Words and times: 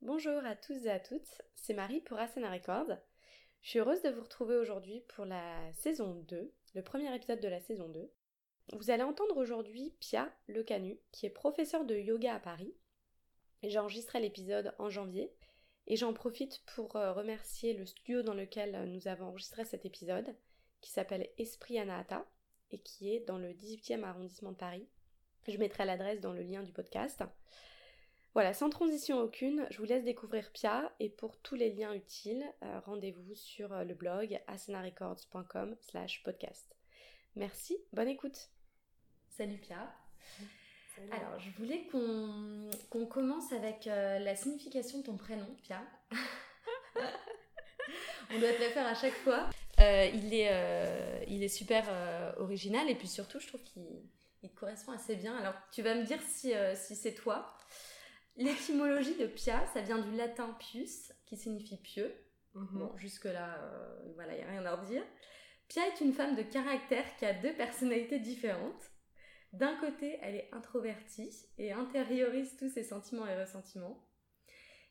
Bonjour 0.00 0.44
à 0.44 0.54
tous 0.54 0.86
et 0.86 0.90
à 0.90 1.00
toutes, 1.00 1.42
c'est 1.56 1.74
Marie 1.74 2.00
pour 2.00 2.20
Asana 2.20 2.52
Records. 2.52 2.96
Je 3.62 3.68
suis 3.68 3.78
heureuse 3.80 4.00
de 4.02 4.10
vous 4.10 4.22
retrouver 4.22 4.54
aujourd'hui 4.54 5.02
pour 5.08 5.24
la 5.24 5.72
saison 5.72 6.14
2, 6.28 6.54
le 6.74 6.82
premier 6.82 7.12
épisode 7.12 7.40
de 7.40 7.48
la 7.48 7.58
saison 7.58 7.88
2. 7.88 8.08
Vous 8.74 8.90
allez 8.90 9.02
entendre 9.02 9.36
aujourd'hui 9.36 9.92
Pia 9.98 10.32
Lecanu, 10.46 11.00
qui 11.10 11.26
est 11.26 11.30
professeur 11.30 11.84
de 11.84 11.96
yoga 11.96 12.36
à 12.36 12.38
Paris. 12.38 12.76
J'ai 13.64 13.80
enregistré 13.80 14.20
l'épisode 14.20 14.72
en 14.78 14.88
janvier 14.88 15.32
et 15.88 15.96
j'en 15.96 16.12
profite 16.12 16.62
pour 16.76 16.94
euh, 16.94 17.12
remercier 17.12 17.74
le 17.74 17.84
studio 17.84 18.22
dans 18.22 18.34
lequel 18.34 18.84
nous 18.84 19.08
avons 19.08 19.26
enregistré 19.26 19.64
cet 19.64 19.84
épisode, 19.84 20.32
qui 20.80 20.92
s'appelle 20.92 21.28
Esprit 21.38 21.76
Anahata 21.76 22.24
et 22.70 22.78
qui 22.78 23.12
est 23.12 23.26
dans 23.26 23.38
le 23.38 23.48
18e 23.48 24.04
arrondissement 24.04 24.52
de 24.52 24.58
Paris. 24.58 24.86
Je 25.48 25.58
mettrai 25.58 25.84
l'adresse 25.84 26.20
dans 26.20 26.32
le 26.32 26.42
lien 26.42 26.62
du 26.62 26.72
podcast. 26.72 27.24
Voilà, 28.38 28.54
sans 28.54 28.70
transition 28.70 29.18
aucune, 29.18 29.66
je 29.68 29.78
vous 29.78 29.84
laisse 29.84 30.04
découvrir 30.04 30.52
Pia 30.52 30.92
et 31.00 31.08
pour 31.08 31.36
tous 31.38 31.56
les 31.56 31.72
liens 31.72 31.92
utiles, 31.92 32.44
euh, 32.62 32.78
rendez-vous 32.86 33.34
sur 33.34 33.72
euh, 33.72 33.82
le 33.82 33.94
blog 33.94 34.38
asenarecords.com 34.46 35.74
slash 35.80 36.22
podcast. 36.22 36.76
Merci, 37.34 37.76
bonne 37.92 38.06
écoute. 38.06 38.48
Salut 39.36 39.56
Pia. 39.56 39.92
Alors, 41.10 41.36
je 41.40 41.50
voulais 41.58 41.88
qu'on 41.88 43.06
commence 43.06 43.52
avec 43.52 43.88
euh, 43.88 44.20
la 44.20 44.36
signification 44.36 45.00
de 45.00 45.02
ton 45.06 45.16
prénom, 45.16 45.56
Pia. 45.64 45.82
On 48.30 48.38
doit 48.38 48.52
te 48.52 48.60
la 48.60 48.70
faire 48.70 48.86
à 48.86 48.94
chaque 48.94 49.14
fois. 49.14 49.50
il, 49.80 50.32
est, 50.32 51.26
il 51.26 51.42
est 51.42 51.48
super 51.48 51.88
original 52.38 52.88
et 52.88 52.94
puis 52.94 53.08
surtout, 53.08 53.40
je 53.40 53.48
trouve 53.48 53.64
qu'il 53.64 54.04
correspond 54.54 54.92
assez 54.92 55.16
bien. 55.16 55.36
Alors, 55.38 55.54
tu 55.72 55.82
vas 55.82 55.96
me 55.96 56.04
dire 56.04 56.20
si, 56.22 56.52
si 56.76 56.94
c'est 56.94 57.14
toi. 57.14 57.56
L'étymologie 58.38 59.16
de 59.16 59.26
Pia, 59.26 59.66
ça 59.74 59.80
vient 59.80 59.98
du 59.98 60.16
latin 60.16 60.56
pius, 60.60 61.12
qui 61.26 61.36
signifie 61.36 61.76
pieux. 61.76 62.14
Mhm. 62.54 62.68
Bon, 62.72 62.96
jusque-là, 62.96 63.58
euh, 63.58 64.12
voilà, 64.14 64.32
il 64.34 64.38
n'y 64.38 64.44
a 64.44 64.50
rien 64.50 64.64
à 64.64 64.76
redire. 64.76 65.02
Pia 65.66 65.86
est 65.88 66.00
une 66.00 66.12
femme 66.12 66.36
de 66.36 66.42
caractère 66.42 67.04
qui 67.16 67.26
a 67.26 67.34
deux 67.34 67.52
personnalités 67.52 68.20
différentes. 68.20 68.92
D'un 69.52 69.74
côté, 69.80 70.18
elle 70.22 70.36
est 70.36 70.48
introvertie 70.52 71.48
et 71.58 71.72
intériorise 71.72 72.56
tous 72.56 72.68
ses 72.68 72.84
sentiments 72.84 73.26
et 73.26 73.36
ressentiments. 73.36 74.06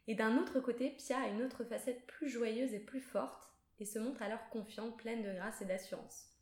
Et 0.08 0.16
d'un 0.16 0.38
autre 0.38 0.60
côté, 0.60 0.90
Pia 0.92 1.18
a 1.18 1.28
une 1.28 1.42
autre 1.42 1.64
facette 1.64 2.06
plus 2.06 2.30
joyeuse 2.30 2.74
et 2.74 2.80
plus 2.80 3.02
forte 3.02 3.50
et 3.80 3.86
se 3.86 3.98
montre 3.98 4.22
alors 4.24 4.50
confiante, 4.50 4.98
pleine 4.98 5.24
de 5.24 5.34
grâce 5.34 5.62
et 5.62 5.66
d'assurance. 5.66 6.34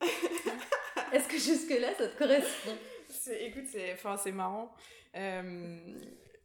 Est-ce 1.12 1.28
que 1.28 1.38
jusque-là, 1.38 1.94
ça 1.94 2.08
te 2.08 2.18
correspond? 2.18 2.76
Écoute, 3.40 3.66
c'est 3.66 4.32
marrant. 4.32 4.74
Euh, 5.16 5.98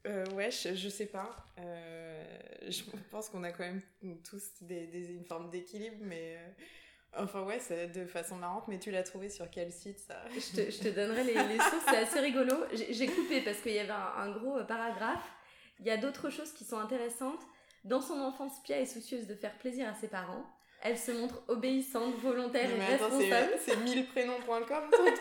euh, 0.05 0.25
ouais, 0.33 0.49
je, 0.51 0.89
sais 0.89 1.05
pas. 1.05 1.35
Euh, 1.59 2.23
je 2.67 2.83
pense 3.09 3.29
qu'on 3.29 3.43
a 3.43 3.51
quand 3.51 3.63
même 3.63 3.81
tous 4.23 4.43
des, 4.61 4.87
une 5.11 5.25
forme 5.25 5.49
d'équilibre, 5.49 5.97
mais. 6.01 6.37
Euh, 6.37 7.23
enfin, 7.23 7.43
ouais, 7.43 7.59
c'est 7.59 7.87
de 7.87 8.05
façon 8.05 8.35
marrante, 8.35 8.67
mais 8.67 8.79
tu 8.79 8.91
l'as 8.91 9.03
trouvé 9.03 9.29
sur 9.29 9.49
quel 9.49 9.71
site 9.71 9.99
ça? 9.99 10.21
Je, 10.33 10.61
te, 10.61 10.71
je 10.71 10.79
te, 10.79 10.89
donnerai 10.89 11.23
les, 11.23 11.57
sources, 11.57 11.85
c'est 11.89 11.97
assez 11.97 12.19
rigolo. 12.19 12.55
J'ai 12.73 13.07
coupé 13.07 13.41
parce 13.41 13.59
qu'il 13.59 13.73
y 13.73 13.79
avait 13.79 13.91
un, 13.91 14.31
gros 14.31 14.63
paragraphe. 14.65 15.27
Il 15.79 15.85
y 15.85 15.91
a 15.91 15.97
d'autres 15.97 16.29
choses 16.29 16.51
qui 16.53 16.63
sont 16.63 16.77
intéressantes. 16.77 17.41
Dans 17.83 18.01
son 18.01 18.19
enfance, 18.19 18.61
Pia 18.63 18.79
est 18.79 18.85
soucieuse 18.85 19.27
de 19.27 19.35
faire 19.35 19.55
plaisir 19.57 19.87
à 19.87 19.93
ses 19.93 20.07
parents. 20.07 20.45
Elle 20.81 20.97
se 20.97 21.11
montre 21.11 21.41
obéissante, 21.47 22.15
volontaire 22.15 22.69
et 22.69 22.79
responsable. 22.79 23.53
C'est 23.59 23.75
1000prénoms.com 23.75 24.83
ton 24.91 25.05
truc 25.05 25.19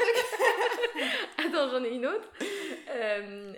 Attends, 1.38 1.70
j'en 1.70 1.84
ai 1.84 1.90
une 1.90 2.06
autre. 2.06 2.30
Euh, 2.90 3.54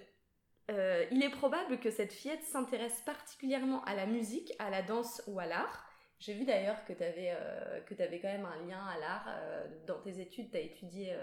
euh, 0.70 1.05
il 1.12 1.22
est 1.22 1.31
probable 1.31 1.78
que 1.78 1.91
cette 1.91 2.12
fillette 2.12 2.42
s'intéresse 2.42 3.00
particulièrement 3.05 3.84
à 3.84 3.95
la 3.95 4.06
musique, 4.06 4.53
à 4.59 4.70
la 4.70 4.83
danse 4.83 5.22
ou 5.27 5.39
à 5.39 5.47
l'art. 5.47 5.84
J'ai 6.19 6.34
vu 6.34 6.45
d'ailleurs 6.45 6.84
que 6.86 6.92
tu 6.92 7.03
avais, 7.03 7.33
euh, 7.33 7.81
avais, 7.98 8.20
quand 8.20 8.28
même 8.28 8.47
un 8.47 8.67
lien 8.67 8.84
à 8.84 8.98
l'art. 8.98 9.27
Euh, 9.28 9.66
dans 9.87 10.00
tes 10.00 10.21
études, 10.21 10.50
tu 10.50 10.56
as 10.56 10.60
étudié 10.60 11.15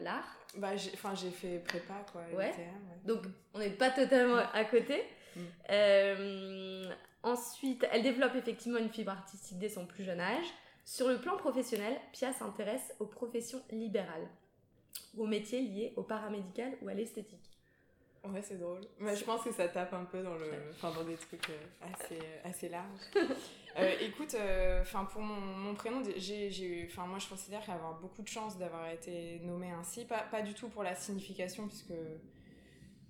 l'art. 0.00 0.36
Bah, 0.56 0.76
j'ai 0.76 1.30
fait 1.30 1.58
prépa, 1.58 2.04
quoi. 2.10 2.22
Ouais. 2.34 2.52
Donc, 3.04 3.22
on 3.54 3.58
n'est 3.58 3.70
pas 3.70 3.90
totalement 3.90 4.42
à 4.52 4.64
côté. 4.64 5.02
Mm. 5.36 6.92
ensuite, 7.22 7.86
elle 7.90 8.02
développe 8.02 8.34
effectivement 8.34 8.78
une 8.78 8.90
fibre 8.90 9.12
artistique 9.12 9.58
dès 9.58 9.68
son 9.68 9.86
plus 9.86 10.04
jeune 10.04 10.20
âge. 10.20 10.46
Sur 10.84 11.08
le 11.08 11.20
plan 11.20 11.36
professionnel, 11.36 11.96
Pia 12.12 12.32
s'intéresse 12.32 12.92
aux 12.98 13.06
professions 13.06 13.62
libérales, 13.70 14.28
aux 15.16 15.26
métiers 15.26 15.60
liés 15.60 15.92
au 15.96 16.02
paramédical 16.02 16.72
ou 16.82 16.88
à 16.88 16.94
l'esthétique. 16.94 17.51
Ouais, 18.24 18.40
c'est 18.40 18.58
drôle. 18.58 18.80
Mais 19.00 19.16
je 19.16 19.24
pense 19.24 19.42
que 19.42 19.52
ça 19.52 19.66
tape 19.68 19.92
un 19.94 20.04
peu 20.04 20.22
dans, 20.22 20.36
le, 20.36 20.48
enfin, 20.70 20.92
dans 20.92 21.04
des 21.04 21.16
trucs 21.16 21.50
euh, 21.50 21.92
assez, 21.92 22.18
assez 22.44 22.68
larges. 22.68 23.00
euh, 23.78 23.94
écoute, 24.00 24.34
euh, 24.34 24.80
enfin 24.80 25.04
pour 25.06 25.22
mon, 25.22 25.40
mon 25.40 25.74
prénom, 25.74 26.02
j'ai, 26.16 26.86
enfin 26.88 27.06
moi 27.06 27.18
je 27.18 27.28
considère 27.28 27.68
avoir 27.68 27.98
beaucoup 27.98 28.22
de 28.22 28.28
chance 28.28 28.56
d'avoir 28.58 28.88
été 28.90 29.40
nommée 29.40 29.72
ainsi. 29.72 30.04
Pas, 30.04 30.20
pas 30.20 30.42
du 30.42 30.54
tout 30.54 30.68
pour 30.68 30.84
la 30.84 30.94
signification, 30.94 31.66
puisque 31.66 31.94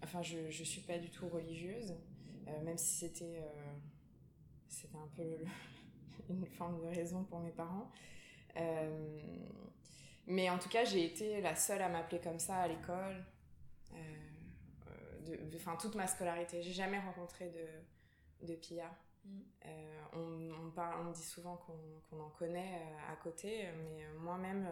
enfin, 0.02 0.22
je, 0.22 0.48
je 0.48 0.64
suis 0.64 0.80
pas 0.80 0.96
du 0.96 1.10
tout 1.10 1.28
religieuse, 1.28 1.94
euh, 2.48 2.62
même 2.64 2.78
si 2.78 2.94
c'était, 2.94 3.44
c'était 4.66 4.96
un 4.96 5.08
peu 5.14 5.44
une 6.30 6.46
forme 6.46 6.80
de 6.80 6.86
raison 6.86 7.22
pour 7.24 7.40
mes 7.40 7.52
parents. 7.52 7.90
mais 10.26 10.48
en 10.48 10.58
tout 10.58 10.70
cas, 10.70 10.84
j'ai 10.84 11.04
été 11.04 11.42
la 11.42 11.54
seule 11.54 11.82
à 11.82 11.90
m'appeler 11.90 12.18
comme 12.22 12.38
ça 12.38 12.56
à 12.56 12.68
l'école 12.68 13.26
enfin 15.56 15.76
toute 15.76 15.94
ma 15.94 16.06
scolarité. 16.06 16.62
J'ai 16.62 16.72
jamais 16.72 16.98
rencontré 16.98 17.50
de, 17.50 18.46
de 18.46 18.54
Pia. 18.54 18.90
Mm. 19.24 19.40
Euh, 19.66 20.02
on, 20.14 20.66
on, 20.66 20.70
parle, 20.70 21.06
on 21.06 21.10
dit 21.10 21.22
souvent 21.22 21.56
qu'on 21.56 22.20
en 22.20 22.30
connaît 22.30 22.80
euh, 22.80 23.12
à 23.12 23.16
côté, 23.16 23.68
mais 23.78 24.04
euh, 24.04 24.18
moi-même, 24.18 24.68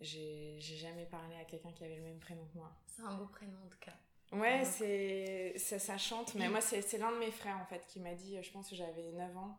j'ai 0.00 0.58
jamais 0.60 1.04
parlé 1.06 1.36
à 1.36 1.44
quelqu'un 1.44 1.72
qui 1.72 1.84
avait 1.84 1.96
le 1.96 2.02
même 2.02 2.18
prénom 2.18 2.44
que 2.52 2.58
moi. 2.58 2.72
C'est 2.86 3.02
un 3.02 3.14
beau 3.14 3.26
prénom 3.26 3.58
en 3.64 3.68
tout 3.68 3.78
cas. 3.78 3.92
Ouais, 4.32 4.64
c'est 4.64 5.58
ça, 5.58 5.98
chante, 5.98 6.34
mais 6.36 6.48
moi, 6.48 6.60
c'est 6.60 6.98
l'un 6.98 7.10
de 7.12 7.18
mes 7.18 7.32
frères 7.32 7.58
en 7.58 7.64
fait 7.64 7.84
qui 7.86 7.98
m'a 7.98 8.14
dit, 8.14 8.40
je 8.40 8.50
pense 8.52 8.70
que 8.70 8.76
j'avais 8.76 9.10
9 9.12 9.36
ans 9.36 9.58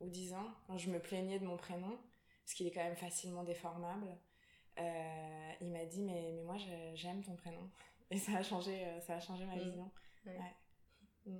ou 0.00 0.08
10 0.08 0.34
ans, 0.34 0.46
quand 0.66 0.78
je 0.78 0.90
me 0.90 1.00
plaignais 1.00 1.40
de 1.40 1.44
mon 1.44 1.56
prénom, 1.56 1.98
parce 2.44 2.54
qu'il 2.54 2.66
est 2.68 2.70
quand 2.70 2.84
même 2.84 2.96
facilement 2.96 3.42
déformable. 3.42 4.06
il 4.76 5.72
m'a 5.72 5.84
dit, 5.86 6.02
mais, 6.02 6.32
mais 6.34 6.42
moi, 6.42 6.56
j'aime 6.94 7.22
ton 7.24 7.34
prénom. 7.34 7.68
Et 8.12 8.18
ça 8.18 8.36
a 8.36 8.42
changé, 8.42 8.84
euh, 8.84 9.00
ça 9.00 9.14
a 9.14 9.20
changé 9.20 9.44
ma 9.46 9.56
mm. 9.56 9.60
vision. 9.60 9.90
Mm. 11.24 11.36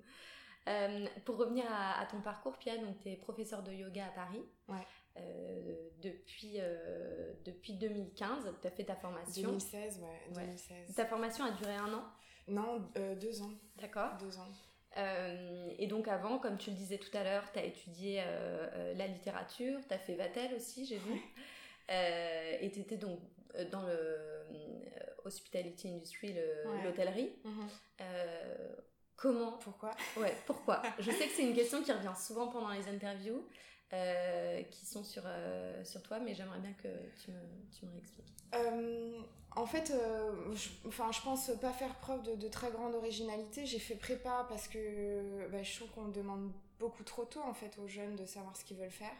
Euh, 0.69 1.07
pour 1.25 1.37
revenir 1.37 1.65
à, 1.69 2.07
ton 2.07 2.21
parcours, 2.21 2.57
Pia, 2.57 2.79
donc 2.79 2.99
tu 3.01 3.11
es 3.11 3.17
professeur 3.17 3.63
de 3.63 3.73
yoga 3.73 4.07
à 4.07 4.11
Paris. 4.11 4.43
Euh, 5.19 5.89
depuis, 6.01 6.59
depuis 7.45 7.75
2015, 7.75 8.55
tu 8.61 8.67
as 8.67 8.71
fait 8.71 8.85
ta 8.85 8.97
formation. 8.97 9.49
2016, 9.51 10.01
ouais, 10.01 10.35
2016. 10.35 10.95
Ta 10.95 11.05
formation 11.05 11.45
a 11.45 11.51
duré 11.51 11.75
un 11.75 11.93
an? 11.93 12.05
Non, 12.49 12.89
deux 13.21 13.43
ans. 13.43 13.53
D'accord. 13.77 14.17
Deux 14.19 14.39
ans. 14.39 14.49
et 15.79 15.87
donc 15.89 16.07
avant, 16.09 16.39
comme 16.39 16.57
tu 16.57 16.71
le 16.71 16.77
disais 16.77 16.99
tout 16.99 17.15
à 17.17 17.25
l'heure, 17.25 17.51
tu 17.53 17.59
as 17.59 17.65
étudié 17.65 18.23
la 18.97 19.07
littérature, 19.09 19.81
tu 19.87 19.93
as 19.93 19.99
fait 19.99 20.15
Vatel 20.15 20.55
aussi, 20.55 20.87
j'ai 20.87 20.99
vu. 20.99 21.21
et 21.89 22.71
tu 22.73 22.81
étais 22.81 22.97
donc 22.97 23.19
dans 23.73 23.83
le 23.83 24.33
hospitality 25.25 25.89
industry, 25.89 26.35
l'hôtellerie. 26.85 27.33
Mhm. 27.45 27.69
Euh, 28.01 28.77
comment 29.17 29.53
Pourquoi 29.53 29.95
Ouais, 30.17 30.35
pourquoi 30.47 30.83
Je 30.99 31.11
sais 31.11 31.27
que 31.27 31.33
c'est 31.35 31.43
une 31.49 31.55
question 31.55 31.83
qui 31.83 31.93
revient 31.93 32.15
souvent 32.17 32.49
pendant 32.49 32.71
les 32.71 32.89
interviews. 32.89 33.47
Euh, 33.95 34.63
qui 34.71 34.87
sont 34.87 35.05
sur, 35.05 35.23
euh, 35.27 35.85
sur 35.85 36.03
toi, 36.03 36.19
mais 36.19 36.35
j'aimerais 36.35 36.61
bien 36.61 36.73
que 36.73 36.89
tu 37.23 37.31
me, 37.31 37.41
tu 37.71 37.85
me 37.85 37.93
réexpliques. 37.93 38.33
en 39.55 39.67
fait, 39.67 39.93
je, 40.55 40.89
enfin, 40.89 41.13
je 41.13 41.21
pense 41.21 41.51
pas 41.61 41.75
faire 41.75 41.95
preuve 41.97 42.23
de, 42.23 42.35
de 42.37 42.49
très 42.49 42.71
grande 42.71 42.95
originalité. 42.95 43.67
J'ai 43.67 43.79
fait 43.79 43.97
prépa 43.97 44.47
parce 44.49 44.67
que 44.67 45.47
bah, 45.49 45.63
je 45.63 45.77
trouve 45.77 45.91
qu'on 45.91 46.09
demande 46.09 46.51
beaucoup 46.79 47.05
trop 47.05 47.27
tôt 47.27 47.43
en 47.43 47.53
fait 47.53 47.79
aux 47.79 47.87
jeunes 47.87 48.17
de 48.17 48.25
savoir 48.25 48.57
ce 48.57 48.65
qu'ils 48.65 48.79
veulent 48.79 48.91
faire. 48.91 49.15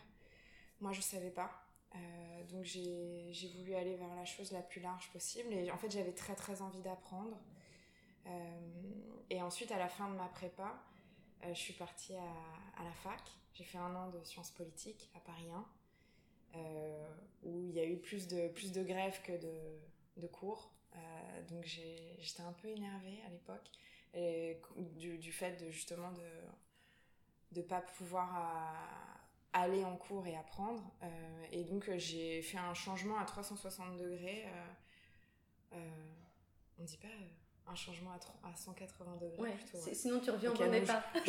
Moi, 0.81 0.93
je 0.93 1.03
savais 1.03 1.31
pas. 1.31 1.51
Euh, 1.95 2.45
donc 2.51 2.65
j'ai 2.65 3.49
voulu 3.57 3.75
aller 3.75 3.97
vers 3.97 4.15
la 4.15 4.25
chose 4.25 4.53
la 4.53 4.63
plus 4.63 4.81
large 4.81 5.11
possible 5.13 5.53
et 5.53 5.71
en 5.71 5.77
fait 5.77 5.91
j'avais 5.91 6.13
très 6.13 6.35
très 6.35 6.63
envie 6.63 6.81
d'apprendre. 6.81 7.39
Euh, 8.27 8.61
et 9.31 9.43
ensuite 9.43 9.73
à 9.73 9.79
la 9.79 9.89
fin 9.89 10.09
de 10.11 10.17
ma 10.17 10.29
prépa, 10.29 10.81
euh, 11.45 11.55
je 11.55 11.59
suis 11.59 11.75
partie 11.75 12.15
à, 12.15 12.81
à 12.81 12.85
la 12.85 12.93
fac. 12.93 13.21
J'ai 13.55 13.65
fait 13.65 13.79
un 13.79 13.95
an 13.95 14.09
de 14.09 14.23
sciences 14.25 14.51
politiques 14.51 15.11
à 15.15 15.21
Paris 15.21 15.49
1, 15.51 16.59
où 17.43 17.69
il 17.69 17.75
y 17.75 17.81
a 17.81 17.85
eu 17.85 17.99
plus 17.99 18.29
de, 18.29 18.49
plus 18.49 18.73
de 18.73 18.83
grèves 18.83 19.21
que 19.23 19.33
de, 19.33 19.79
de 20.17 20.27
cours. 20.27 20.73
donc 21.51 21.65
j'étais 21.65 22.43
un 22.43 22.53
peu 22.53 22.69
énervée 22.69 23.21
à 23.27 23.29
l'époque 23.29 23.71
du, 24.97 25.19
du, 25.19 25.33
fait 25.33 25.63
de 25.63 25.71
justement 25.71 26.13
de 26.13 27.61
ne 27.61 27.63
pas 27.63 27.83
pouvoir 27.83 29.22
aller 29.53 29.85
en 29.85 29.97
cours 29.97 30.27
et 30.27 30.37
apprendre. 30.37 30.83
Euh, 31.03 31.45
et 31.53 31.65
donc 31.65 31.89
euh, 31.89 31.99
j'ai 31.99 32.43
fait 32.43 32.59
un 32.59 32.75
changement 32.75 33.19
à 33.19 33.25
360 33.25 33.97
degrés. 33.97 34.47
Euh, 35.73 35.77
on 36.79 36.85
dit 36.85 36.99
pas 36.99 37.09
un 37.71 37.75
changement 37.75 38.11
à, 38.11 38.49
à 38.49 38.57
180 38.57 39.17
degrés 39.17 39.53
plutôt. 39.53 39.79
Sinon 39.93 40.21
tu 40.21 40.31
reviens 40.31 40.51
au 40.51 40.55
bon 40.55 40.71
départ. 40.71 41.03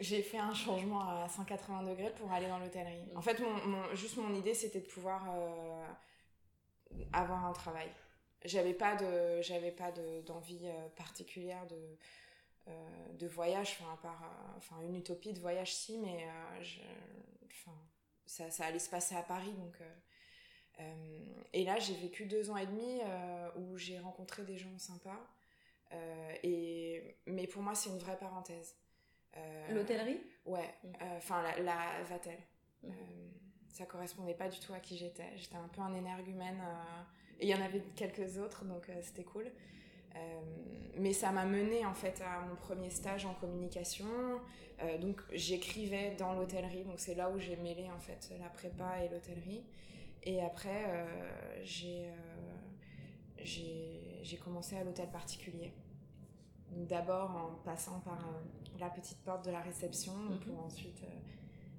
J'ai 0.00 0.22
fait 0.22 0.38
un 0.38 0.54
changement 0.54 1.00
à 1.00 1.28
180 1.28 1.82
degrés 1.84 2.12
pour 2.16 2.32
aller 2.32 2.48
dans 2.48 2.58
l'hôtellerie. 2.58 3.04
En 3.14 3.20
fait, 3.20 3.38
mon, 3.38 3.94
juste 3.94 4.16
mon 4.16 4.34
idée 4.34 4.54
c'était 4.54 4.80
de 4.80 4.86
pouvoir 4.86 5.22
euh, 5.30 5.84
avoir 7.12 7.44
un 7.44 7.52
travail. 7.52 7.90
J'avais 8.44 8.72
pas 8.72 8.96
de 8.96 9.42
j'avais 9.42 9.70
pas 9.70 9.92
d'envie 10.26 10.62
euh, 10.64 10.88
particulière 10.96 11.66
de 11.66 11.76
euh, 11.76 11.96
de 13.18 13.26
voyage, 13.26 13.76
enfin, 13.78 13.92
à 13.92 13.96
part, 13.96 14.54
enfin, 14.56 14.76
une 14.82 14.96
utopie 14.96 15.32
de 15.32 15.40
voyage 15.40 15.74
si, 15.74 15.98
mais 15.98 16.26
je, 16.62 16.80
enfin, 17.50 17.76
ça, 18.26 18.50
ça, 18.50 18.66
allait 18.66 18.78
se 18.78 18.90
passer 18.90 19.14
à 19.14 19.22
Paris, 19.22 19.52
donc 19.52 19.76
euh, 20.80 21.42
et 21.52 21.64
là, 21.64 21.78
j'ai 21.78 21.94
vécu 21.94 22.26
deux 22.26 22.50
ans 22.50 22.56
et 22.56 22.66
demi 22.66 23.00
euh, 23.02 23.50
où 23.56 23.76
j'ai 23.76 23.98
rencontré 23.98 24.44
des 24.44 24.56
gens 24.56 24.76
sympas. 24.78 25.20
Euh, 25.92 26.34
et, 26.42 27.16
mais 27.26 27.46
pour 27.46 27.62
moi, 27.62 27.74
c'est 27.74 27.90
une 27.90 27.98
vraie 27.98 28.18
parenthèse. 28.18 28.76
L'hôtellerie? 29.70 30.20
Ouais, 30.44 30.74
mm. 30.82 30.92
enfin 31.16 31.42
la, 31.42 31.60
la, 31.60 32.02
Vatel. 32.08 32.38
Mm. 32.82 32.92
ça 33.68 33.86
correspondait 33.86 34.34
pas 34.34 34.48
du 34.48 34.58
tout 34.58 34.72
à 34.72 34.80
qui 34.80 34.96
j'étais. 34.96 35.36
J'étais 35.36 35.56
un 35.56 35.68
peu 35.68 35.80
un 35.80 35.94
énergumène. 35.94 36.60
et 37.38 37.46
il 37.46 37.48
y 37.48 37.54
en 37.54 37.62
avait 37.62 37.80
quelques 37.94 38.38
autres, 38.38 38.64
donc 38.64 38.90
c'était 39.02 39.24
cool. 39.24 39.50
Mais 40.98 41.12
ça 41.12 41.30
m'a 41.30 41.44
mené 41.44 41.86
en 41.86 41.94
fait 41.94 42.20
à 42.20 42.40
mon 42.46 42.56
premier 42.56 42.90
stage 42.90 43.24
en 43.26 43.34
communication. 43.34 44.06
donc 45.00 45.20
j'écrivais 45.32 46.14
dans 46.18 46.34
l'hôtellerie, 46.34 46.84
donc 46.84 46.98
c'est 46.98 47.14
là 47.14 47.30
où 47.30 47.38
j'ai 47.38 47.56
mêlé 47.56 47.88
en 47.90 47.98
fait 48.00 48.32
la 48.38 48.48
prépa 48.48 49.04
et 49.04 49.08
l'hôtellerie. 49.08 49.62
Et 50.22 50.42
après, 50.42 50.84
euh, 50.88 51.64
euh, 51.84 52.12
j'ai 53.42 54.36
commencé 54.36 54.76
à 54.76 54.84
l'hôtel 54.84 55.08
particulier. 55.10 55.72
D'abord 56.70 57.30
en 57.30 57.64
passant 57.64 58.00
par 58.00 58.18
euh, 58.18 58.78
la 58.78 58.90
petite 58.90 59.18
porte 59.24 59.44
de 59.44 59.50
la 59.50 59.60
réception 59.60 60.14
mhm. 60.14 60.38
pour 60.40 60.64
ensuite 60.64 61.02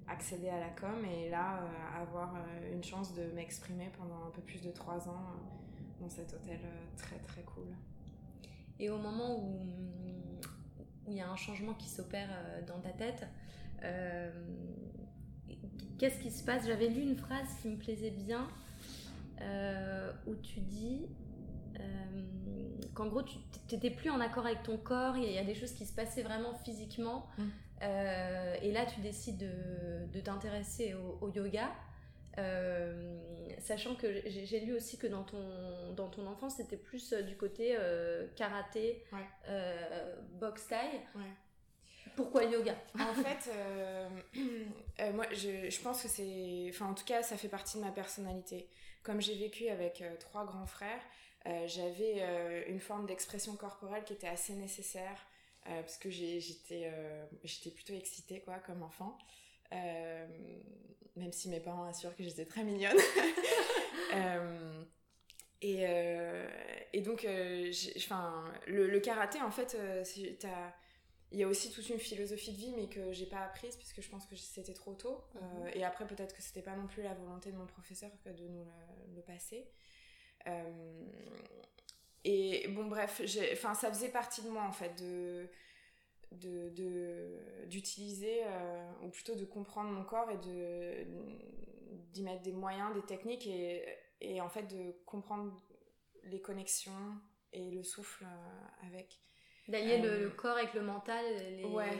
accéder 0.08 0.48
à 0.48 0.58
la 0.58 0.68
com 0.70 1.04
et 1.04 1.30
là 1.30 1.60
avoir 1.96 2.34
une 2.72 2.82
chance 2.82 3.14
de 3.14 3.22
m'exprimer 3.32 3.88
pendant 3.96 4.26
un 4.26 4.30
peu 4.30 4.42
plus 4.42 4.60
de 4.60 4.70
trois 4.72 5.08
ans 5.08 5.24
dans 6.00 6.08
cet 6.08 6.34
hôtel 6.34 6.58
très 6.96 7.18
très 7.18 7.42
cool. 7.42 7.68
Et 8.78 8.90
au 8.90 8.98
moment 8.98 9.38
où 9.38 9.66
il 11.06 11.14
y 11.14 11.20
a 11.20 11.28
un 11.28 11.36
changement 11.36 11.74
qui 11.74 11.88
s'opère 11.88 12.28
dans 12.66 12.80
ta 12.80 12.90
tête, 12.90 13.26
qu'est-ce 15.98 16.20
qui 16.20 16.30
se 16.30 16.42
passe? 16.44 16.66
J'avais 16.66 16.88
lu 16.88 17.00
une 17.02 17.16
phrase 17.16 17.46
qui 17.60 17.68
me 17.68 17.76
plaisait 17.76 18.10
bien 18.10 18.48
euh, 19.42 20.12
où 20.26 20.34
tu 20.36 20.60
dis 20.60 21.06
euh, 21.80 21.82
qu'en 22.94 23.06
gros 23.06 23.22
tu 23.22 23.38
n'étais 23.72 23.90
plus 23.90 24.10
en 24.10 24.20
accord 24.20 24.46
avec 24.46 24.62
ton 24.62 24.76
corps, 24.76 25.16
il 25.16 25.30
y, 25.30 25.38
a 25.38 25.44
des 25.44 25.54
choses 25.54 25.72
qui 25.72 25.86
se 25.86 25.94
passaient 25.94 26.22
vraiment 26.22 26.54
physiquement. 26.54 27.26
Mm. 27.38 27.42
Euh, 27.82 28.56
et 28.62 28.70
là 28.72 28.86
tu 28.86 29.00
décides 29.00 29.48
de, 30.12 30.20
t'intéresser 30.20 30.94
au, 31.20 31.30
yoga. 31.30 31.70
Sachant 33.58 33.94
que 33.94 34.22
j'ai 34.26 34.60
lu 34.60 34.74
aussi 34.74 34.98
que 34.98 35.06
dans 35.06 35.24
ton, 35.24 35.92
dans 35.94 36.08
ton 36.08 36.26
enfance, 36.26 36.56
c'était 36.56 36.76
plus 36.76 37.12
du 37.12 37.36
côté 37.36 37.76
karaté, 38.36 39.04
boxe 40.40 40.68
taille. 40.68 41.00
Pourquoi 42.16 42.44
yoga? 42.44 42.76
En 42.98 43.14
fait, 43.14 43.50
euh, 43.50 44.08
euh, 45.00 45.12
moi, 45.12 45.26
je, 45.32 45.82
pense 45.82 46.02
que 46.02 46.08
c'est... 46.08 46.66
Enfin, 46.68 46.86
en 46.86 46.94
tout 46.94 47.04
cas, 47.04 47.22
ça 47.22 47.36
fait 47.36 47.48
partie 47.48 47.78
de 47.78 47.82
ma 47.82 47.90
personnalité. 47.90 48.68
Comme 49.02 49.20
j'ai 49.20 49.34
vécu 49.34 49.68
avec 49.68 50.02
euh, 50.02 50.14
trois 50.16 50.44
grands 50.44 50.66
frères, 50.66 51.00
j'avais 51.66 52.22
une 52.68 52.78
forme 52.78 53.04
d'expression 53.06 53.56
corporelle 53.56 54.04
qui 54.04 54.12
était 54.12 54.28
assez 54.28 54.52
nécessaire, 54.52 55.26
parce 55.64 55.98
que 55.98 56.08
j'étais 56.08 56.88
j'étais 57.42 57.70
plutôt 57.70 57.94
excitée, 57.94 58.42
quoi, 58.42 58.60
comme 58.60 58.84
enfant. 58.84 59.18
Même 61.16 61.32
si 61.32 61.48
mes 61.48 61.60
parents 61.60 61.84
assurent 61.84 62.16
que 62.16 62.22
j'étais 62.22 62.44
très 62.44 62.64
mignonne. 62.64 62.96
et, 65.62 65.84
et 66.92 67.00
donc, 67.00 67.26
enfin, 67.96 68.44
le, 68.66 68.88
le, 68.88 69.00
karaté, 69.00 69.40
en 69.40 69.50
fait, 69.50 69.76
il 71.32 71.38
y 71.38 71.44
a 71.44 71.48
aussi 71.48 71.70
toute 71.70 71.88
une 71.88 71.98
philosophie 71.98 72.52
de 72.52 72.56
vie, 72.56 72.74
mais 72.76 72.88
que 72.88 73.12
j'ai 73.12 73.26
pas 73.26 73.40
apprise 73.40 73.76
puisque 73.76 74.02
je 74.02 74.08
pense 74.08 74.26
que 74.26 74.36
c'était 74.36 74.74
trop 74.74 74.94
tôt. 74.94 75.24
Mhm. 75.34 75.40
Euh, 75.42 75.70
et 75.74 75.84
après, 75.84 76.06
peut-être 76.06 76.36
que 76.36 76.42
c'était 76.42 76.62
pas 76.62 76.76
non 76.76 76.86
plus 76.86 77.02
la 77.02 77.14
volonté 77.14 77.50
de 77.50 77.56
mon 77.56 77.66
professeur 77.66 78.10
que 78.24 78.30
de 78.30 78.46
nous 78.48 78.64
le, 79.14 79.22
passer. 79.22 79.66
Euh, 80.46 81.04
et 82.24 82.68
bon, 82.68 82.86
bref, 82.86 83.22
ça 83.26 83.92
faisait 83.92 84.10
partie 84.10 84.42
de 84.42 84.50
moi 84.50 84.62
en 84.62 84.72
fait 84.72 84.94
de 85.00 85.48
d'utiliser 87.68 88.42
euh, 88.44 88.92
ou 89.02 89.08
plutôt 89.08 89.34
de 89.34 89.44
comprendre 89.44 89.90
mon 89.90 90.04
corps 90.04 90.30
et 90.30 90.38
de 90.38 91.06
d'y 92.12 92.22
mettre 92.22 92.42
des 92.42 92.52
moyens 92.52 92.94
des 92.94 93.02
techniques 93.02 93.46
et, 93.46 93.84
et 94.20 94.40
en 94.40 94.48
fait 94.48 94.64
de 94.64 94.92
comprendre 95.06 95.54
les 96.24 96.40
connexions 96.40 97.18
et 97.52 97.70
le 97.70 97.82
souffle 97.82 98.26
avec 98.86 99.22
D'allier 99.68 99.98
le, 99.98 100.26
euh, 100.26 100.30
corps 100.30 100.56
avec 100.56 100.74
le 100.74 100.82
mental. 100.82 101.24
Les... 101.56 101.64
Ouais. 101.64 101.98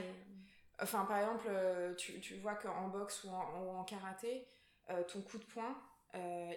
Enfin, 0.80 1.04
par 1.04 1.18
exemple, 1.18 1.46
euh, 1.48 1.94
tu, 1.94 2.20
tu 2.20 2.36
vois 2.36 2.54
qu'en 2.54 2.88
boxe 2.88 3.24
ou 3.24 3.30
en, 3.30 3.84
karaté, 3.84 4.46
euh, 4.90 5.02
ton 5.04 5.22
coup 5.22 5.38
de 5.38 5.44
poing, 5.44 5.76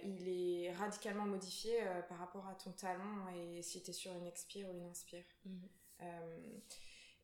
il 0.04 0.28
est 0.28 0.74
radicalement 0.74 1.26
modifié 1.26 1.80
par 2.10 2.18
rapport 2.18 2.46
à 2.48 2.56
ton 2.56 2.72
talon 2.72 3.30
et 3.34 3.62
si 3.62 3.82
tu 3.82 3.92
es 3.92 3.94
sur 3.94 4.12
une 4.14 4.26
expire 4.26 4.70
ou 4.70 4.78
une 4.78 4.86
inspire. 4.86 5.24
Mhm. 5.46 5.70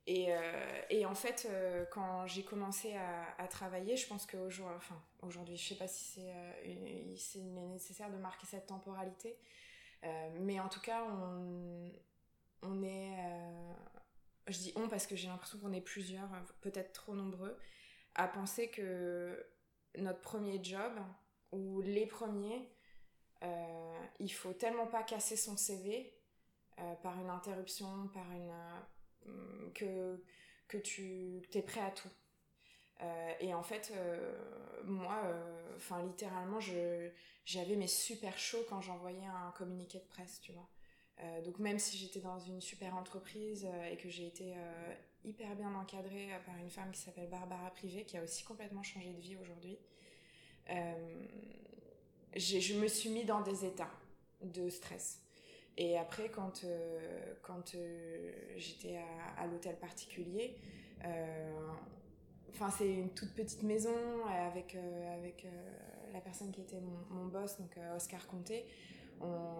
Et, 0.07 0.29
et, 0.89 1.05
en 1.05 1.13
fait, 1.13 1.47
quand 1.91 2.25
j'ai 2.25 2.43
commencé 2.43 2.95
à, 3.37 3.47
travailler, 3.47 3.95
je 3.95 4.07
pense 4.07 4.25
qu'aujourd'hui, 4.25 4.75
enfin, 4.77 5.01
aujourd'hui, 5.21 5.57
je 5.57 5.69
sais 5.69 5.75
pas 5.75 5.87
si 5.87 6.21
c'est 7.15 7.39
nécessaire 7.39 8.09
de 8.09 8.17
marquer 8.17 8.47
cette 8.47 8.65
temporalité, 8.65 9.37
mais 10.39 10.59
en 10.59 10.69
tout 10.69 10.81
cas, 10.81 11.03
on, 11.03 11.91
on 12.63 12.83
est. 12.83 13.13
Euh, 13.19 13.73
je 14.47 14.57
dis 14.57 14.73
on 14.75 14.87
parce 14.87 15.07
que 15.07 15.15
j'ai 15.15 15.27
l'impression 15.27 15.59
qu'on 15.59 15.73
est 15.73 15.81
plusieurs, 15.81 16.29
peut-être 16.61 16.93
trop 16.93 17.15
nombreux, 17.15 17.57
à 18.15 18.27
penser 18.27 18.69
que 18.69 19.45
notre 19.97 20.21
premier 20.21 20.63
job, 20.63 20.93
ou 21.51 21.81
les 21.81 22.05
premiers, 22.05 22.69
euh, 23.43 24.05
il 24.19 24.31
faut 24.31 24.53
tellement 24.53 24.87
pas 24.87 25.03
casser 25.03 25.35
son 25.35 25.57
CV 25.57 26.13
euh, 26.79 26.95
par 26.95 27.19
une 27.19 27.29
interruption, 27.29 28.07
par 28.13 28.29
une. 28.31 28.53
Que, 29.73 30.23
que 30.67 30.77
tu 30.77 31.41
es 31.53 31.61
prêt 31.61 31.81
à 31.81 31.91
tout. 31.91 32.09
et 33.39 33.53
en 33.53 33.63
fait, 33.63 33.93
moi, 34.85 35.21
enfin 35.75 36.03
littéralement, 36.03 36.59
j'avais 37.45 37.75
mes 37.75 37.87
super 37.87 38.37
chauds 38.37 38.65
quand 38.69 38.81
j'envoyais 38.81 39.25
un 39.25 39.51
communiqué 39.51 39.99
de 39.99 40.05
presse, 40.05 40.39
tu 40.41 40.51
vois. 40.51 40.69
Euh, 41.23 41.41
donc 41.41 41.59
même 41.59 41.77
si 41.77 41.97
j'étais 41.97 42.19
dans 42.19 42.39
une 42.39 42.61
super 42.61 42.95
entreprise 42.95 43.67
euh, 43.71 43.91
et 43.91 43.97
que 43.97 44.09
j'ai 44.09 44.25
été 44.25 44.53
euh, 44.55 44.93
hyper 45.23 45.55
bien 45.55 45.73
encadrée 45.75 46.29
par 46.45 46.57
une 46.57 46.69
femme 46.69 46.91
qui 46.91 46.99
s'appelle 46.99 47.29
Barbara 47.29 47.69
Privé, 47.71 48.05
qui 48.05 48.17
a 48.17 48.23
aussi 48.23 48.43
complètement 48.43 48.81
changé 48.81 49.11
de 49.13 49.19
vie 49.19 49.37
aujourd'hui, 49.37 49.77
je 52.35 52.73
me 52.75 52.87
suis 52.87 53.09
mis 53.09 53.25
dans 53.25 53.41
des 53.41 53.65
états 53.65 53.91
de 54.41 54.69
stress. 54.69 55.20
Et 55.77 55.97
après, 55.97 56.29
quand, 56.29 56.65
quand 57.41 57.75
j'étais 58.57 58.99
à, 59.37 59.47
l'hôtel 59.47 59.77
particulier, 59.77 60.55
enfin 62.49 62.69
c'est 62.69 62.93
une 62.93 63.09
toute 63.09 63.33
petite 63.33 63.63
maison 63.63 63.95
avec, 64.27 64.77
avec 65.17 65.47
la 66.13 66.19
personne 66.19 66.51
qui 66.51 66.61
était 66.61 66.81
mon, 67.09 67.25
boss, 67.25 67.57
donc 67.57 67.79
Oscar 67.95 68.27
Comté 68.27 68.65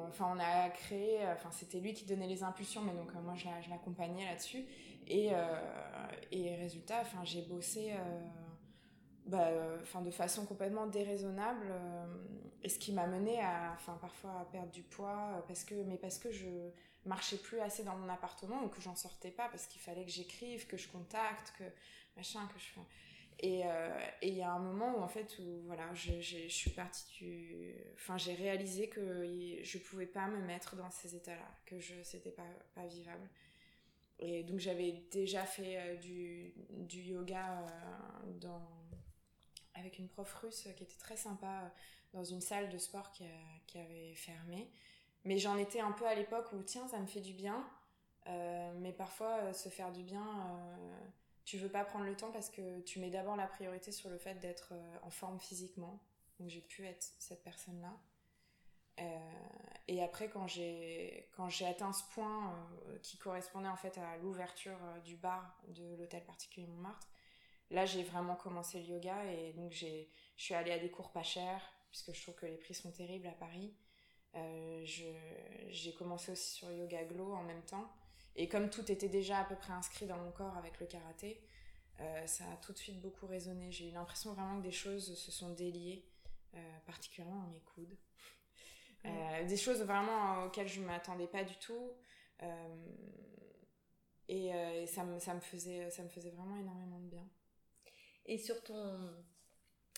enfin, 0.10 0.34
on 0.36 0.39
a 0.39 0.70
créé, 0.70 1.20
enfin, 1.34 1.50
c'était 1.51 1.80
lui 1.80 1.94
qui 1.94 2.06
donnait 2.06 2.27
les 2.27 2.44
impulsions, 2.44 2.82
mais 2.82 2.94
donc 2.94 3.10
euh, 3.15 3.22
moi 3.22 3.36
je 3.36 3.70
l'accompagnais 3.70 4.25
là-dessus. 4.25 4.65
Et, 5.08 5.30
euh, 5.34 5.36
et 6.32 6.56
résultat, 6.56 7.00
enfin, 7.01 7.24
j'ai 7.24 7.41
bossé 7.41 7.91
euh, 7.91 8.20
bah, 9.25 9.50
enfin, 9.82 10.01
de 10.01 10.12
façon 10.12 10.46
complètement 10.46 10.88
déraisonnable. 10.88 11.68
et 12.63 12.70
ce 12.70 12.80
qui 12.80 12.92
m'a 12.92 13.08
mené 13.08 13.40
à, 13.42 13.74
enfin, 13.75 13.98
parfois 14.01 14.40
à 14.42 14.46
perdre 14.46 14.72
du 14.72 14.84
poids, 14.84 15.44
parce 15.48 15.63
que, 15.63 15.75
mais 15.84 15.98
parce 15.98 16.18
que 16.18 16.32
je 16.32 16.48
marchais 17.06 17.38
plus 17.38 17.60
assez 17.60 17.84
dans 17.84 17.96
mon 17.96 18.10
appartement 18.10 18.63
ou 18.63 18.68
que 18.70 18.82
j'en 18.82 18.96
sortais 18.96 19.32
pas, 19.32 19.48
parce 19.50 19.68
qu'il 19.68 19.82
fallait 19.82 20.06
que 20.06 20.12
j'écrive, 20.12 20.68
que 20.68 20.78
je 20.78 20.88
contacte, 20.88 21.54
que 21.58 21.63
machin, 22.16 22.48
que 22.54 22.60
je. 22.60 22.66
Euh, 23.44 24.00
et 24.22 24.28
il 24.28 24.36
y 24.36 24.44
a 24.44 24.51
un 24.51 24.60
moment 24.60 24.98
où 24.98 25.01
en 25.01 25.08
fait 25.08 25.40
où 25.40 25.63
voilà 25.66 25.92
je, 25.96 26.22
je, 26.22 26.48
suis 26.48 26.70
partie 26.70 27.12
du 27.18 27.74
enfin 27.96 28.16
j'ai 28.16 28.36
réalisé 28.36 28.88
que 28.88 29.25
je 29.63 29.78
pouvais 29.80 30.06
pas 30.06 30.28
me 30.28 30.46
mettre 30.46 30.75
dans 30.75 30.92
ces 30.92 31.16
états 31.16 31.36
là 31.36 31.48
que 31.66 31.80
je 31.80 31.96
c'était 32.04 32.30
pas 32.30 32.46
pas 32.75 32.86
vivable 32.86 33.28
et 34.20 34.44
donc 34.44 34.60
j'avais 34.60 35.04
déjà 35.12 35.44
fait 35.44 35.78
euh, 35.78 35.96
du, 35.96 36.54
du 36.70 37.00
yoga 37.00 37.63
euh, 37.63 38.32
dans 38.40 38.62
avec 39.75 40.00
une 40.00 40.08
prof 40.08 40.34
russe 40.36 40.68
qui 40.75 40.84
était 40.84 41.00
très 41.00 41.18
sympa 41.18 41.72
dans 42.13 42.24
une 42.24 42.42
salle 42.42 42.70
de 42.70 42.78
sport 42.78 43.12
qui, 43.12 43.25
qui 43.68 43.78
avait 43.78 44.13
fermé 44.16 44.70
Mais 45.25 45.38
j'en 45.38 45.58
étais 45.58 45.80
un 45.80 45.92
peu 45.92 46.06
à 46.06 46.16
l'époque 46.16 46.51
où, 46.54 46.62
tiens, 46.63 46.88
ça 46.88 47.00
me 47.00 47.08
fait 47.08 47.22
du 47.22 47.34
bien. 47.34 47.66
mais 48.25 48.92
parfois, 48.92 49.54
se 49.54 49.70
faire 49.70 49.92
du 49.92 50.04
bien, 50.04 50.25
tu 51.46 51.58
veux 51.58 51.70
pas 51.70 51.84
prendre 51.86 52.06
le 52.06 52.16
temps 52.16 52.32
parce 52.32 52.50
que 52.50 52.82
tu 52.82 53.00
mets 53.00 53.10
d'abord 53.10 53.36
la 53.36 53.48
priorité 53.48 53.92
sur 53.92 54.10
le 54.10 54.18
fait 54.18 54.36
d'être 54.36 54.74
en 55.04 55.10
forme 55.10 55.40
physiquement. 55.40 56.00
Donc 56.40 56.50
j'ai 56.50 56.62
pu 56.62 56.86
être 56.86 57.13
cette 57.20 57.44
personne-là. 57.44 57.94
et 59.88 60.04
après, 60.04 60.30
quand 60.30 60.48
j'ai 60.48 61.30
quand 61.36 61.50
j'ai 61.50 61.66
atteint 61.66 61.94
ce 61.94 62.04
point 62.13 62.54
qui 63.04 63.18
correspondait 63.18 63.70
en 63.70 63.78
fait 63.78 63.98
à 63.98 64.18
l'ouverture 64.18 64.78
du 65.06 65.16
bar 65.16 65.58
de 65.70 65.96
l'hôtel 65.96 66.24
particulier 66.24 66.68
Montmartre, 66.68 67.08
là 67.72 67.86
j'ai 67.86 68.04
vraiment 68.04 68.36
commencé 68.36 68.80
le 68.80 68.86
yoga 68.86 69.25
et 69.25 69.54
donc 69.54 69.72
j'ai 69.72 70.10
je 70.38 70.44
suis 70.44 70.54
allée 70.54 70.72
à 70.72 70.80
des 70.80 70.90
cours 70.90 71.12
pas 71.12 71.24
chers 71.24 71.62
puisque 71.92 72.13
je 72.13 72.22
trouve 72.22 72.36
que 72.36 72.46
les 72.46 72.58
prix 72.58 72.74
sont 72.74 72.92
terribles 72.92 73.28
à 73.28 73.34
Paris. 73.34 73.74
Euh, 74.36 74.86
j'ai 75.70 75.94
commencé 75.94 76.32
aussi 76.32 76.51
sur 76.51 76.72
Yoga 76.72 77.04
Glow 77.04 77.34
en 77.34 77.44
même 77.44 77.62
temps. 77.63 77.92
Et 78.36 78.48
comme 78.48 78.70
tout 78.70 78.90
était 78.92 79.10
déjà 79.10 79.40
à 79.40 79.44
peu 79.44 79.56
près 79.56 79.74
inscrit 79.74 80.08
dans 80.08 80.18
mon 80.18 80.32
corps 80.32 80.56
avec 80.56 80.80
le 80.80 80.86
karaté, 80.86 81.44
euh, 82.00 82.25
ça 82.25 82.46
a 82.51 82.56
tout 82.58 82.72
de 82.72 82.78
suite 82.78 83.01
beaucoup 83.01 83.28
résonné. 83.28 83.72
J'ai 83.72 83.90
eu 83.90 83.92
l'impression 83.92 84.34
vraiment 84.34 84.58
que 84.58 84.63
des 84.63 84.72
choses 84.72 85.16
se 85.16 85.32
sont 85.32 85.50
déliées, 85.50 86.06
euh, 86.56 86.80
particulièrement 86.86 87.42
dans 87.42 87.50
mes 87.50 87.62
coudes. 87.62 87.98
des 89.48 89.58
choses 89.58 89.82
vraiment 89.82 90.46
auxquelles 90.46 90.70
je 90.70 90.80
ne 90.80 90.86
m'attendais 90.86 91.28
pas 91.28 91.44
du 91.44 91.56
tout. 91.58 91.92
et, 94.30 94.51
ça, 94.88 95.04
me, 95.04 95.20
ça, 95.20 95.34
me 95.34 95.42
faisait, 95.42 95.90
ça 95.90 96.04
me 96.04 96.10
faisait 96.10 96.32
vraiment 96.32 96.56
énormément 96.56 97.00
de 97.00 97.10
bien. 97.10 97.28
Et 98.25 98.38
sur 98.38 98.63
ton, 98.63 99.13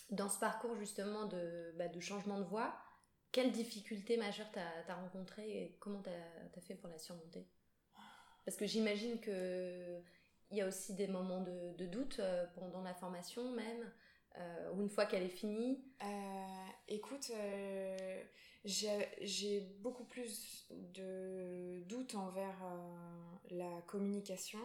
dans 0.09 0.29
ce 0.29 0.39
parcours 0.39 0.75
justement 0.75 1.25
de, 1.25 1.73
bah, 1.77 1.87
de 1.87 1.99
changement 1.99 2.39
de 2.39 2.45
voie, 2.45 2.73
quelles 3.31 3.51
difficultés 3.51 4.17
majeures 4.17 4.51
t'as 4.51 4.61
as 4.87 4.95
rencontrées 4.95 5.63
et 5.63 5.77
comment 5.79 6.01
t'as 6.01 6.11
as 6.11 6.61
fait 6.61 6.75
pour 6.75 6.89
la 6.89 6.99
surmonter? 6.99 7.47
Parce 8.45 8.57
que 8.57 8.65
j'imagine 8.65 9.19
que 9.19 10.01
il 10.51 10.57
y 10.57 10.61
a 10.61 10.67
aussi 10.67 10.93
des 10.93 11.07
moments 11.07 11.41
de, 11.41 11.75
de 11.77 11.87
doute 11.87 12.19
euh, 12.19 12.45
pendant 12.53 12.83
la 12.83 12.93
formation 12.93 13.51
même, 13.53 13.91
euh, 14.37 14.71
ou 14.73 14.81
une 14.83 14.89
fois 14.89 15.07
qu'elle 15.07 15.23
est 15.23 15.29
finie. 15.29 15.83
Euh, 16.03 16.67
écoute, 16.87 17.31
j'ai 18.65 19.61
beaucoup 19.79 20.05
plus 20.05 20.67
de 20.69 21.81
doutes 21.87 22.13
envers 22.13 22.55
la 23.49 23.81
communication 23.87 24.59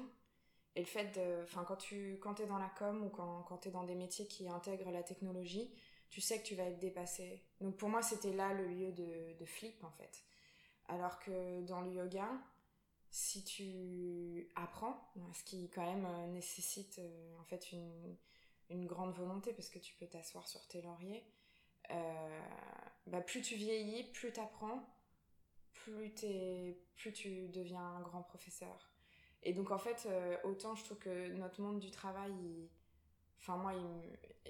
et 0.79 0.81
le 0.81 0.87
fait 0.87 1.07
de. 1.19 1.43
Enfin, 1.43 1.65
quand 1.65 1.77
tu 1.77 2.19
quand 2.23 2.39
es 2.39 2.47
dans 2.47 2.57
la 2.57 2.69
com 2.69 3.05
ou 3.05 3.09
quand, 3.09 3.43
quand 3.49 3.67
es 3.67 3.71
dans 3.71 3.83
des 3.83 3.97
métiers 3.97 4.29
qui 4.29 4.49
intègrent 4.49 4.93
la 4.93 5.03
technologie, 5.03 5.75
tu 6.09 6.21
sais 6.21 6.41
que 6.41 6.47
tu 6.47 6.55
vas 6.55 6.65
être 6.65 6.79
dépassé. 6.79 7.43
Donc 7.61 7.77
pour 7.77 7.89
moi, 7.89 8.01
c'était 8.01 8.33
là 8.33 8.55
le 8.55 8.65
lieu 8.69 8.93
de, 8.93 9.37
de, 9.37 9.45
flip 9.45 9.83
en 9.83 9.91
fait. 9.91 10.23
Alors 10.87 11.19
que 11.19 11.63
dans 11.63 11.81
le 11.81 11.91
yoga, 11.91 12.31
si 13.11 13.43
tu 13.45 14.49
apprends, 14.55 15.11
ce 15.35 15.43
qui 15.43 15.69
quand 15.71 15.85
même 15.85 16.07
euh, 16.07 16.27
nécessite 16.29 17.01
euh, 17.01 17.39
en 17.41 17.45
fait 17.45 17.73
une, 17.73 18.17
une, 18.71 18.87
grande 18.87 19.13
volonté 19.15 19.53
parce 19.53 19.71
que 19.71 19.81
tu 19.81 19.97
peux 19.97 20.07
t'asseoir 20.07 20.47
sur 20.47 20.65
tes 20.69 20.81
lauriers, 20.81 21.25
bah 23.09 23.21
plus 23.21 23.43
tu 23.43 23.57
vieillis, 23.57 24.05
plus 24.05 24.33
tu 24.33 24.39
apprends, 24.39 24.87
plus, 25.73 26.15
plus 26.95 27.13
tu 27.13 27.49
deviens 27.49 27.81
un 27.81 28.01
grand 28.03 28.23
professeur. 28.23 28.93
Et 29.43 29.53
donc 29.53 29.71
en 29.71 29.79
fait, 29.79 30.07
euh, 30.07 30.37
autant 30.45 30.75
je 30.75 30.85
trouve 30.85 30.99
que 30.99 31.29
notre 31.29 31.61
monde 31.61 31.79
du 31.79 31.91
travail, 31.91 32.33
enfin 33.39 33.57
moi, 33.57 33.73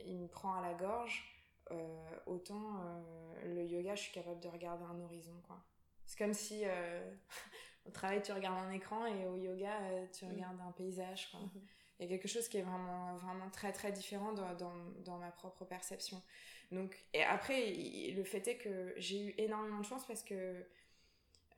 il, 0.05 0.19
me 0.19 0.27
prend 0.27 0.55
à 0.55 0.61
la 0.61 0.75
gorge, 0.75 1.25
euh, 1.71 2.11
autant 2.27 2.81
euh, 2.81 3.55
le 3.55 3.65
yoga, 3.65 3.95
je 3.95 4.03
suis 4.03 4.13
capable 4.13 4.41
de 4.41 4.49
regarder 4.49 4.85
un 4.85 5.01
horizon, 5.01 5.41
quoi. 5.47 5.63
C'est 6.07 6.19
comme 6.19 6.33
si 6.33 6.65
au 7.87 7.91
travail, 7.91 8.23
tu 8.23 8.33
regardes 8.33 8.65
un 8.67 8.71
écran 8.73 9.05
et 9.07 9.27
au 9.27 9.37
yoga, 9.37 9.79
tu 10.13 10.25
mm. 10.25 10.31
regardes 10.31 10.61
un 10.61 10.73
paysage, 10.73 11.31
quoi. 11.31 11.41
Mm-hmm. 11.41 11.61
Il 12.01 12.05
y 12.05 12.07
a 12.07 12.17
quelque 12.17 12.29
chose 12.29 12.49
qui 12.49 12.59
est 12.59 12.63
vraiment, 12.63 13.17
vraiment 13.17 13.51
très, 13.51 13.73
très 13.73 13.91
différent 13.91 14.33
dans, 14.33 14.55
dans, 14.55 14.73
dans 15.05 15.19
ma 15.19 15.33
propre 15.33 15.65
perception. 15.65 16.23
Donc, 16.71 16.97
et 17.13 17.25
après, 17.25 17.73
le 18.15 18.23
fait 18.23 18.47
est 18.47 18.57
que 18.57 18.95
j'ai 18.97 19.21
eu 19.21 19.35
énormément 19.37 19.81
de 19.81 19.85
chance 19.85 20.07
parce 20.07 20.23
que 20.23 20.65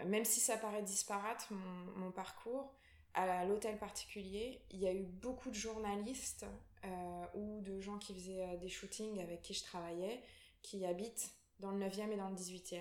même 0.05 0.25
si 0.25 0.41
ça 0.41 0.57
paraît 0.57 0.83
disparate, 0.83 1.47
mon, 1.51 1.93
mon 1.97 2.11
parcours, 2.11 2.73
à 3.15 3.45
l'hôtel 3.45 3.79
particulier, 3.79 4.61
il 4.71 4.79
y 4.79 4.87
a 4.87 4.93
eu 4.93 5.03
beaucoup 5.03 5.51
de 5.51 5.55
journalistes 5.55 6.47
euh, 6.85 7.25
ou 7.35 7.61
de 7.61 7.81
gens 7.81 7.99
qui 7.99 8.15
faisaient 8.15 8.45
euh, 8.45 8.57
des 8.57 8.69
shootings 8.69 9.21
avec 9.21 9.43
qui 9.43 9.55
je 9.55 9.65
travaillais, 9.65 10.23
qui 10.63 10.85
habitent 10.87 11.31
dans 11.59 11.73
le 11.73 11.85
9e 11.85 12.11
et 12.11 12.17
dans 12.17 12.29
le 12.29 12.37
18e. 12.37 12.81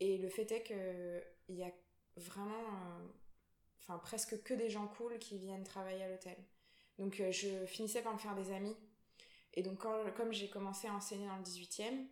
Et 0.00 0.18
le 0.18 0.28
fait 0.28 0.50
est 0.50 0.62
qu'il 0.62 1.56
y 1.56 1.62
a 1.62 1.70
vraiment, 2.16 2.64
euh, 3.90 3.98
presque 3.98 4.42
que 4.42 4.54
des 4.54 4.70
gens 4.70 4.86
cool 4.88 5.18
qui 5.18 5.38
viennent 5.38 5.64
travailler 5.64 6.02
à 6.02 6.08
l'hôtel. 6.08 6.36
Donc 6.98 7.22
je 7.30 7.66
finissais 7.66 8.02
par 8.02 8.14
me 8.14 8.18
faire 8.18 8.34
des 8.34 8.52
amis. 8.52 8.76
Et 9.52 9.62
donc 9.62 9.78
comme 9.78 10.32
j'ai 10.32 10.48
commencé 10.48 10.88
à 10.88 10.94
enseigner 10.94 11.26
dans 11.26 11.36
le 11.36 11.42
18e, 11.42 12.06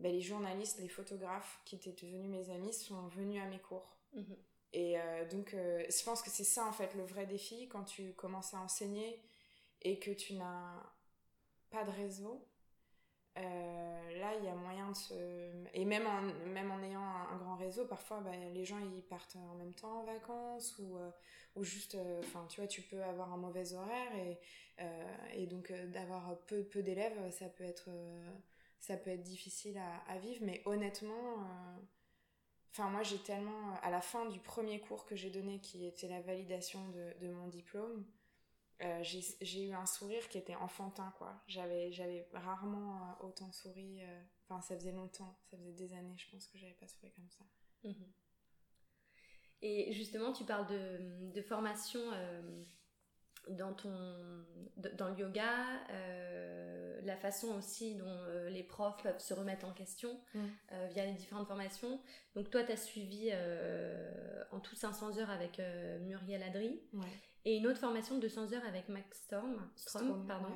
ben, 0.00 0.12
les 0.12 0.20
journalistes, 0.20 0.80
les 0.80 0.88
photographes 0.88 1.60
qui 1.64 1.76
étaient 1.76 1.92
devenus 1.92 2.30
mes 2.30 2.50
amis 2.50 2.72
sont 2.72 3.06
venus 3.08 3.42
à 3.42 3.46
mes 3.46 3.60
cours. 3.60 3.96
Mhm. 4.14 4.36
Et 4.74 4.98
euh, 4.98 5.24
donc, 5.28 5.54
euh, 5.54 5.84
je 5.88 6.04
pense 6.04 6.20
que 6.20 6.30
c'est 6.30 6.44
ça 6.44 6.66
en 6.66 6.72
fait 6.72 6.94
le 6.96 7.04
vrai 7.04 7.26
défi 7.26 7.68
quand 7.68 7.84
tu 7.84 8.12
commences 8.14 8.54
à 8.54 8.58
enseigner 8.58 9.22
et 9.82 10.00
que 10.00 10.10
tu 10.10 10.34
n'as 10.34 10.82
pas 11.70 11.84
de 11.84 11.92
réseau. 11.92 12.44
Euh, 13.38 14.18
là, 14.18 14.34
il 14.36 14.44
y 14.44 14.48
a 14.48 14.54
moyen 14.54 14.90
de 14.90 14.96
se. 14.96 15.14
Et 15.74 15.84
même 15.84 16.06
en, 16.06 16.22
même 16.48 16.72
en 16.72 16.82
ayant 16.82 17.04
un, 17.04 17.36
grand 17.36 17.54
réseau, 17.54 17.86
parfois 17.86 18.20
bah, 18.20 18.36
les 18.52 18.64
gens 18.64 18.78
ils 18.80 19.02
partent 19.02 19.36
en 19.36 19.54
même 19.54 19.74
temps 19.74 20.00
en 20.00 20.04
vacances 20.04 20.76
ou, 20.78 20.98
ou 21.54 21.62
juste. 21.62 21.96
Enfin, 22.20 22.44
tu 22.48 22.60
vois, 22.60 22.68
tu 22.68 22.82
peux 22.82 23.02
avoir 23.04 23.32
un 23.32 23.36
mauvais 23.36 23.74
horaire 23.74 24.12
et, 24.16 24.38
et 25.34 25.46
donc 25.46 25.72
d'avoir 25.92 26.36
peu, 26.46 26.64
peu 26.64 26.82
d'élèves, 26.82 27.30
ça, 27.30 27.48
peut 27.48 27.64
être 27.64 27.90
ça 28.80 28.96
peut 28.96 29.10
être 29.10 29.22
difficile 29.22 29.78
à, 29.78 30.12
à 30.12 30.18
vivre. 30.18 30.40
Mais 30.44 30.62
honnêtement 30.64 31.44
Enfin, 32.74 32.90
moi, 32.90 33.04
j'ai 33.04 33.18
tellement. 33.18 33.74
À 33.82 33.90
la 33.90 34.00
fin 34.00 34.26
du 34.26 34.40
premier 34.40 34.80
cours 34.80 35.06
que 35.06 35.14
j'ai 35.14 35.30
donné, 35.30 35.60
qui 35.60 35.86
était 35.86 36.08
la 36.08 36.20
validation 36.20 36.88
de, 36.88 37.14
de 37.24 37.32
mon 37.32 37.46
diplôme, 37.46 38.04
euh, 38.82 39.00
j'ai 39.04 39.68
eu 39.68 39.72
un 39.72 39.86
sourire 39.86 40.28
qui 40.28 40.38
était 40.38 40.56
enfantin, 40.56 41.14
quoi. 41.16 41.40
J'avais 41.46 41.92
rarement 42.32 42.96
euh, 42.96 43.26
autant 43.26 43.52
souri. 43.52 44.02
Euh, 44.02 44.22
enfin, 44.42 44.60
ça 44.60 44.74
faisait 44.74 44.90
longtemps, 44.90 45.38
ça 45.44 45.56
faisait 45.56 45.72
des 45.72 45.94
années, 45.94 46.16
je 46.18 46.28
pense 46.32 46.48
que 46.48 46.58
j'avais 46.58 46.74
pas 46.74 46.88
souri 46.88 47.12
comme 47.12 47.30
ça. 47.30 47.44
Mhm. 47.84 48.12
Et 49.62 49.92
justement, 49.92 50.32
tu 50.32 50.44
parles 50.44 50.66
de, 50.66 51.30
de 51.32 51.42
formation 51.42 52.00
dans, 53.48 53.72
ton, 53.72 53.92
dans 54.94 55.08
le 55.08 55.18
yoga, 55.18 55.52
euh, 55.90 57.00
la 57.02 57.16
façon 57.16 57.48
aussi 57.56 57.94
dont 57.94 58.04
euh, 58.06 58.48
les 58.50 58.62
profs 58.62 59.02
peuvent 59.02 59.20
se 59.20 59.34
remettre 59.34 59.66
en 59.66 59.72
question 59.72 60.18
mm. 60.34 60.40
euh, 60.72 60.88
via 60.92 61.06
les 61.06 61.12
différentes 61.12 61.46
formations. 61.46 62.00
Donc 62.34 62.50
toi, 62.50 62.62
tu 62.62 62.72
as 62.72 62.76
suivi 62.76 63.32
en 64.52 64.60
tout 64.60 64.74
500 64.74 65.18
heures 65.18 65.30
avec 65.30 65.60
Muriel 66.02 66.42
Adry 66.42 66.80
et 67.44 67.56
une 67.56 67.66
autre 67.66 67.78
formation 67.78 68.16
de 68.16 68.22
200 68.22 68.52
heures 68.54 68.64
avec 68.66 68.88
Max 68.88 69.22
Storm. 69.22 69.68
Strom, 69.76 70.26
pardon. 70.26 70.54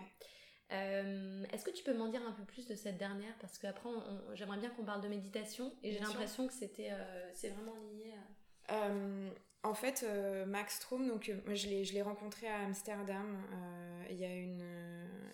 Est-ce 0.71 1.65
que 1.65 1.71
tu 1.71 1.85
peux 1.85 1.95
m'en 1.95 2.09
dire 2.09 2.23
un 2.27 2.33
peu 2.33 2.45
plus 2.45 2.67
de 2.67 2.75
cette 2.75 2.99
dernière? 2.99 3.35
Parce 3.41 3.59
qu'après, 3.59 3.89
j'aimerais 4.35 4.59
bien 4.59 4.71
qu'on 4.71 4.85
parle 4.85 5.03
de 5.03 5.09
méditation 5.09 5.73
et 5.83 5.93
j'ai 5.93 6.01
l'impression 6.01 6.47
que 6.47 6.53
c'était, 6.53 6.91
c'est 7.33 7.51
vraiment 7.51 7.77
lié 7.93 8.15
à... 8.69 8.91
En 9.65 9.75
fait, 9.75 10.05
euh, 10.07 10.47
Max 10.47 10.77
Strom, 10.77 11.09
donc, 11.09 11.29
euh, 11.29 11.41
moi, 11.45 11.55
je 11.55 11.67
l'ai 11.69 12.03
rencontré 12.03 12.47
à 12.47 12.61
Amsterdam. 12.61 13.45
Euh, 13.53 14.05
il, 14.11 14.17
y 14.17 14.25
a 14.25 14.35
une, 14.35 14.65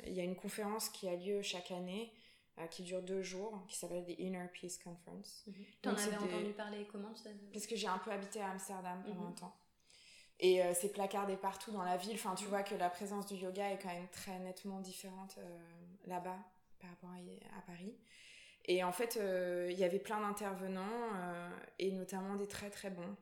il 0.07 0.15
y 0.15 0.21
a 0.21 0.25
une 0.25 0.37
conférence 0.37 0.89
qui 0.89 1.09
a 1.09 1.17
lieu 1.17 1.43
chaque 1.43 1.71
année, 1.71 2.13
qui 2.71 2.85
dure 2.85 3.03
deux 3.03 3.23
jours, 3.23 3.65
qui 3.69 3.77
s'appelle 3.77 4.05
The 4.05 4.19
Inner 4.19 4.47
Peace 4.53 4.79
Conference. 4.83 5.45
Mhm. 5.47 5.55
Tu 5.83 5.89
en 5.89 5.93
avais 5.93 6.17
entendu 6.17 6.53
parler 6.53 6.87
comment 6.91 7.15
ça 7.15 7.31
Parce 7.53 7.67
que 7.67 7.77
j'ai 7.77 7.89
un 7.89 7.99
peu 7.99 8.13
habité 8.13 8.41
à 8.41 8.51
Amsterdam 8.51 9.03
pendant 9.05 9.23
mhm. 9.23 9.29
un 9.29 9.33
temps. 9.33 9.57
Et 10.41 10.61
c'est 10.75 10.93
placardé 10.93 11.37
partout 11.37 11.71
dans 11.71 11.85
la 11.85 11.97
ville. 11.97 12.15
Enfin, 12.15 12.35
tu 12.35 12.45
mhm. 12.45 12.51
vois 12.51 12.63
que 12.63 12.75
la 12.75 12.91
présence 12.91 13.27
du 13.27 13.35
yoga 13.35 13.71
est 13.73 13.79
quand 13.79 13.93
même 13.93 14.09
très 14.09 14.39
nettement 14.39 14.81
différente 14.81 15.39
là-bas 16.07 16.39
par 16.81 16.91
rapport 16.91 17.11
à, 17.11 17.59
à, 17.59 17.63
Paris. 17.63 17.97
Et 18.67 18.83
en 18.83 18.93
fait, 18.93 19.19
il 19.69 19.79
y 19.79 19.85
avait 19.85 19.99
plein 19.99 20.21
d'intervenants, 20.21 21.11
et 21.79 21.93
notamment 21.93 22.37
des 22.37 22.49
très 22.49 22.71
très 22.71 22.91
bons. 22.91 23.17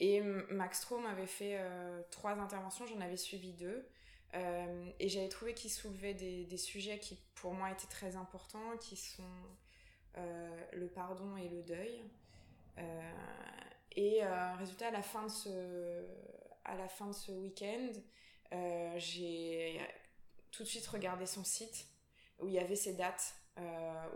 Et 0.00 0.22
Max 0.22 0.78
Strom 0.78 1.04
avait 1.04 1.26
fait 1.26 1.58
euh, 1.58 2.02
trois 2.10 2.32
interventions, 2.32 2.86
j'en 2.86 3.00
avais 3.00 3.18
suivi 3.18 3.52
deux. 3.52 3.86
Euh, 4.34 4.90
et 4.98 5.08
j'avais 5.08 5.28
trouvé 5.28 5.52
qu'il 5.52 5.70
soulevait 5.70 6.14
des, 6.14 6.56
sujets 6.56 6.98
qui 6.98 7.18
pour 7.34 7.52
moi 7.52 7.70
étaient 7.70 7.86
très 7.86 8.16
importants, 8.16 8.76
qui 8.80 8.96
sont 8.96 9.22
euh, 10.16 10.64
le 10.72 10.88
pardon 10.88 11.36
et 11.36 11.48
le 11.48 11.62
deuil. 11.62 12.02
et 13.96 14.24
résultat, 14.58 14.88
à 14.88 14.90
la 14.90 15.02
fin 15.02 15.24
de 15.24 15.30
ce, 15.30 16.06
à 16.64 16.76
la 16.76 16.88
fin 16.88 17.08
de 17.08 17.12
ce 17.12 17.32
week-end, 17.32 17.90
j'ai 18.96 19.80
tout 20.50 20.62
de 20.62 20.68
suite 20.68 20.86
regardé 20.86 21.26
son 21.26 21.44
site 21.44 21.86
où 22.38 22.48
il 22.48 22.54
y 22.54 22.58
avait 22.58 22.76
ses 22.76 22.94
dates, 22.94 23.34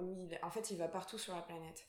où 0.00 0.14
il, 0.14 0.38
en 0.42 0.50
fait 0.50 0.70
il 0.70 0.78
va 0.78 0.88
partout 0.88 1.18
sur 1.18 1.34
la 1.34 1.42
planète. 1.42 1.86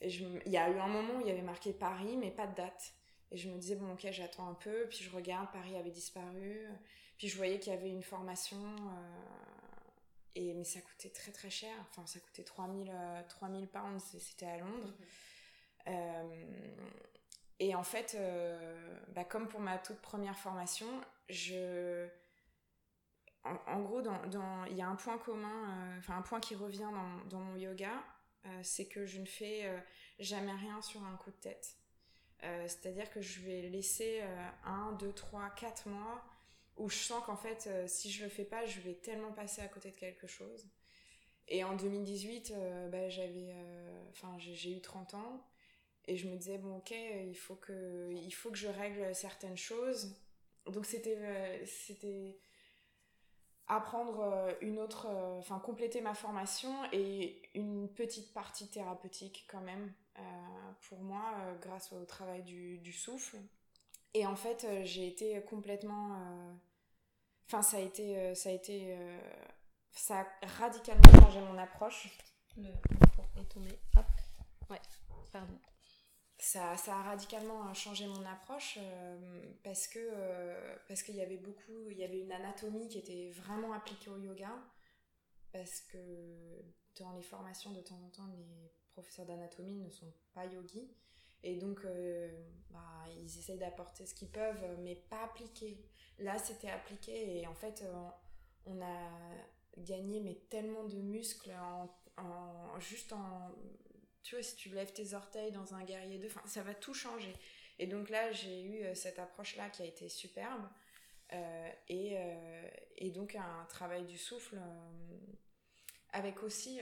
Et 0.00 0.08
il 0.08 0.52
y 0.52 0.56
a 0.56 0.70
eu 0.70 0.78
un 0.78 0.88
moment 0.88 1.16
où 1.18 1.20
il 1.20 1.26
y 1.26 1.30
avait 1.30 1.42
marqué 1.42 1.74
Paris, 1.74 2.16
mais 2.16 2.30
pas 2.30 2.46
de 2.46 2.54
date. 2.54 2.94
Et 3.34 3.36
je 3.36 3.50
me 3.50 3.58
disais, 3.58 3.74
bon, 3.74 3.92
ok, 3.92 4.06
j'attends 4.10 4.48
un 4.48 4.54
peu. 4.54 4.86
Puis 4.88 5.04
je 5.04 5.10
regarde, 5.10 5.50
Paris 5.52 5.76
avait 5.76 5.90
disparu. 5.90 6.66
Puis 7.18 7.28
je 7.28 7.36
voyais 7.36 7.58
qu'il 7.58 7.72
y 7.72 7.76
avait 7.76 7.90
une 7.90 8.02
formation. 8.02 8.56
et, 10.34 10.54
mais 10.54 10.64
ça 10.64 10.80
coûtait 10.80 11.10
très 11.10 11.32
très 11.32 11.50
cher. 11.50 11.74
Enfin, 11.90 12.06
ça 12.06 12.18
coûtait 12.20 12.44
3000, 12.44 12.90
3000 13.28 13.68
pounds. 13.68 14.16
C'était 14.18 14.46
à 14.46 14.58
Londres. 14.58 14.94
Mhm. 15.86 15.92
et 17.60 17.74
en 17.74 17.82
fait, 17.82 18.16
bah, 19.08 19.24
comme 19.24 19.48
pour 19.48 19.60
ma 19.60 19.78
toute 19.78 20.00
première 20.00 20.38
formation, 20.38 20.88
je 21.28 22.08
en, 23.44 23.80
gros, 23.82 24.00
il 24.70 24.76
y 24.76 24.82
a 24.82 24.88
un 24.88 24.96
point 24.96 25.18
commun, 25.18 25.68
euh, 25.68 25.98
enfin 25.98 26.16
un 26.16 26.22
point 26.22 26.40
qui 26.40 26.54
revient 26.54 26.88
dans, 27.28 27.40
mon 27.40 27.56
yoga, 27.56 27.92
euh, 28.46 28.60
c'est 28.62 28.86
que 28.86 29.04
je 29.04 29.20
ne 29.20 29.26
fais 29.26 29.66
euh, 29.66 29.78
jamais 30.18 30.52
rien 30.52 30.80
sur 30.80 31.04
un 31.04 31.16
coup 31.16 31.30
de 31.30 31.36
tête. 31.36 31.76
C'est-à-dire 32.66 33.10
que 33.10 33.20
je 33.20 33.40
vais 33.40 33.62
laisser 33.62 34.22
un, 34.64 34.92
deux, 34.92 35.12
trois, 35.12 35.50
quatre 35.50 35.88
mois 35.88 36.24
où 36.76 36.88
je 36.88 36.96
sens 36.96 37.22
qu'en 37.24 37.36
fait, 37.36 37.68
si 37.86 38.10
je 38.10 38.24
le 38.24 38.28
fais 38.28 38.44
pas, 38.44 38.66
je 38.66 38.80
vais 38.80 38.94
tellement 38.94 39.32
passer 39.32 39.62
à 39.62 39.68
côté 39.68 39.90
de 39.90 39.96
quelque 39.96 40.26
chose. 40.26 40.66
Et 41.48 41.62
en 41.64 41.76
2018, 41.76 42.52
bah, 42.90 43.08
j'avais, 43.08 43.54
enfin, 44.10 44.36
j'ai 44.38 44.76
eu 44.76 44.80
30 44.80 45.14
ans 45.14 45.46
et 46.06 46.16
je 46.16 46.28
me 46.28 46.36
disais 46.36 46.58
bon 46.58 46.76
ok, 46.76 46.90
il 46.90 47.36
faut 47.36 47.56
que, 47.56 48.10
il 48.12 48.30
faut 48.30 48.50
que 48.50 48.58
je 48.58 48.68
règle 48.68 49.14
certaines 49.14 49.56
choses. 49.56 50.14
Donc 50.66 50.86
c'était, 50.86 51.64
c'était 51.66 52.38
apprendre 53.68 54.20
euh, 54.20 54.52
une 54.60 54.78
autre, 54.78 55.06
euh, 55.08 55.38
enfin 55.38 55.58
compléter 55.58 56.00
ma 56.00 56.14
formation 56.14 56.72
et 56.92 57.40
une 57.54 57.88
petite 57.88 58.32
partie 58.32 58.68
thérapeutique 58.68 59.46
quand 59.50 59.60
même 59.60 59.92
euh, 60.18 60.22
pour 60.88 61.00
moi 61.00 61.22
grâce 61.60 61.92
au 61.92 62.04
travail 62.04 62.42
du, 62.42 62.78
du, 62.78 62.92
souffle. 62.92 63.38
Et 64.12 64.26
en 64.26 64.36
fait, 64.36 64.66
j'ai 64.84 65.08
été 65.08 65.42
complètement, 65.42 66.16
enfin 67.48 67.62
ça 67.62 67.78
a 67.78 67.80
été, 67.80 68.32
ça 68.36 68.50
a 68.50 68.52
été, 68.52 68.96
ça 69.90 70.20
a 70.20 70.46
radicalement 70.46 71.20
changé 71.20 71.40
mon 71.40 71.58
approche. 71.58 72.16
Le 72.56 72.68
est 72.68 73.48
tombé. 73.48 73.76
Hop. 73.96 74.04
Ouais. 74.70 74.80
Pardon 75.32 75.58
ça, 76.44 76.72
a 76.72 77.02
radicalement 77.02 77.68
euh, 77.68 77.74
changé 77.74 78.06
mon 78.06 78.24
approche 78.26 78.78
euh, 78.78 79.42
parce 79.62 79.88
que 79.88 79.98
euh, 79.98 80.76
parce 80.86 81.02
qu'il 81.02 81.16
y 81.16 81.22
avait 81.22 81.38
beaucoup 81.38 81.88
il 81.90 81.96
y 81.96 82.04
avait 82.04 82.20
une 82.20 82.32
anatomie 82.32 82.86
qui 82.88 82.98
était 82.98 83.30
vraiment 83.30 83.72
appliquée 83.72 84.10
au 84.10 84.18
yoga 84.18 84.50
parce 85.52 85.80
que 85.80 85.98
dans 87.00 87.12
les 87.12 87.22
formations 87.22 87.72
de 87.72 87.80
temps 87.80 88.00
en 88.04 88.10
temps 88.10 88.26
les 88.36 88.70
professeurs 88.90 89.26
d'anatomie 89.26 89.76
ne 89.76 89.90
sont 89.90 90.12
pas 90.34 90.44
yogis. 90.46 90.94
Et 91.42 91.56
donc 91.56 91.84
bah, 92.70 93.04
ils 93.18 93.38
essayent 93.38 93.58
d'apporter 93.58 94.06
ce 94.06 94.14
qu'ils 94.14 94.30
peuvent 94.30 94.78
mais 94.80 94.96
pas 94.96 95.24
appliqué. 95.24 95.84
Là 96.18 96.38
c'était 96.38 96.70
appliqué 96.70 97.40
et 97.40 97.46
en 97.46 97.54
fait 97.54 97.84
on, 98.66 98.80
a 98.80 99.10
gagné 99.78 100.20
mais 100.20 100.36
tellement 100.48 100.84
de 100.84 100.96
muscles 100.98 101.52
en 102.16 102.80
juste 102.80 103.12
en 103.12 103.50
tu 104.24 104.34
vois, 104.34 104.42
si 104.42 104.56
tu 104.56 104.70
lèves 104.70 104.92
tes 104.92 105.12
orteils 105.14 105.52
dans 105.52 105.74
un 105.74 105.84
guerrier 105.84 106.18
2, 106.18 106.28
ça 106.46 106.62
va 106.62 106.74
tout 106.74 106.94
changer. 106.94 107.36
Et 107.78 107.86
donc 107.86 108.08
là, 108.08 108.32
j'ai 108.32 108.62
eu 108.62 108.82
euh, 108.82 108.94
cette 108.94 109.18
approche-là 109.18 109.68
qui 109.68 109.82
a 109.82 109.84
été 109.84 110.08
superbe. 110.08 110.66
Euh, 111.32 111.70
et, 111.88 112.16
euh, 112.18 112.68
et, 112.96 113.10
donc 113.10 113.34
un 113.34 113.64
travail 113.68 114.04
du 114.06 114.18
souffle 114.18 114.58
avec 116.10 116.42
aussi 116.42 116.80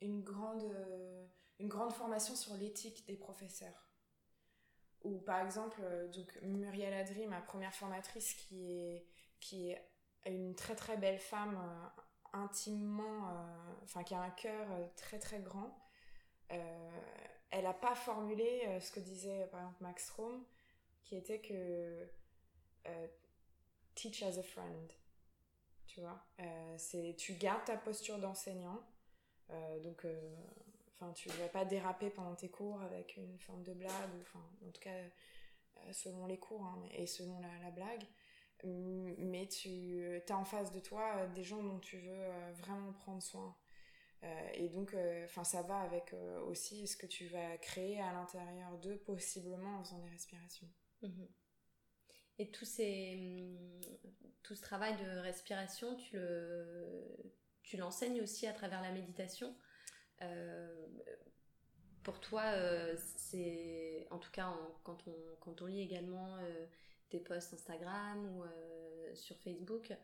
une, 0.00 0.22
grande, 0.22 0.64
une 1.58 1.68
grande 1.68 1.92
formation 1.92 2.34
sur 2.34 2.54
l'éthique 2.54 3.06
des 3.06 3.16
professeurs. 3.16 3.90
Ou 5.02 5.20
par 5.20 5.44
exemple, 5.44 5.80
donc 6.12 6.38
Muriel 6.42 6.94
Adri, 6.94 7.26
ma 7.26 7.40
première 7.40 7.74
formatrice, 7.74 8.34
qui 8.34 8.72
est, 8.72 9.06
qui 9.40 9.70
est 9.70 9.90
une 10.24 10.54
très 10.54 10.74
très 10.74 10.96
belle 10.96 11.18
femme 11.18 11.60
intimement, 12.32 13.46
enfin 13.82 14.04
qui 14.04 14.14
a 14.14 14.20
un 14.20 14.30
cœur 14.30 14.66
très 14.96 15.18
très 15.18 15.40
grand, 15.40 15.85
elle 16.48 17.64
n'a 17.64 17.74
pas 17.74 17.94
formulé 17.94 18.78
ce 18.80 18.90
que 18.90 19.00
disait 19.00 19.46
par 19.50 19.60
exemple 19.60 19.82
Max 19.82 20.04
Strom, 20.04 20.44
qui 21.04 21.16
était 21.16 21.40
que 21.40 22.08
teach 23.94 24.22
as 24.22 24.38
a 24.38 24.42
friend. 24.42 24.92
Tu 25.86 26.00
vois, 26.00 26.24
c'est 26.76 27.14
tu 27.16 27.34
gardes 27.34 27.64
ta 27.64 27.76
posture 27.76 28.18
d'enseignant, 28.18 28.80
donc 29.82 30.06
enfin 30.94 31.12
tu 31.12 31.28
vas 31.30 31.48
pas 31.48 31.64
déraper 31.64 32.10
pendant 32.10 32.34
tes 32.34 32.48
cours 32.48 32.80
avec 32.82 33.16
une 33.16 33.38
forme 33.38 33.62
de 33.62 33.74
blague 33.74 34.10
enfin 34.22 34.42
en 34.66 34.70
tout 34.70 34.80
cas 34.80 35.92
selon 35.92 36.26
les 36.26 36.38
cours 36.38 36.64
hein, 36.64 36.82
et 36.92 37.06
selon 37.06 37.38
la 37.40 37.70
blague 37.70 38.06
mais 38.64 39.46
tu 39.46 40.22
as 40.28 40.36
en 40.36 40.44
face 40.44 40.72
de 40.72 40.80
toi 40.80 41.16
euh, 41.16 41.26
des 41.34 41.44
gens 41.44 41.62
dont 41.62 41.78
tu 41.78 41.98
veux 41.98 42.10
euh, 42.12 42.52
vraiment 42.56 42.92
prendre 42.92 43.22
soin. 43.22 43.54
Euh, 44.22 44.48
et 44.54 44.68
donc, 44.68 44.96
enfin, 45.24 45.44
ça 45.44 45.62
va 45.62 45.78
avec 45.80 46.14
aussi 46.46 46.86
ce 46.86 46.96
que 46.96 47.06
tu 47.06 47.26
vas 47.26 47.56
créer 47.58 48.00
à 48.00 48.12
l'intérieur 48.12 48.78
d'eux, 48.78 48.96
possiblement 48.98 49.78
en 49.78 49.84
faisant 49.84 49.98
des 49.98 50.08
respirations. 50.08 50.68
Mhm. 51.02 51.28
Et 52.38 52.50
tout, 52.50 52.64
ces, 52.66 53.58
tout 54.42 54.54
ce 54.54 54.62
travail 54.62 54.96
de 54.96 55.18
respiration, 55.20 55.96
tu 55.96 56.16
le, 56.16 57.32
tu 57.62 57.76
l'enseignes 57.76 58.20
aussi 58.20 58.46
à 58.46 58.52
travers 58.52 58.82
la 58.82 58.92
méditation. 58.92 59.56
pour 62.02 62.20
toi, 62.20 62.44
c'est, 63.16 64.06
en 64.10 64.18
tout 64.18 64.30
cas, 64.30 64.54
quand, 64.82 65.06
on, 65.08 65.14
quand 65.40 65.62
on 65.62 65.66
lit 65.66 65.80
également 65.80 66.38
tes 67.08 67.20
posts 67.20 67.54
Instagram 67.54 68.26
ou 68.36 68.44
euh, 68.44 69.14
sur 69.14 69.36
Facebook, 69.38 69.90
euh, 69.90 69.94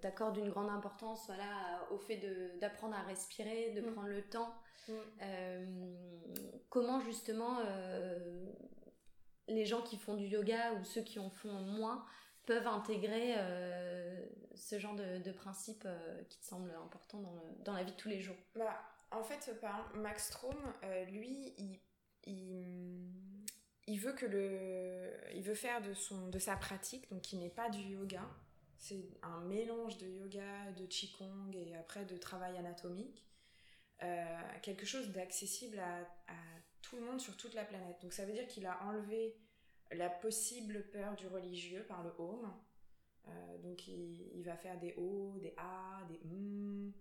t'accordes 0.00 0.36
une 0.36 0.50
grande 0.50 0.70
importance 0.70 1.26
voilà, 1.26 1.86
au 1.90 1.98
fait 1.98 2.20
d'apprendre 2.60 2.94
à 2.94 3.02
respirer, 3.02 3.72
de 3.72 3.80
mm. 3.80 3.92
prendre 3.92 4.08
le 4.08 4.22
temps. 4.22 4.54
Mm. 4.88 4.92
Euh, 5.22 5.66
comment 6.70 7.00
justement 7.00 7.58
les 9.48 9.66
gens 9.66 9.82
qui 9.82 9.96
font 9.96 10.14
du 10.14 10.24
yoga 10.26 10.72
ou 10.74 10.84
ceux 10.84 11.02
qui 11.02 11.18
en 11.18 11.30
font 11.30 11.52
moins 11.52 12.04
peuvent 12.46 12.66
intégrer 12.66 13.34
ce 14.54 14.78
genre 14.78 14.94
de, 14.94 15.18
de 15.18 15.32
principes 15.32 15.88
qui 16.28 16.38
te 16.38 16.44
semblent 16.44 16.74
importants 16.84 17.20
dans, 17.20 17.42
dans, 17.64 17.72
la 17.72 17.84
vie 17.84 17.92
de 17.92 17.96
tous 17.96 18.08
les 18.08 18.20
jours? 18.20 18.36
Bah, 18.54 18.82
En 19.10 19.22
fait, 19.22 19.58
par 19.60 19.78
exemple, 19.78 19.98
Max 19.98 20.26
Strom, 20.26 20.56
lui, 21.10 21.54
il, 21.58 21.80
il, 22.26 23.12
il 23.86 23.98
veut 23.98 24.12
que 24.12 24.26
le 24.26 25.10
il 25.34 25.42
veut 25.42 25.54
faire 25.54 25.82
de 25.82 25.94
son 25.94 26.28
de 26.28 26.38
sa 26.38 26.56
pratique 26.56 27.10
donc 27.10 27.22
qui 27.22 27.36
n'est 27.36 27.50
pas 27.50 27.68
du 27.68 27.80
yoga 27.80 28.22
c'est 28.84 29.08
un 29.22 29.40
mélange 29.40 29.96
de 29.96 30.06
yoga 30.06 30.70
de 30.72 30.84
qigong 30.84 31.50
et 31.54 31.74
après 31.74 32.04
de 32.04 32.18
travail 32.18 32.54
anatomique 32.58 33.24
euh, 34.02 34.40
quelque 34.60 34.84
chose 34.84 35.10
d'accessible 35.10 35.78
à, 35.78 36.00
à, 36.28 36.36
tout 36.82 36.96
le 36.96 37.02
monde 37.02 37.18
sur 37.18 37.34
toute 37.38 37.54
la 37.54 37.64
planète. 37.64 37.96
Donc 38.02 38.12
ça 38.12 38.26
veut 38.26 38.34
dire 38.34 38.46
qu'il 38.46 38.66
a 38.66 38.82
enlevé 38.84 39.38
la 39.92 40.10
possible 40.10 40.90
peur 40.90 41.16
du 41.16 41.26
religieux 41.26 41.84
par 41.88 42.02
le 42.02 42.12
home. 42.18 42.52
Euh, 43.26 43.58
donc 43.62 43.88
il, 43.88 44.30
il, 44.34 44.44
va 44.44 44.54
faire 44.54 44.78
des 44.78 44.92
o 44.98 45.38
des 45.40 45.54
a 45.56 46.04
des 46.06 46.20
m. 46.24 46.92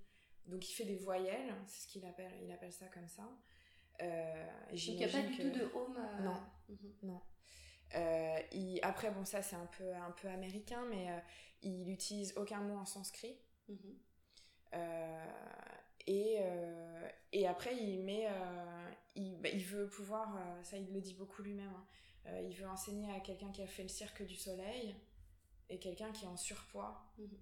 Donc 0.45 0.69
il 0.69 0.73
fait 0.73 0.85
des 0.85 0.95
voyelles 0.95 1.53
c'est 1.67 1.83
ce 1.83 1.87
qu'il 1.87 2.05
appelle 2.05 2.31
il 2.41 2.51
appelle 2.53 2.71
ça 2.71 2.85
comme 2.87 3.09
ça. 3.09 3.29
Euh, 4.01 4.45
Donc 4.69 4.87
il 4.87 4.95
n'y 4.95 5.03
a 5.03 5.09
pas 5.09 5.21
du 5.21 5.35
tout 5.35 5.49
de 5.49 5.63
home 5.75 5.99
Non, 6.21 6.41
mhm. 6.69 6.93
non. 7.03 7.21
Il... 8.53 8.79
Après, 8.83 9.11
bon, 9.11 9.25
ça 9.25 9.41
c'est 9.41 9.57
un 9.57 9.69
peu, 9.77 9.93
un 9.93 10.11
peu 10.11 10.29
américain, 10.29 10.85
mais 10.89 11.09
il 11.63 11.83
n'utilise 11.83 12.33
aucun 12.37 12.61
mot 12.61 12.77
en 12.77 12.85
sanskrit. 12.85 13.35
Mhm. 13.69 13.97
et, 16.07 16.37
et 17.31 17.47
après, 17.47 17.75
il 17.75 18.03
met. 18.03 18.27
Il, 19.15 19.39
bah, 19.41 19.49
il, 19.49 19.63
veut 19.63 19.87
pouvoir. 19.87 20.37
ça, 20.63 20.77
il 20.77 20.91
le 20.91 21.01
dit 21.01 21.13
beaucoup 21.13 21.43
lui-même. 21.43 21.73
Hein, 22.25 22.39
il 22.41 22.55
veut 22.55 22.67
enseigner 22.67 23.13
à 23.13 23.19
quelqu'un 23.19 23.51
qui 23.51 23.61
a 23.61 23.67
fait 23.67 23.83
le 23.83 23.89
cirque 23.89 24.23
du 24.23 24.35
soleil 24.35 24.95
et 25.69 25.79
quelqu'un 25.79 26.11
qui 26.11 26.25
est 26.25 26.27
en 26.27 26.37
surpoids. 26.37 27.05
Mhm. 27.17 27.37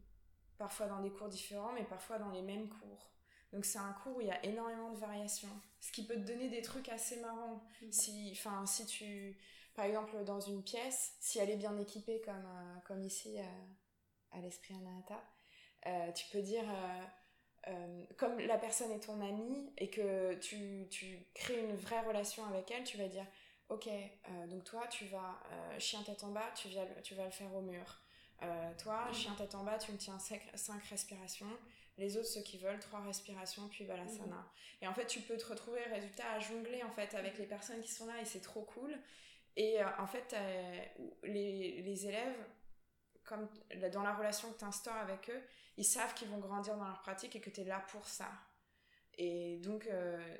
Parfois 0.58 0.88
dans 0.88 1.02
des 1.02 1.10
cours 1.10 1.30
différents, 1.30 1.72
mais 1.74 1.84
parfois 1.84 2.20
dans 2.20 2.32
les 2.32 2.42
mêmes 2.42 2.70
cours. 2.70 3.12
Donc 3.54 3.66
c'est 3.66 3.80
un 3.80 3.94
cours 3.94 4.18
où 4.18 4.22
il 4.22 4.28
y 4.28 4.32
a 4.32 4.46
énormément 4.46 4.92
de 4.92 4.98
variations, 4.98 5.50
ce 5.80 5.92
qui 5.92 6.06
peut 6.06 6.16
te 6.16 6.28
donner 6.28 6.50
des 6.50 6.62
trucs 6.62 6.90
assez 6.90 7.20
marrants. 7.20 7.64
Mm. 7.82 7.92
Si, 7.92 8.30
enfin, 8.32 8.66
si 8.66 8.86
tu, 8.86 9.38
par 9.74 9.86
exemple, 9.86 10.24
dans 10.24 10.40
une 10.40 10.64
pièce, 10.64 11.16
si 11.20 11.40
elle 11.40 11.50
est 11.50 11.58
bien 11.58 11.78
équipée 11.78 12.22
comme, 12.22 12.46
euh, 12.46 12.80
comme 12.86 13.04
ici 13.04 13.40
euh, 13.40 13.44
à 14.32 14.40
l'Esprit 14.40 14.74
Anahata, 14.76 15.22
euh, 15.88 16.12
tu 16.12 16.26
peux 16.32 16.42
dire, 16.42 16.64
comme 18.18 18.40
la 18.40 18.58
personne 18.58 18.92
est 18.92 19.02
ton 19.02 19.22
amie 19.22 19.72
et 19.78 19.90
que 19.90 20.34
tu, 20.36 20.88
tu, 20.90 21.26
crées 21.34 21.60
une 21.60 21.76
vraie 21.76 22.02
relation 22.02 22.46
avec 22.46 22.70
elle, 22.72 22.84
tu 22.84 22.98
vas 22.98 23.08
dire, 23.08 23.26
ok, 23.70 23.88
donc 24.48 24.64
toi, 24.64 24.88
tu 24.88 25.06
vas, 25.06 25.40
chien 25.78 26.02
tête 26.04 26.24
en 26.24 26.32
bas, 26.32 26.52
tu, 26.56 26.70
vas, 26.70 26.86
tu 27.04 27.16
vas 27.16 27.26
le 27.26 27.32
faire 27.32 27.54
au 27.54 27.62
mur. 27.62 28.02
toi, 28.78 29.06
mhm. 29.08 29.14
chien 29.14 29.34
tête 29.36 29.56
en 29.56 29.64
bas, 29.64 29.78
tu 29.78 29.92
me 29.92 29.98
tiens 29.98 30.18
5 30.20 30.84
respirations. 30.90 31.58
Les 31.98 32.18
autres, 32.18 32.28
ceux 32.28 32.42
qui 32.42 32.58
veulent, 32.58 32.80
3 32.80 33.02
respirations, 33.02 33.68
puis 33.68 33.86
balasana. 33.86 34.36
Mhm. 34.36 34.44
Et 34.82 34.88
en 34.88 34.94
fait, 34.94 35.06
tu 35.06 35.22
peux 35.22 35.38
te 35.38 35.46
retrouver, 35.46 35.82
résultat, 35.84 36.32
à 36.32 36.40
jongler 36.40 36.82
en 36.84 36.92
fait 36.92 37.14
avec 37.14 37.38
les 37.38 37.46
personnes 37.46 37.82
qui 37.82 37.92
sont 37.92 38.08
là 38.08 38.20
et 38.20 38.26
c'est 38.26 38.42
trop 38.42 38.64
cool. 38.64 38.98
Et 39.58 39.78
en 40.00 40.08
fait, 40.08 40.36
les, 41.24 41.82
les 41.82 42.08
élèves, 42.08 42.46
comme 43.26 43.48
dans 43.92 44.04
la 44.04 44.14
relation 44.16 44.52
que 44.52 44.60
tu 44.60 44.66
instaures 44.66 44.96
avec 44.96 45.30
eux, 45.30 45.42
ils 45.78 45.86
savent 45.86 46.14
qu'ils 46.14 46.30
vont 46.30 46.40
grandir 46.40 46.78
dans 46.78 46.86
leur 46.86 47.02
pratique 47.02 47.36
et 47.36 47.42
que 47.42 47.50
tu 47.50 47.62
es 47.62 47.64
là 47.64 47.84
pour 47.92 48.06
ça. 48.08 48.30
Et 49.18 49.58
donc, 49.58 49.88
euh, 49.88 50.38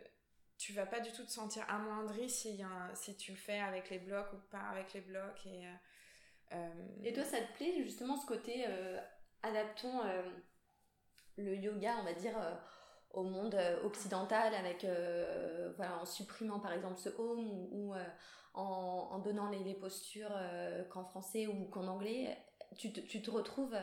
tu 0.58 0.74
vas 0.74 0.86
pas 0.86 1.00
du 1.00 1.12
tout 1.12 1.24
te 1.24 1.32
sentir 1.32 1.64
amoindri 1.70 2.30
si, 2.30 2.56
y 2.56 2.66
si 2.94 3.16
tu 3.18 3.32
le 3.32 3.38
fais 3.38 3.60
avec 3.60 3.90
les 3.90 4.00
blocs 4.00 4.32
ou 4.34 4.38
pas 4.50 4.62
avec 4.72 4.94
les 4.94 5.02
blocs. 5.02 5.46
Et, 5.46 5.66
euh, 5.66 5.74
euh, 6.54 6.88
et 7.04 7.14
toi, 7.14 7.24
ça 7.24 7.40
te 7.42 7.54
plaît 7.54 7.84
justement 7.84 8.16
ce 8.16 8.26
côté 8.26 8.66
adaptons 9.44 10.02
le 11.38 11.56
yoga, 11.56 11.96
on 12.00 12.04
va 12.04 12.14
dire, 12.14 12.36
au 13.12 13.24
monde 13.24 13.58
occidental 13.84 14.54
avec, 14.54 14.86
voilà, 15.76 16.00
en 16.00 16.06
supprimant 16.06 16.60
par 16.60 16.74
exemple 16.74 17.00
ce 17.00 17.10
home 17.18 17.68
ou, 17.72 17.94
en, 18.54 19.20
donnant 19.20 19.50
les 19.50 19.74
postures 19.76 20.38
qu'en 20.90 21.06
français 21.06 21.48
ou 21.48 21.66
qu'en 21.66 21.88
anglais? 21.88 22.38
Tu 22.78 22.94
te, 22.94 23.00
tu 23.02 23.22
te 23.22 23.30
retrouves 23.30 23.76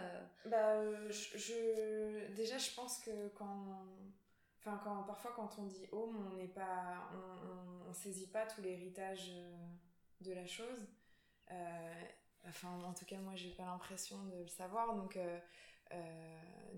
bah, 0.47 1.11
je, 1.11 2.35
déjà 2.35 2.59
je 2.59 2.75
pense 2.75 2.99
que 3.01 3.29
quand 3.29 3.85
Enfin, 4.61 4.81
quand, 4.83 5.03
parfois, 5.05 5.33
quand 5.37 5.59
on 5.59 5.65
dit 5.65 5.87
home, 5.93 6.31
on 6.33 6.37
n'est 6.37 6.49
pas, 6.49 7.11
on, 7.15 7.89
on, 7.89 7.95
saisit 7.95 8.27
pas 8.27 8.45
tout 8.45 8.61
l'héritage 8.61 9.31
euh, 9.31 9.57
de 10.21 10.33
la 10.33 10.47
chose. 10.47 10.87
Euh, 11.51 12.03
enfin, 12.47 12.69
en 12.85 12.93
tout 12.93 13.05
cas, 13.05 13.19
moi, 13.19 13.35
j'ai 13.37 13.51
pas 13.51 13.65
l'impression 13.65 14.23
de 14.25 14.43
le 14.43 14.49
savoir. 14.49 14.95
Donc, 14.97 15.17
euh, 15.17 15.39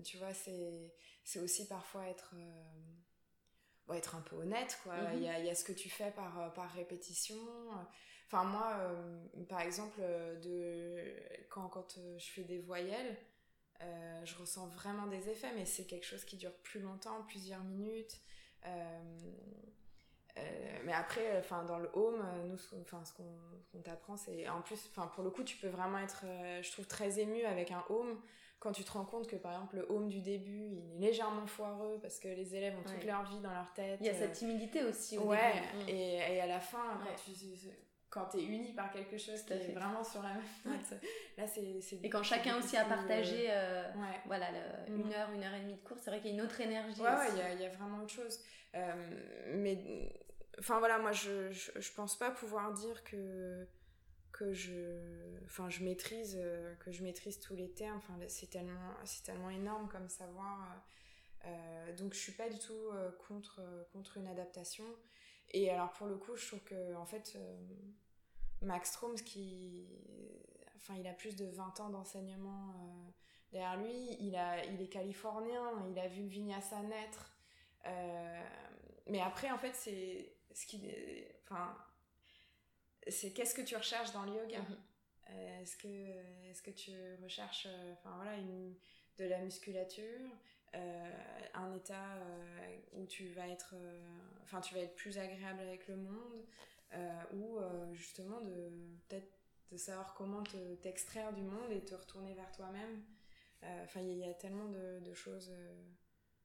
tu 0.03 0.17
vois, 0.17 0.33
c'est, 0.33 0.93
c'est 1.23 1.39
aussi 1.39 1.67
parfois 1.67 2.07
être, 2.07 2.35
être 3.93 4.15
un 4.15 4.21
peu 4.21 4.35
honnête, 4.37 4.79
quoi. 4.83 4.95
Mm-hmm. 4.95 5.15
Il 5.15 5.23
y, 5.23 5.29
a, 5.29 5.39
y, 5.39 5.49
a, 5.49 5.55
ce 5.55 5.63
que 5.63 5.73
tu 5.73 5.89
fais 5.89 6.11
par, 6.11 6.53
par 6.53 6.71
répétition. 6.71 7.37
Enfin, 8.31 8.45
moi, 8.45 8.77
par 9.49 9.59
exemple, 9.59 9.99
de, 9.99 11.03
quand, 11.49 11.67
quand 11.67 11.97
je 12.17 12.31
fais 12.31 12.43
des 12.43 12.59
voyelles, 12.59 13.17
euh, 13.83 14.21
je 14.25 14.35
ressens 14.37 14.67
vraiment 14.67 15.07
des 15.07 15.29
effets, 15.29 15.51
mais 15.55 15.65
c'est 15.65 15.85
quelque 15.85 16.05
chose 16.05 16.23
qui 16.23 16.37
dure 16.37 16.53
plus 16.63 16.79
longtemps, 16.79 17.23
plusieurs 17.27 17.63
minutes. 17.63 18.19
Euh, 18.65 18.69
euh, 20.37 20.79
mais 20.85 20.93
après, 20.93 21.39
enfin 21.39 21.63
dans 21.63 21.79
le 21.79 21.89
home, 21.93 22.23
nous, 22.47 22.57
enfin 22.81 23.03
ce 23.03 23.13
qu'on 23.13 23.81
t'apprend, 23.81 24.17
c'est 24.17 24.47
en 24.47 24.61
plus, 24.61 24.79
enfin 24.91 25.07
pour 25.07 25.23
le 25.23 25.29
coup, 25.29 25.43
tu 25.43 25.57
peux 25.57 25.67
vraiment 25.67 25.97
être, 25.97 26.25
je 26.61 26.71
trouve 26.71 26.85
très 26.85 27.19
ému 27.19 27.43
avec 27.43 27.71
un 27.71 27.83
home 27.89 28.21
quand 28.59 28.71
tu 28.71 28.83
te 28.83 28.91
rends 28.91 29.05
compte 29.05 29.27
que 29.27 29.35
par 29.35 29.53
exemple 29.53 29.77
le 29.77 29.91
home 29.91 30.07
du 30.07 30.21
début, 30.21 30.67
il 30.67 30.77
est 30.77 31.07
légèrement 31.07 31.47
foireux 31.47 31.97
parce 32.01 32.19
que 32.19 32.27
les 32.27 32.55
élèves 32.55 32.77
ont 32.77 32.83
toute 32.83 33.03
leur 33.03 33.23
vie 33.23 33.39
dans 33.39 33.51
leur 33.51 33.73
tête. 33.73 33.97
Il 33.99 34.05
y 34.05 34.09
a 34.09 34.13
cette 34.13 34.33
timidité 34.33 34.83
aussi. 34.83 35.17
Au 35.17 35.23
ouais. 35.23 35.53
Début. 35.53 35.91
Et, 35.91 36.15
et, 36.35 36.41
à 36.41 36.45
la 36.45 36.59
fin, 36.59 36.99
quand 37.03 37.15
tu 37.25 37.31
quand 38.11 38.25
tu 38.25 38.37
es 38.39 38.43
uni 38.43 38.73
par 38.73 38.91
quelque 38.91 39.17
chose 39.17 39.41
qui 39.43 39.53
est 39.53 39.71
vraiment 39.71 40.03
sur 40.03 40.21
la 40.21 40.33
même 40.33 40.43
note. 40.65 40.99
Là, 41.37 41.47
c'est, 41.47 41.81
Et 42.03 42.09
quand 42.09 42.21
chacun 42.21 42.59
aussi 42.59 42.75
a 42.75 42.83
partagé 42.83 43.47
euh, 43.49 43.89
voilà, 44.25 44.51
mm. 44.51 44.99
une 44.99 45.13
heure, 45.13 45.31
une 45.31 45.43
heure 45.43 45.53
et 45.53 45.61
demie 45.61 45.75
de 45.75 45.79
cours, 45.79 45.97
c'est 45.97 46.11
vrai 46.11 46.19
qu'il 46.19 46.31
y 46.31 46.33
a 46.33 46.35
une 46.35 46.45
autre 46.45 46.59
énergie. 46.59 47.01
Ouais, 47.01 47.29
il 47.31 47.37
y 47.37 47.41
a, 47.41 47.53
y, 47.53 47.65
a, 47.65 47.69
vraiment 47.69 48.03
autre 48.03 48.13
chose. 48.13 48.37
Euh, 48.75 48.93
mais, 49.55 50.13
enfin 50.59 50.79
voilà, 50.79 50.99
moi, 50.99 51.13
je, 51.13 51.51
je, 51.51 51.71
je, 51.79 51.91
pense 51.93 52.19
pas 52.19 52.29
pouvoir 52.29 52.73
dire 52.73 53.03
que 53.05 53.65
que 54.33 54.53
je 54.53 54.97
enfin 55.45 55.69
je 55.69 55.83
maîtrise 55.83 56.37
euh, 56.41 56.73
que 56.75 56.91
je 56.91 57.03
maîtrise 57.03 57.37
tous 57.39 57.53
les 57.53 57.69
termes 57.69 57.97
enfin 57.97 58.17
c'est 58.27 58.49
tellement 58.49 58.93
c'est 59.03 59.23
tellement 59.23 59.49
énorme 59.49 59.89
comme 59.89 60.07
savoir 60.07 60.81
donc 61.97 62.13
je 62.13 62.19
suis 62.19 62.31
pas 62.31 62.47
du 62.47 62.57
tout 62.57 62.91
contre 63.27 63.61
contre 63.91 64.17
une 64.17 64.27
adaptation 64.27 64.85
et 65.51 65.69
alors 65.69 65.91
pour 65.91 66.07
le 66.07 66.17
coup 66.17 66.35
je 66.35 66.47
trouve 66.47 66.63
que 66.63 66.95
en 66.95 67.05
fait 67.05 67.37
Max 68.61 68.89
Stroms 68.91 69.15
qui 69.15 69.87
enfin 70.77 70.95
il 70.99 71.07
a 71.07 71.13
plus 71.13 71.35
de 71.35 71.45
20 71.45 71.79
ans 71.79 71.89
d'enseignement 71.89 72.69
euh, 72.69 73.09
derrière 73.51 73.77
lui 73.77 74.15
il 74.19 74.35
a 74.35 74.63
il 74.65 74.81
est 74.81 74.87
californien 74.87 75.71
il 75.89 75.99
a 75.99 76.07
vu 76.07 76.23
le 76.23 76.27
vinyasa 76.27 76.81
naître 76.83 77.31
euh, 77.85 78.43
mais 79.07 79.21
après 79.21 79.49
en 79.51 79.57
fait 79.57 79.73
c'est 79.75 80.33
ce 80.53 80.65
qui 80.65 80.81
enfin 81.45 81.75
c'est 83.07 83.33
qu'est-ce 83.33 83.55
que 83.55 83.61
tu 83.61 83.75
recherches 83.75 84.11
dans 84.11 84.23
le 84.23 84.33
yoga? 84.33 84.59
Mhm. 84.59 84.77
euh, 85.31 85.61
est-ce 85.61 85.77
que 85.77 86.49
est-ce 86.49 86.61
que 86.61 86.71
tu 86.71 86.91
recherches 87.23 87.67
enfin 87.93 88.15
voilà 88.15 88.35
une 88.37 88.75
de 89.17 89.25
la 89.25 89.39
musculature? 89.39 90.29
Un 90.73 91.73
état 91.73 92.17
où 92.93 93.05
tu 93.05 93.27
vas 93.29 93.47
être 93.47 93.75
enfin 94.43 94.61
tu 94.61 94.73
vas 94.75 94.81
être 94.81 94.95
plus 94.95 95.17
agréable 95.17 95.59
avec 95.61 95.87
le 95.87 95.95
monde 95.95 96.45
euh, 96.93 97.23
ou 97.33 97.57
euh, 97.57 97.93
justement 97.93 98.41
de 98.41 98.69
peut-être 99.07 99.31
de 99.71 99.77
savoir 99.77 100.13
comment 100.15 100.43
t'extraire 100.81 101.31
du 101.31 101.43
monde 101.43 101.71
et 101.71 101.79
te 101.79 101.95
retourner 101.95 102.33
vers 102.33 102.51
toi-même. 102.51 103.01
Euh, 103.63 103.83
enfin, 103.85 104.01
il 104.01 104.17
y, 104.17 104.25
a 104.25 104.33
tellement 104.33 104.65
de, 104.65 105.13
choses, 105.13 105.49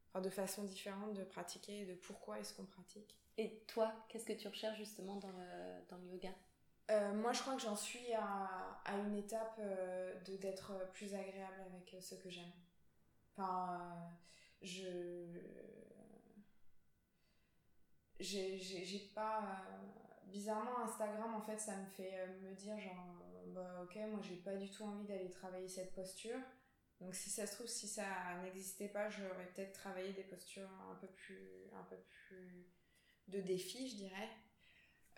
enfin, 0.08 0.20
de 0.20 0.30
façons 0.30 0.62
différentes 0.62 1.14
de 1.14 1.24
pratiquer 1.24 1.80
et 1.80 1.86
de 1.86 1.94
pourquoi 1.94 2.38
est-ce 2.38 2.54
qu'on 2.54 2.66
pratique. 2.66 3.18
Et 3.36 3.64
toi, 3.66 3.92
qu'est-ce 4.08 4.26
que 4.26 4.32
tu 4.32 4.46
recherches 4.46 4.78
justement 4.78 5.16
dans 5.16 5.32
le, 5.32 5.88
dans 5.88 5.96
le 5.96 6.06
yoga? 6.12 6.30
Moi, 7.14 7.32
je 7.32 7.40
crois 7.40 7.56
que 7.56 7.62
j'en 7.62 7.74
suis 7.74 8.12
à, 8.12 8.80
à, 8.84 8.96
une 8.98 9.16
étape 9.16 9.60
de 10.24 10.36
d'être 10.36 10.72
plus 10.92 11.12
agréable 11.12 11.60
avec 11.66 11.96
ce 12.00 12.14
que 12.14 12.30
j'aime. 12.30 12.52
Enfin, 13.36 14.18
je. 14.62 15.40
J'ai 18.18 19.10
pas 19.14 19.42
bizarrement, 20.24 20.78
Instagram, 20.84 21.34
en 21.34 21.42
fait, 21.42 21.58
ça 21.58 21.76
me 21.76 21.86
fait 21.86 22.18
euh, 22.18 22.40
me 22.40 22.54
dire, 22.54 22.78
genre, 22.80 23.22
bah 23.48 23.82
ok, 23.82 23.96
moi 24.10 24.20
j'ai 24.22 24.36
pas 24.36 24.56
du 24.56 24.70
tout 24.70 24.84
envie 24.84 25.06
d'aller 25.06 25.30
travailler 25.30 25.68
cette 25.68 25.94
posture. 25.94 26.38
Donc 27.00 27.14
si 27.14 27.30
ça 27.30 27.46
se 27.46 27.54
trouve, 27.54 27.66
si 27.66 27.86
ça 27.86 28.04
n'existait 28.42 28.88
pas, 28.88 29.10
j'aurais 29.10 29.46
peut-être 29.54 29.72
travaillé 29.72 30.12
des 30.12 30.24
postures 30.24 30.70
un 30.90 30.94
peu 30.94 31.08
plus, 31.08 31.70
un 31.74 31.82
peu 31.84 31.96
plus 31.96 32.66
de 33.28 33.40
défi, 33.40 33.88
je 33.88 33.96
dirais. 33.96 34.30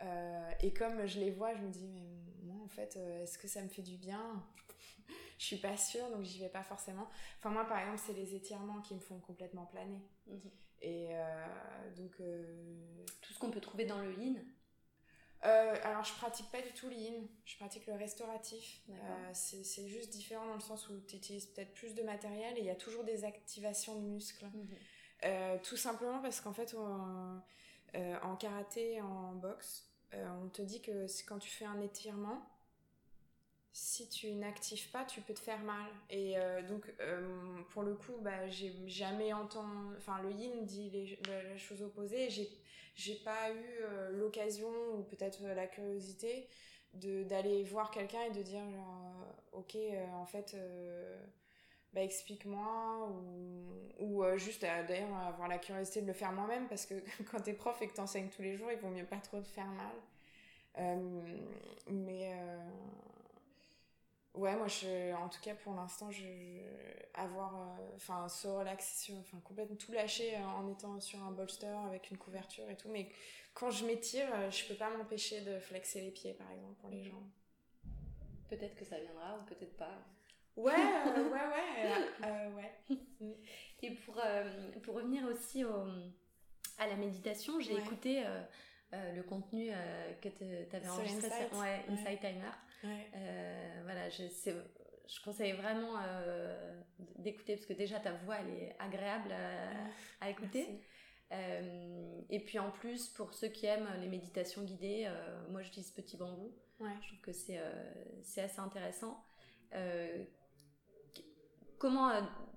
Euh, 0.03 0.51
et 0.61 0.73
comme 0.73 1.07
je 1.07 1.19
les 1.19 1.31
vois, 1.31 1.55
je 1.55 1.61
me 1.61 1.71
dis, 1.71 1.89
mais 1.89 2.09
moi, 2.43 2.57
en 2.65 2.69
fait, 2.69 2.97
est-ce 2.97 3.39
que 3.39 3.49
ça 3.49 3.63
me 3.63 3.69
fait 3.69 3.83
du 3.83 3.97
bien? 3.97 4.45
Je 5.39 5.45
suis 5.45 5.59
pas 5.59 5.77
sûre, 5.77 6.11
donc 6.11 6.25
j'y 6.25 6.41
vais 6.41 6.49
pas 6.49 6.65
forcément. 6.65 7.07
Enfin, 7.39 7.51
moi, 7.51 7.65
par 7.65 7.79
exemple, 7.79 8.01
c'est 8.05 8.13
les 8.13 8.35
étirements 8.35 8.81
qui 8.81 8.95
me 8.95 8.99
font 8.99 9.21
complètement 9.21 9.67
planer. 9.67 10.01
Mhm. 10.27 10.51
Et 10.83 11.11
donc. 11.97 12.21
Tout 13.21 13.33
ce 13.33 13.39
qu'on 13.39 13.51
peut 13.51 13.61
trouver 13.61 13.85
dans 13.85 14.01
le 14.01 14.13
yin 14.19 14.45
euh, 15.45 15.77
alors, 15.85 16.05
je 16.05 16.13
pratique 16.15 16.51
pas 16.51 16.61
du 16.61 16.73
tout 16.73 16.89
l'in, 16.89 17.27
je 17.45 17.57
pratique 17.57 17.87
le 17.87 17.95
restauratif. 17.95 18.83
Euh, 18.91 19.31
c'est 19.33 19.87
juste 19.87 20.11
différent 20.11 20.47
dans 20.47 20.55
le 20.55 20.61
sens 20.61 20.89
où 20.89 21.01
tu 21.07 21.17
utilises 21.17 21.47
peut-être 21.47 21.73
plus 21.75 21.95
de 21.95 22.03
matériel 22.03 22.57
et 22.57 22.61
il 22.61 22.67
y 22.67 22.71
a 22.71 22.75
toujours 22.75 23.05
des 23.05 23.25
activations 23.25 23.95
de 24.01 24.07
muscles. 24.07 24.47
Mhm. 24.47 24.69
Euh, 25.25 25.59
tout 25.63 25.77
simplement 25.77 26.21
parce 26.21 26.41
qu'en 26.41 26.53
fait, 26.53 26.75
en 26.75 28.37
karaté, 28.37 29.01
en 29.01 29.35
boxe, 29.35 29.88
on 30.12 30.49
te 30.49 30.62
dit 30.62 30.81
que 30.81 31.07
quand 31.27 31.38
tu 31.38 31.51
fais 31.51 31.64
un 31.64 31.81
étirement, 31.81 32.42
si 33.73 34.09
tu 34.09 34.33
n'actives 34.33 34.90
pas, 34.90 35.05
tu 35.05 35.21
peux 35.21 35.35
te 35.35 35.40
faire 35.40 35.61
mal. 35.61 35.90
Et 36.11 36.37
donc, 36.66 36.92
pour 37.71 37.83
le 37.83 37.94
coup, 37.94 38.16
bah, 38.21 38.49
j'ai 38.49 38.73
jamais 38.88 39.33
entendu. 39.33 39.94
Enfin, 39.97 40.21
le 40.23 40.33
yin 40.33 40.64
dit 40.64 40.90
les, 40.90 41.18
la, 41.27 41.57
chose 41.57 41.83
opposée. 41.83 42.31
J'ai 42.31 42.49
j'ai 42.99 43.14
pas 43.14 43.53
eu 43.53 43.79
euh, 43.83 44.11
l'occasion 44.11 44.68
ou 44.94 45.05
peut-être 45.05 45.44
euh, 45.44 45.55
la 45.55 45.68
curiosité 45.68 46.49
d'aller 46.94 47.62
voir 47.62 47.92
quelqu'un 47.92 48.23
et 48.23 48.31
de 48.31 48.42
dire 48.42 48.68
genre 48.71 49.14
euh, 49.23 49.59
ok 49.59 49.77
en 50.14 50.25
fait 50.25 50.57
bah, 51.92 52.03
explique-moi 52.03 53.09
ou, 54.01 54.05
ou 54.05 54.24
juste 54.37 54.62
d'ailleurs 54.62 55.16
avoir 55.16 55.48
la 55.48 55.59
curiosité 55.59 56.03
de 56.03 56.07
le 56.07 56.12
faire 56.12 56.33
moi-même 56.33 56.68
parce 56.68 56.87
que 56.87 56.94
quand 57.31 57.40
t'es 57.40 57.55
prof 57.55 57.81
et 57.83 57.88
que 57.88 57.94
t'enseignes 57.94 58.29
tous 58.29 58.42
les 58.42 58.57
jours 58.57 58.70
il 58.70 58.79
vaut 58.79 58.88
mieux 58.88 59.07
pas 59.07 59.18
trop 59.18 59.40
te 59.40 59.48
faire 59.48 59.66
mal 59.66 60.98
mais 61.90 62.31
Ouais, 64.38 64.55
moi, 64.55 64.68
je, 64.68 65.12
en 65.16 65.29
tout 65.29 65.40
cas, 65.40 65.57
pour 65.57 65.74
l'instant, 65.74 66.12
je, 66.12 66.22
avoir, 67.14 67.57
euh, 67.57 67.96
enfin, 67.96 68.29
se 68.29 68.46
relaxer 68.46 69.12
enfin, 69.18 69.40
complètement 69.42 69.74
tout 69.74 69.90
lâcher 69.90 70.37
euh, 70.37 70.44
en 70.44 70.70
étant 70.70 71.01
sur 71.01 71.20
un 71.24 71.33
bolster 71.33 71.77
avec 71.87 72.12
une 72.12 72.18
couverture 72.18 72.68
et 72.70 72.77
tout. 72.77 72.88
Mais 72.88 73.09
quand 73.53 73.72
je 73.72 73.85
m'étire, 73.85 74.29
euh, 74.33 74.48
je 74.48 74.64
peux 74.66 74.74
pas 74.74 74.90
m'empêcher 74.96 75.40
de 75.40 75.59
flexer 75.59 76.03
les 76.03 76.12
pieds, 76.12 76.35
par 76.35 76.48
exemple, 76.53 76.74
pour 76.81 76.88
les 76.88 77.03
jambes. 77.03 77.29
Peut-être 78.48 78.77
que 78.77 78.85
ça 78.85 79.01
viendra 79.01 79.38
ou 79.38 79.44
peut-être 79.46 79.77
pas. 79.77 79.98
Ouais, 80.59 80.73
ouais, 80.73 82.23
ouais, 82.23 82.53
ouais. 82.57 82.97
Mm. 83.21 83.33
Et 83.83 83.90
pour, 83.90 84.21
pour 84.83 84.94
revenir 84.94 85.25
aussi 85.27 85.64
au, 85.64 85.87
à 86.79 86.87
la 86.87 86.94
méditation, 86.94 87.61
j'ai 87.61 87.75
écouté 87.75 88.23
le 88.92 89.23
contenu 89.23 89.71
que 90.23 90.29
tu 90.29 90.44
avais 90.77 90.88
enregistré 90.88 91.29
sur 91.29 91.61
Insight 91.90 92.21
Timer. 92.21 92.51
Ouais. 92.85 93.11
Euh, 93.16 93.81
voilà, 93.83 94.09
je, 94.09 94.23
je 94.25 95.23
conseille 95.25 95.53
vraiment 95.53 95.94
d'écouter 97.16 97.57
parce 97.57 97.66
que 97.66 97.73
déjà 97.73 97.99
ta 97.99 98.12
voix 98.12 98.37
elle 98.37 98.55
est 98.55 98.77
agréable 98.79 99.35
à, 100.21 100.31
écouter. 100.31 100.81
et 101.33 102.40
puis 102.40 102.59
en 102.59 102.71
plus, 102.71 103.09
pour 103.09 103.35
ceux 103.35 103.49
qui 103.49 103.66
aiment 103.66 103.88
les 104.01 104.09
méditations 104.09 104.62
guidées, 104.62 105.11
moi 105.51 105.62
j'utilise 105.62 105.90
Petit 105.90 106.16
Bambou. 106.16 106.53
Je 106.81 107.07
trouve 107.09 107.21
que 107.21 107.33
c'est 107.33 107.61
c'est 108.23 108.42
assez 108.42 108.61
intéressant. 108.61 109.25
Comment 111.79 112.11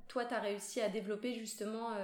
toi 0.08 0.26
tu 0.26 0.34
as 0.34 0.40
réussi 0.40 0.82
à 0.82 0.90
développer 0.90 1.34
justement 1.34 1.96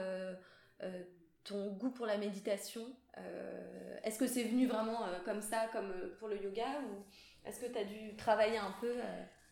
ton 1.47 1.71
goût 1.71 1.89
pour 1.89 2.05
la 2.05 2.17
méditation 2.17 2.85
euh, 3.17 3.97
Est-ce 4.03 4.19
que 4.19 4.27
c'est 4.27 4.43
venu 4.43 4.67
vraiment 4.67 5.05
euh, 5.05 5.19
comme 5.23 5.41
ça, 5.41 5.67
comme 5.71 5.91
euh, 5.91 6.15
pour 6.19 6.27
le 6.27 6.41
yoga, 6.41 6.81
ou 6.81 7.05
est-ce 7.47 7.59
que 7.59 7.71
tu 7.71 7.77
as 7.77 7.85
dû 7.85 8.15
travailler 8.17 8.57
un 8.57 8.75
peu 8.81 8.95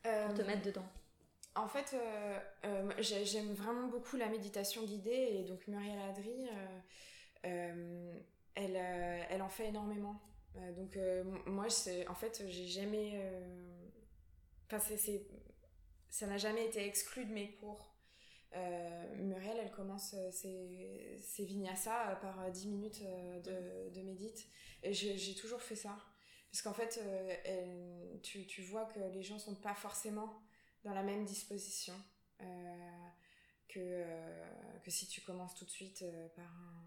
pour 0.03 0.33
te 0.33 0.41
mettre 0.41 0.63
dedans? 0.63 0.85
En 1.55 1.69
fait, 1.69 1.95
j'aime 2.99 3.53
vraiment 3.53 3.87
beaucoup 3.87 4.17
la 4.17 4.27
méditation 4.27 4.83
guidée, 4.83 5.29
et 5.31 5.43
donc 5.45 5.65
Muriel 5.67 5.97
Adri, 6.09 6.49
elle, 7.43 8.75
elle 8.75 9.41
en 9.41 9.47
fait 9.47 9.69
énormément. 9.69 10.19
donc 10.75 10.99
moi, 11.45 11.67
en 12.09 12.15
fait, 12.15 12.43
j'ai 12.49 12.67
jamais... 12.67 13.21
Enfin, 14.69 14.79
ça 16.15 16.27
n'a 16.27 16.37
jamais 16.37 16.65
été 16.65 16.85
exclu 16.87 17.25
de 17.25 17.33
mes 17.33 17.51
cours. 17.55 17.93
Euh, 18.55 19.15
Muriel, 19.17 19.57
elle 19.61 19.71
commence 19.71 20.13
euh, 20.13 20.31
ses, 20.31 21.19
ses 21.21 21.43
vinyasas 21.43 22.11
euh, 22.11 22.15
par 22.15 22.49
10 22.49 22.67
minutes 22.69 23.03
de, 23.03 23.89
de 23.89 24.01
médite. 24.01 24.47
Et 24.83 24.93
j'ai 24.93 25.35
toujours 25.35 25.61
fait 25.61 25.75
ça. 25.75 25.97
Parce 26.49 26.61
qu'en 26.61 26.73
fait, 26.73 27.01
tu, 28.23 28.47
tu, 28.47 28.61
vois 28.61 28.85
que 28.85 28.99
les 29.13 29.23
gens 29.23 29.37
sont 29.39 29.55
pas 29.55 29.75
forcément 29.75 30.41
dans 30.85 30.93
la 30.93 31.03
même 31.03 31.25
disposition 31.25 31.93
que, 33.67 34.05
que 34.83 34.91
si 34.91 35.07
tu 35.07 35.19
commences 35.19 35.53
tout 35.55 35.65
de 35.65 35.69
suite 35.69 36.05
par 36.33 36.45
un, 36.45 36.85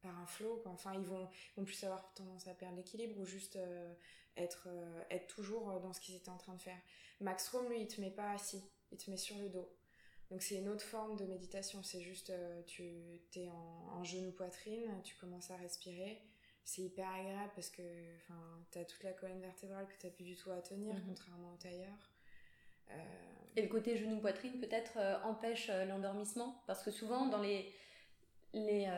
par 0.00 0.18
un 0.18 0.26
flow. 0.26 0.62
Enfin, 0.64 0.94
ils 0.94 1.04
vont, 1.04 1.28
vont 1.58 1.64
plus 1.64 1.84
avoir 1.84 2.14
tendance 2.14 2.46
à 2.46 2.54
perdre 2.54 2.76
l'équilibre 2.76 3.18
ou 3.18 3.26
juste 3.26 3.58
être, 4.36 4.68
être 5.10 5.26
toujours 5.26 5.80
dans 5.80 5.92
ce 5.92 6.00
qu'ils 6.00 6.16
étaient 6.16 6.30
en 6.30 6.38
train 6.38 6.54
de 6.54 6.60
faire. 6.60 6.78
Max 7.20 7.48
Rome, 7.50 7.68
lui, 7.68 7.80
il 7.82 7.86
te 7.86 8.00
met 8.00 8.10
pas 8.10 8.32
assis, 8.32 8.62
il 8.90 8.98
te 8.98 9.10
met 9.10 9.16
sur 9.16 9.38
le 9.38 9.48
dos. 9.48 9.68
Donc 10.30 10.42
c'est 10.42 10.56
une 10.56 10.68
autre 10.70 10.84
forme 10.84 11.16
de 11.16 11.26
méditation, 11.26 11.82
c'est 11.82 12.00
juste 12.00 12.30
euh, 12.30 12.62
tu 12.62 12.84
es 13.36 13.50
en, 13.50 13.98
en 13.98 14.02
genou 14.02 14.32
poitrine, 14.32 14.88
tu 15.04 15.14
commences 15.16 15.50
à 15.50 15.56
respirer. 15.56 16.22
C'est 16.64 16.82
hyper 16.82 17.06
agréable 17.06 17.52
parce 17.54 17.68
que 17.68 17.82
tu 18.70 18.78
as 18.78 18.84
toute 18.84 19.02
la 19.02 19.12
colonne 19.12 19.40
vertébrale 19.40 19.86
que 19.88 20.00
tu 20.00 20.06
n'as 20.06 20.12
plus 20.12 20.24
du 20.24 20.36
tout 20.36 20.50
à 20.50 20.62
tenir, 20.62 20.94
mhm. 20.94 21.02
contrairement 21.06 21.52
au 21.52 21.56
tailleur. 21.56 22.10
Euh, 22.92 22.94
Et 23.56 23.62
le 23.62 23.68
côté 23.68 23.96
genou 23.96 24.20
poitrine 24.20 24.58
peut-être 24.58 24.96
euh, 24.96 25.20
empêche 25.24 25.68
l'endormissement? 25.68 26.62
Parce 26.66 26.82
que 26.82 26.90
souvent 26.90 27.26
dans 27.26 27.40
les, 27.40 27.70
les, 28.54 28.88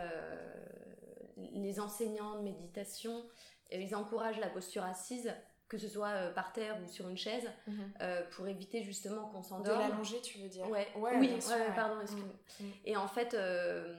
les 1.36 1.80
enseignants 1.80 2.36
de 2.38 2.42
méditation, 2.42 3.26
ils 3.72 3.94
encouragent 3.94 4.38
la 4.38 4.48
posture 4.48 4.84
assise 4.84 5.32
que 5.68 5.78
ce 5.78 5.88
soit 5.88 6.08
euh, 6.08 6.32
par 6.32 6.52
terre 6.52 6.78
ou 6.82 6.88
sur 6.88 7.08
une 7.08 7.16
chaise, 7.16 7.50
mhm. 7.66 7.92
euh, 8.00 8.22
pour 8.30 8.46
éviter 8.46 8.82
justement 8.82 9.28
qu'on 9.28 9.42
s'endorme. 9.42 9.78
De 9.78 9.82
l'allonger, 9.82 10.20
tu 10.20 10.38
veux 10.38 10.48
dire 10.48 10.68
ouais. 10.70 10.86
Oui, 10.96 11.38
pardon, 11.74 12.00
excuse-moi. 12.00 12.34
Mm, 12.60 12.64
mm. 12.64 12.72
Et 12.84 12.96
en 12.96 13.08
fait, 13.08 13.34
euh, 13.34 13.92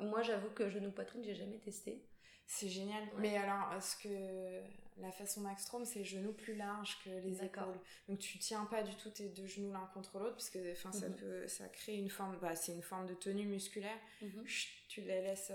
moi 0.00 0.22
j'avoue 0.22 0.50
que 0.50 0.70
genou 0.70 0.90
poitrine, 0.90 1.22
j'ai 1.24 1.34
jamais 1.34 1.58
testé. 1.58 2.02
C'est 2.46 2.68
génial. 2.68 3.02
Mais 3.18 3.36
alors, 3.36 3.82
ce 3.82 3.94
que 3.96 4.62
la 4.96 5.12
façon 5.12 5.42
Maxstrom, 5.42 5.84
c'est 5.84 6.02
genou 6.04 6.32
plus 6.32 6.56
large 6.56 6.98
que 7.04 7.10
les 7.10 7.44
épaules? 7.44 7.78
Donc 8.08 8.18
tu 8.18 8.38
tiens 8.38 8.64
pas 8.64 8.82
du 8.82 8.94
tout 8.94 9.10
tes 9.10 9.28
deux 9.28 9.46
genoux 9.46 9.70
l'un 9.70 9.84
contre 9.92 10.18
l'autre 10.18 10.36
parce 10.36 10.48
que 10.48 10.72
enfin 10.72 10.90
ça 10.90 11.10
mhm. 11.10 11.16
peut 11.16 11.46
ça 11.46 11.68
crée 11.68 11.96
une 11.96 12.08
forme 12.08 12.38
bah, 12.40 12.56
c'est 12.56 12.72
une 12.72 12.82
forme 12.82 13.06
de 13.06 13.14
tenue 13.14 13.46
musculaire. 13.46 13.98
Mhm. 14.22 14.44
tu 14.88 15.02
les 15.02 15.20
laisses 15.20 15.52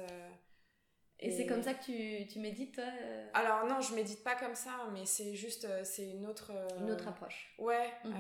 et, 1.20 1.32
c'est 1.32 1.46
comme 1.46 1.64
ça 1.64 1.74
que 1.74 1.84
tu, 1.84 2.28
tu 2.28 2.40
médites, 2.40 2.76
toi 2.76 2.84
euh 2.84 3.30
Alors 3.34 3.66
non, 3.66 3.80
je 3.82 3.94
médite 3.94 4.24
pas 4.24 4.36
comme 4.36 4.56
ça, 4.56 4.90
mais 4.92 5.06
c'est 5.06 5.36
juste, 5.36 5.66
euh, 5.66 5.84
c'est 5.84 6.10
une 6.10 6.26
autre... 6.26 6.52
Euh, 6.54 6.80
une 6.82 6.92
autre 6.92 7.08
approche. 7.08 7.54
Ouais, 7.58 7.94
mhm. 8.04 8.14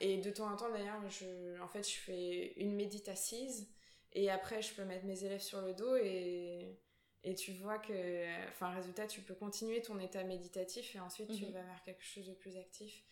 et 0.00 0.18
de 0.18 0.30
temps 0.30 0.52
en 0.52 0.56
temps 0.56 0.70
d'ailleurs, 0.70 1.00
je, 1.08 1.60
en 1.60 1.68
fait, 1.68 1.82
je 1.82 1.96
fais 1.98 2.52
une 2.56 2.74
médite 2.74 3.08
assise, 3.08 3.72
et 4.12 4.30
après 4.30 4.62
je 4.62 4.72
peux 4.74 4.84
mettre 4.84 5.04
mes 5.04 5.24
élèves 5.24 5.40
sur 5.40 5.62
le 5.62 5.74
dos, 5.74 5.96
et, 5.96 6.78
et 7.24 7.34
tu 7.34 7.52
vois 7.54 7.78
que, 7.78 8.48
enfin, 8.50 8.70
résultat, 8.70 9.06
tu 9.06 9.20
peux 9.22 9.34
continuer 9.34 9.82
ton 9.82 9.98
état 9.98 10.22
méditatif, 10.22 10.94
et 10.94 11.00
ensuite 11.00 11.32
tu 11.32 11.46
mhm. 11.46 11.52
vas 11.52 11.62
vers 11.62 11.82
quelque 11.82 12.04
chose 12.04 12.26
de 12.26 12.34
plus 12.34 12.56
actif. 12.56 13.02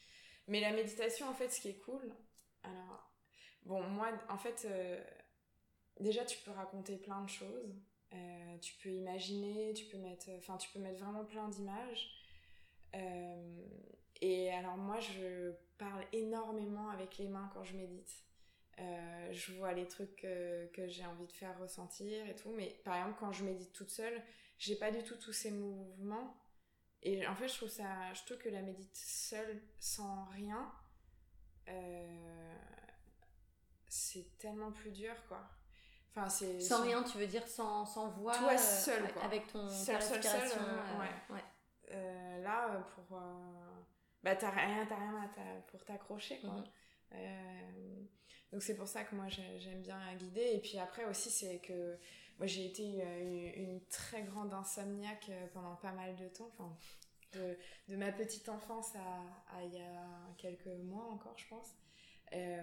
Mais 0.46 0.60
la 0.60 0.72
méditation, 0.72 1.28
en 1.28 1.34
fait, 1.34 1.48
ce 1.48 1.60
qui 1.60 1.68
est 1.68 1.78
cool, 1.78 2.14
alors, 2.62 3.12
bon, 3.64 3.82
moi, 3.82 4.08
en 4.28 4.38
fait, 4.38 4.68
déjà, 5.98 6.24
tu 6.24 6.38
peux 6.44 6.52
raconter 6.52 6.96
plein 6.96 7.22
de 7.22 7.28
choses. 7.28 7.74
Euh, 8.14 8.59
tu 8.59 8.75
peux 8.75 8.90
imaginer, 8.90 9.72
tu 9.75 9.87
peux 9.87 9.98
mettre, 9.98 10.29
enfin, 10.37 10.57
tu 10.57 10.70
peux 10.70 10.79
mettre 10.79 11.03
vraiment 11.03 11.25
plein 11.25 11.48
d'images. 11.48 12.11
Euh, 12.94 13.66
et 14.20 14.51
alors 14.51 14.77
moi, 14.77 14.98
je 15.01 15.53
parle 15.79 16.05
énormément 16.12 16.90
avec 16.90 17.18
les 17.18 17.29
mains 17.29 17.51
quand 17.55 17.64
je 17.64 17.77
médite. 17.77 18.12
Euh, 18.79 19.33
je 19.33 19.53
vois 19.53 19.72
les 19.72 19.87
trucs 19.87 20.16
que, 20.16 20.66
que 20.68 20.88
j'ai 20.88 21.05
envie 21.05 21.27
de 21.27 21.33
faire 21.33 21.59
ressentir 21.59 22.27
et 22.29 22.35
tout. 22.35 22.51
Mais 22.51 22.81
par 22.85 22.96
exemple, 22.96 23.16
quand 23.18 23.33
je 23.33 23.44
médite 23.44 23.72
toute 23.72 23.90
seule, 23.90 24.22
j'ai 24.59 24.77
pas 24.77 24.90
du 24.90 25.03
tout 25.03 25.16
tous 25.16 25.33
ces 25.33 25.51
mouvements. 25.51 26.37
Et 27.03 27.27
en 27.27 27.35
fait, 27.35 27.48
je 27.48 27.57
trouve 27.57 27.68
ça, 27.68 28.12
je 28.14 28.22
trouve 28.25 28.38
que 28.38 28.48
la 28.48 28.62
médite 28.62 28.94
seule, 28.94 29.61
sans 29.81 30.27
rien, 30.27 30.72
c'est 33.88 34.38
tellement 34.38 34.70
plus 34.70 34.90
dur, 34.90 35.14
quoi 35.29 35.51
sans 36.61 36.83
rien, 36.83 37.03
tu 37.03 37.18
veux 37.18 37.27
dire 37.27 37.46
sans, 37.46 37.87
sans 37.87 38.09
voix 38.11 38.37
Toi 38.37 38.59
seul, 38.59 39.12
quoi. 39.12 39.25
Avec 39.25 39.46
ton 39.46 39.68
seul, 39.68 40.01
seul, 40.03 40.22
seul, 40.22 40.40
euh, 40.40 41.01
ouais. 41.01 41.35
ouais. 41.35 41.44
Euh, 41.92 42.42
là, 42.42 42.85
pour. 42.94 43.18
Euh, 43.18 43.81
bah, 44.22 44.37
t'as 44.37 44.51
rien, 44.51 44.87
t'as 44.87 44.96
rien 44.96 45.31
pour 45.68 45.85
t'accrocher, 45.85 46.40
quoi. 46.40 46.64
Mhm. 47.12 48.09
donc, 48.53 48.62
c'est 48.62 48.77
pour 48.77 48.88
ça 48.88 49.05
que 49.05 49.14
moi, 49.14 49.27
j'aime 49.29 49.83
bien 49.83 49.98
guider. 50.16 50.53
Et 50.55 50.61
puis 50.61 50.79
après 50.79 51.05
aussi, 51.05 51.31
c'est 51.31 51.59
que. 51.59 51.98
Moi, 52.38 52.46
j'ai 52.46 52.66
été 52.66 52.83
une, 52.83 53.81
très 53.88 54.22
grande 54.22 54.53
insomniaque 54.53 55.31
pendant 55.53 55.77
pas 55.77 55.92
mal 55.92 56.16
de 56.16 56.29
temps. 56.29 56.51
Enfin, 56.59 56.77
de, 57.33 57.57
de 57.88 57.96
ma 57.96 58.11
petite 58.11 58.48
enfance 58.48 58.94
à, 58.96 59.57
à 59.57 59.62
il 59.62 59.75
y 59.75 59.81
a 59.81 60.35
quelques 60.38 60.66
mois 60.66 61.05
encore, 61.05 61.38
je 61.38 61.46
pense. 61.48 61.77
Euh, 62.34 62.62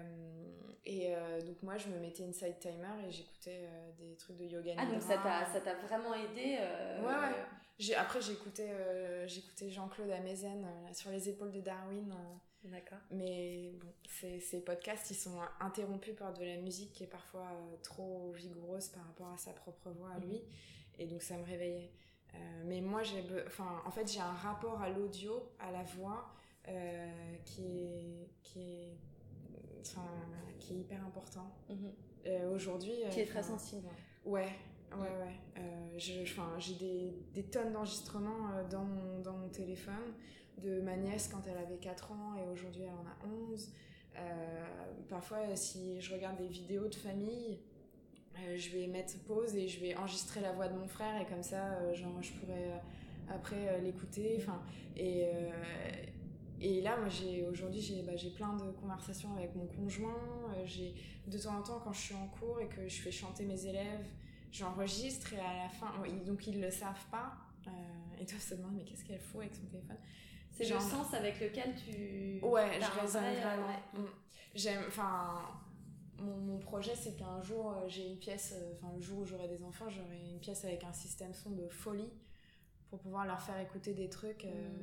et 0.84 1.14
euh, 1.14 1.40
donc 1.42 1.62
moi 1.62 1.76
je 1.76 1.88
me 1.88 1.98
mettais 1.98 2.22
une 2.22 2.32
side 2.32 2.58
timer 2.58 3.06
et 3.06 3.12
j'écoutais 3.12 3.68
euh, 3.68 3.90
des 3.98 4.16
trucs 4.16 4.38
de 4.38 4.46
yoga 4.46 4.72
ah 4.78 4.86
donc 4.86 5.02
ça 5.02 5.18
t'a 5.18 5.74
vraiment 5.74 6.14
aidé 6.14 6.58
ouais, 7.02 7.88
ouais. 7.88 7.94
après 7.94 8.20
j'écoutais 8.22 8.70
j'écoutais 9.28 9.70
Jean-Claude 9.70 10.10
Amezen 10.10 10.66
sur 10.92 11.10
les 11.10 11.28
épaules 11.28 11.52
de 11.52 11.60
Darwin 11.60 12.14
d'accord. 12.64 12.98
Mais 13.10 13.72
bon 13.80 13.92
ces, 14.08 14.40
ces, 14.40 14.60
podcasts 14.60 15.10
ils 15.10 15.16
sont 15.16 15.38
interrompus 15.60 16.16
par 16.16 16.32
de 16.32 16.44
la 16.44 16.56
musique 16.56 16.92
qui 16.92 17.04
est 17.04 17.08
parfois 17.08 17.48
trop 17.82 18.32
vigoureuse 18.32 18.88
par 18.88 19.04
rapport 19.04 19.32
à 19.32 19.36
sa 19.36 19.52
propre 19.52 19.90
voix 19.90 20.12
à 20.16 20.18
lui. 20.18 20.36
Mhm. 20.36 20.40
et 20.98 21.06
donc 21.06 21.22
ça 21.22 21.36
me 21.36 21.44
réveillait. 21.44 21.90
Mais 22.64 22.80
moi 22.80 23.02
j'ai 23.02 23.22
enfin 23.46 23.82
en 23.84 23.90
fait 23.90 24.10
j'ai 24.10 24.20
un 24.20 24.32
rapport 24.32 24.80
à 24.80 24.88
l'audio 24.88 25.50
à 25.58 25.70
la 25.70 25.82
voix 25.82 26.32
qui 27.44 27.82
est 27.82 28.30
qui 28.42 28.62
est 28.62 28.96
qui 30.58 30.74
est 30.74 30.76
hyper 30.76 31.04
important. 31.04 31.50
Mhm. 31.68 31.92
Euh, 32.26 32.54
aujourd'hui. 32.54 32.92
Qui 33.10 33.20
est 33.20 33.26
très 33.26 33.42
sensible. 33.42 33.88
Ouais, 34.24 34.48
ouais, 34.92 34.98
ouais. 34.98 35.40
Euh, 35.58 35.98
j'ai 35.98 36.74
des, 36.74 37.14
des, 37.32 37.42
tonnes 37.44 37.72
d'enregistrements 37.72 38.50
euh, 38.52 38.68
dans, 38.68 38.84
mon, 38.84 39.20
dans 39.20 39.32
mon 39.32 39.48
téléphone 39.48 40.14
de 40.62 40.80
ma 40.82 40.96
nièce 40.96 41.28
quand 41.28 41.42
elle 41.46 41.56
avait 41.56 41.78
4 41.78 42.12
ans 42.12 42.34
et 42.36 42.46
aujourd'hui 42.50 42.82
elle 42.82 42.92
en 42.92 43.06
a 43.06 43.34
11. 43.52 43.72
parfois, 45.08 45.56
si 45.56 46.00
je 46.00 46.12
regarde 46.12 46.36
des 46.36 46.48
vidéos 46.48 46.86
de 46.88 46.94
famille, 46.94 47.60
je 48.56 48.70
vais 48.70 48.86
mettre 48.86 49.18
pause 49.24 49.54
et 49.56 49.68
je 49.68 49.80
vais 49.80 49.96
enregistrer 49.96 50.42
la 50.42 50.52
voix 50.52 50.68
de 50.68 50.76
mon 50.76 50.86
frère 50.86 51.20
et 51.22 51.24
comme 51.24 51.42
ça, 51.42 51.94
genre, 51.94 52.20
je 52.20 52.32
pourrais 52.32 52.82
après 53.30 53.80
l'écouter. 53.80 54.36
Enfin, 54.38 54.60
et, 54.96 55.30
et 56.60 56.82
là, 56.82 56.96
moi, 56.98 57.08
j'ai 57.08 57.46
aujourd'hui, 57.46 57.80
j'ai 57.80 58.02
bah, 58.02 58.12
plein 58.36 58.54
de 58.54 58.70
conversations 58.72 59.34
avec 59.34 59.54
mon 59.54 59.66
conjoint. 59.66 60.52
Euh, 60.54 60.62
j'ai 60.66 60.94
de 61.26 61.38
temps 61.38 61.56
en 61.56 61.62
temps, 61.62 61.80
quand 61.82 61.92
je 61.92 62.00
suis 62.00 62.14
en 62.14 62.26
cours 62.28 62.60
et 62.60 62.68
que 62.68 62.86
je 62.86 63.00
fais 63.00 63.10
chanter 63.10 63.46
mes 63.46 63.66
élèves, 63.66 64.06
j'enregistre 64.52 65.32
et 65.32 65.40
à 65.40 65.62
la 65.62 65.68
fin, 65.70 65.90
donc 66.26 66.46
ils 66.46 66.60
le 66.60 66.70
savent 66.70 67.06
pas. 67.10 67.32
Euh, 67.66 67.70
et 68.20 68.26
toi, 68.26 68.38
se 68.38 68.54
demandent 68.54 68.74
mais 68.76 68.84
qu'est-ce 68.84 69.04
qu'elle 69.04 69.20
fout 69.20 69.40
avec 69.40 69.54
son 69.54 69.64
téléphone? 69.66 69.96
C'est 70.50 70.68
le 70.68 70.78
sens 70.78 71.14
avec 71.14 71.40
lequel 71.40 71.74
tu. 71.74 72.40
Ouais, 72.42 72.78
je 72.78 73.00
résonne 73.00 73.22
vraiment. 73.22 73.68
Mm. 73.94 74.04
J'aime, 74.54 74.82
enfin, 74.88 75.40
mon, 76.18 76.36
mon, 76.36 76.58
projet, 76.58 76.94
c'est 76.94 77.16
qu'un 77.16 77.40
jour, 77.40 77.72
euh, 77.72 77.88
j'ai 77.88 78.06
une 78.06 78.18
pièce, 78.18 78.54
enfin, 78.74 78.92
le 78.94 79.00
jour 79.00 79.20
où 79.20 79.24
j'aurai 79.24 79.48
des 79.48 79.62
enfants, 79.62 79.88
j'aurai 79.88 80.20
une 80.30 80.40
pièce 80.40 80.64
avec 80.64 80.84
un 80.84 80.92
système 80.92 81.32
son 81.32 81.52
de 81.52 81.68
folie 81.68 82.12
pour 82.90 82.98
pouvoir 82.98 83.24
leur 83.24 83.40
faire 83.40 83.58
écouter 83.60 83.94
des 83.94 84.10
trucs. 84.10 84.44
Mm 84.44 84.82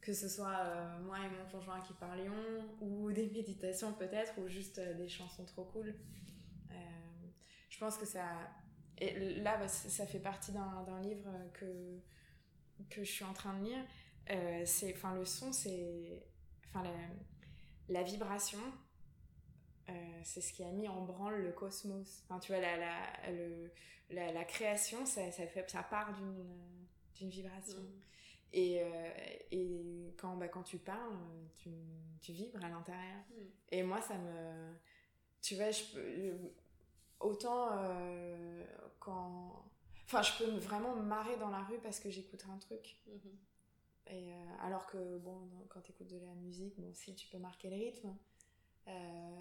que 0.00 0.12
ce 0.12 0.28
soit 0.28 0.58
euh, 0.58 0.98
moi 1.00 1.18
et 1.18 1.28
mon 1.28 1.50
conjoint 1.50 1.80
qui 1.80 1.92
parlions, 1.94 2.64
ou 2.80 3.10
des 3.12 3.28
méditations 3.30 3.92
peut-être, 3.92 4.38
ou 4.38 4.48
juste 4.48 4.78
euh, 4.78 4.94
des 4.94 5.08
chansons 5.08 5.44
trop 5.44 5.64
cool. 5.64 5.94
je 7.68 7.78
pense 7.78 7.98
que 7.98 8.06
ça... 8.06 8.24
Et 8.98 9.40
là, 9.40 9.58
bah, 9.58 9.68
ça 9.68 10.06
fait 10.06 10.20
partie 10.20 10.52
d'un 10.52 11.00
livre 11.02 11.30
que, 11.52 12.00
que 12.88 13.04
je 13.04 13.10
suis 13.10 13.24
en 13.24 13.34
train 13.34 13.58
de 13.58 13.64
lire. 13.64 13.84
c'est, 14.64 14.94
le 15.14 15.24
son, 15.26 15.52
c'est... 15.52 16.26
Enfin, 16.68 16.82
la, 16.82 16.90
la 17.88 18.02
vibration, 18.02 18.60
c'est 20.24 20.40
ce 20.40 20.52
qui 20.54 20.64
a 20.64 20.72
mis 20.72 20.88
en 20.88 21.02
branle 21.02 21.42
le 21.42 21.52
cosmos. 21.52 22.24
Enfin, 22.24 22.40
tu 22.40 22.52
vois, 22.52 22.60
la, 22.62 22.76
la, 22.78 23.30
le, 23.30 23.70
la, 24.10 24.44
création, 24.44 25.04
ça, 25.06 25.30
ça, 25.32 25.46
fait, 25.46 25.68
ça 25.70 25.82
part 25.82 26.14
d'une, 26.14 27.28
vibration. 27.28 27.80
Mm. 27.80 28.00
Et, 28.52 28.80
euh, 28.80 29.10
et 29.50 30.14
quand, 30.18 30.36
bah, 30.36 30.48
quand 30.48 30.62
tu 30.62 30.78
parles, 30.78 31.16
tu, 31.56 31.70
tu 32.20 32.32
vibres 32.32 32.64
à 32.64 32.68
l'intérieur. 32.68 33.22
Mm. 33.30 33.44
Et 33.70 33.82
moi, 33.82 34.00
ça 34.00 34.16
me. 34.18 34.74
Tu 35.42 35.56
vois, 35.56 35.70
je 35.70 35.84
peux. 35.92 36.52
Autant 37.20 37.70
euh, 37.72 38.64
quand. 39.00 39.64
Enfin, 40.04 40.22
je 40.22 40.38
peux 40.38 40.50
vraiment 40.58 40.94
me 40.94 41.02
marrer 41.02 41.36
dans 41.36 41.50
la 41.50 41.62
rue 41.64 41.78
parce 41.78 41.98
que 41.98 42.10
j'écoute 42.10 42.44
un 42.48 42.58
truc. 42.58 42.96
Mm-hmm. 43.08 44.12
Et, 44.12 44.32
euh, 44.32 44.36
alors 44.60 44.86
que, 44.86 45.18
bon, 45.18 45.48
quand 45.68 45.80
tu 45.80 45.90
écoutes 45.90 46.08
de 46.08 46.18
la 46.18 46.34
musique, 46.34 46.78
bon, 46.78 46.92
si 46.94 47.14
tu 47.14 47.26
peux 47.28 47.38
marquer 47.38 47.70
le 47.70 47.76
rythme. 47.76 48.14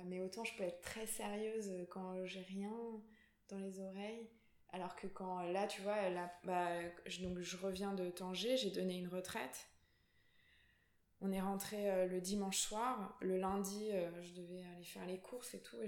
mais 0.05 0.21
autant 0.21 0.43
je 0.43 0.57
peux 0.57 0.63
être 0.63 0.81
très 0.81 1.05
sérieuse 1.05 1.71
quand 1.91 2.25
j'ai 2.25 2.41
rien 2.41 2.73
dans 3.49 3.59
les 3.59 3.79
oreilles. 3.79 4.27
Alors 4.75 4.97
que 4.97 5.07
quand 5.07 5.39
là, 5.53 5.67
tu 5.67 5.81
vois, 5.83 6.09
là, 6.09 6.29
bah, 6.43 6.67
je, 7.05 7.21
donc 7.21 7.39
je 7.39 7.55
reviens 7.55 7.93
de 7.93 8.09
Tanger, 8.09 8.57
j'ai 8.57 8.71
donné 8.71 8.97
une 8.97 9.07
retraite. 9.07 9.69
On 11.21 11.31
est 11.31 11.39
rentré 11.39 11.89
euh, 11.89 12.07
le 12.07 12.19
dimanche 12.19 12.57
soir. 12.57 13.17
Le 13.21 13.37
lundi, 13.37 13.87
euh, 13.93 14.11
je 14.21 14.33
devais 14.33 14.65
aller 14.75 14.83
faire 14.83 15.05
les 15.05 15.19
courses 15.19 15.53
et 15.53 15.61
tout. 15.61 15.77
Et 15.81 15.87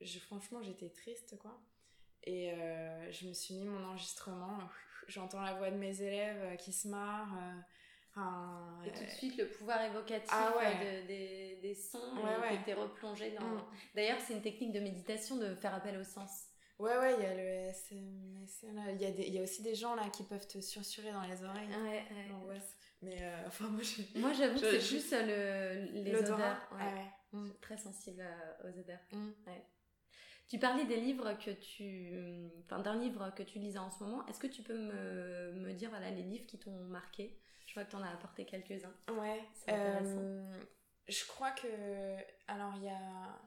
je, 0.00 0.18
franchement, 0.20 0.62
j'étais 0.62 0.88
triste, 0.88 1.36
quoi. 1.40 1.60
Et 2.22 2.52
euh, 2.52 3.10
je 3.10 3.26
me 3.26 3.32
suis 3.32 3.54
mis 3.54 3.64
mon 3.64 3.84
enregistrement. 3.88 4.56
J'entends 5.08 5.42
la 5.42 5.54
voix 5.54 5.72
de 5.72 5.76
mes 5.76 6.00
élèves 6.00 6.56
qui 6.58 6.72
se 6.72 6.86
marrent. 6.86 7.36
et 8.86 8.92
tout 8.92 9.02
de 9.02 9.10
suite, 9.10 9.36
le 9.36 9.48
pouvoir 9.48 9.82
évocatif 9.82 10.30
ah 10.30 10.52
des, 11.08 11.74
sons, 11.74 11.98
ouais, 11.98 12.54
et 12.54 12.62
t'es 12.64 12.74
replongé 12.74 13.32
dans... 13.32 13.44
Mm. 13.44 13.64
D'ailleurs, 13.96 14.20
c'est 14.20 14.34
une 14.34 14.42
technique 14.42 14.70
de 14.70 14.78
méditation 14.78 15.38
de 15.38 15.56
faire 15.56 15.74
appel 15.74 15.98
au 15.98 16.04
sens. 16.04 16.51
Ouais, 16.82 16.98
ouais, 16.98 17.14
il 17.16 17.22
y 17.22 17.26
a 17.26 17.34
le 17.34 17.42
SM, 17.68 18.44
il 18.64 19.20
y, 19.20 19.30
y 19.30 19.38
a 19.38 19.42
aussi 19.42 19.62
des 19.62 19.76
gens 19.76 19.94
là 19.94 20.08
qui 20.08 20.24
peuvent 20.24 20.48
te 20.48 20.60
surssurer 20.60 21.12
dans 21.12 21.22
les 21.22 21.44
oreilles. 21.44 21.68
Ouais, 21.68 22.04
ouais. 22.48 22.60
Mais 23.02 23.22
euh, 23.22 23.46
enfin, 23.46 23.68
moi, 23.68 23.82
moi 24.16 24.32
j'avoue 24.32 24.58
que 24.58 24.68
c'est 24.68 24.80
juste 24.80 25.12
le, 25.12 26.02
les 26.02 26.12
odeurs. 26.12 26.68
Ouais. 26.72 27.06
Mm. 27.30 27.50
Très 27.60 27.76
sensible 27.76 28.20
euh, 28.20 28.68
aux 28.68 28.78
odeurs. 28.80 28.98
Mm. 29.12 29.30
Ouais. 29.46 29.64
Tu 30.48 30.58
parlais 30.58 30.84
des 30.84 30.96
livres 30.96 31.34
que 31.34 31.52
tu. 31.52 32.50
Enfin, 32.64 32.80
d'un 32.80 32.98
livre 32.98 33.32
que 33.36 33.44
tu 33.44 33.60
lisais 33.60 33.78
en 33.78 33.92
ce 33.92 34.02
moment. 34.02 34.26
Est-ce 34.26 34.40
que 34.40 34.48
tu 34.48 34.62
peux 34.62 34.76
me, 34.76 35.52
me 35.52 35.72
dire 35.74 35.90
voilà, 35.90 36.10
les 36.10 36.24
livres 36.24 36.46
qui 36.46 36.58
t'ont 36.58 36.84
marqué? 36.86 37.38
Je 37.68 37.74
vois 37.74 37.84
que 37.84 37.90
tu 37.90 37.96
en 37.96 38.02
as 38.02 38.10
apporté 38.10 38.44
quelques-uns. 38.44 38.94
Ouais. 39.20 39.40
Euh, 39.68 40.60
je 41.06 41.24
crois 41.26 41.52
que. 41.52 41.68
Alors, 42.48 42.72
il 42.74 42.82
y 42.82 42.90
a 42.90 43.40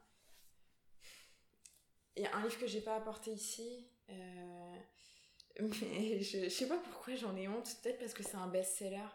il 2.16 2.24
y 2.24 2.26
a 2.26 2.36
un 2.36 2.44
livre 2.44 2.58
que 2.60 2.68
j'ai 2.68 2.82
pas 2.82 2.96
apporté 2.96 3.32
ici, 3.32 3.88
euh, 4.10 4.76
mais 5.60 6.22
je, 6.22 6.46
je 6.46 6.50
sais 6.50 6.68
pas 6.68 6.78
pourquoi 6.78 7.16
j'en 7.16 7.36
ai 7.36 7.48
honte, 7.48 7.70
peut-être 7.82 8.00
parce 8.00 8.14
que 8.14 8.24
c'est 8.24 8.36
un 8.36 8.48
best-seller 8.48 9.08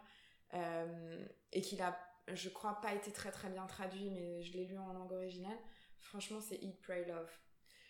euh, 0.53 1.25
et 1.51 1.61
qu'il 1.61 1.81
a, 1.81 1.97
je 2.33 2.49
crois, 2.49 2.79
pas 2.81 2.93
été 2.93 3.11
très 3.11 3.31
très 3.31 3.49
bien 3.49 3.65
traduit, 3.67 4.09
mais 4.09 4.41
je 4.41 4.53
l'ai 4.53 4.65
lu 4.65 4.77
en 4.77 4.93
langue 4.93 5.11
originale. 5.11 5.57
Franchement, 5.99 6.41
c'est 6.41 6.55
Eat, 6.61 6.81
Pray, 6.81 7.05
Love. 7.05 7.31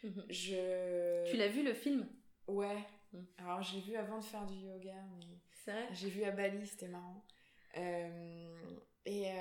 Mhm. 0.04 0.26
Je... 0.30 1.30
Tu 1.30 1.38
l'as 1.38 1.47
vu 1.47 1.63
le 1.63 1.74
film? 1.74 2.08
Ouais. 2.47 2.84
Mhm. 3.13 3.28
Alors, 3.38 3.62
j'ai 3.62 3.80
vu 3.80 3.95
avant 3.95 4.19
de 4.19 4.26
faire 4.26 4.45
du 4.45 4.56
yoga, 4.56 4.95
mais. 5.13 5.26
C'est 5.52 5.71
vrai? 5.71 5.88
J'ai 5.93 6.10
vu 6.10 6.24
à 6.24 6.32
Bali, 6.32 6.65
c'était 6.65 6.88
marrant. 6.88 7.24
Euh, 7.78 8.78
et, 9.06 9.24
et, 9.24 9.32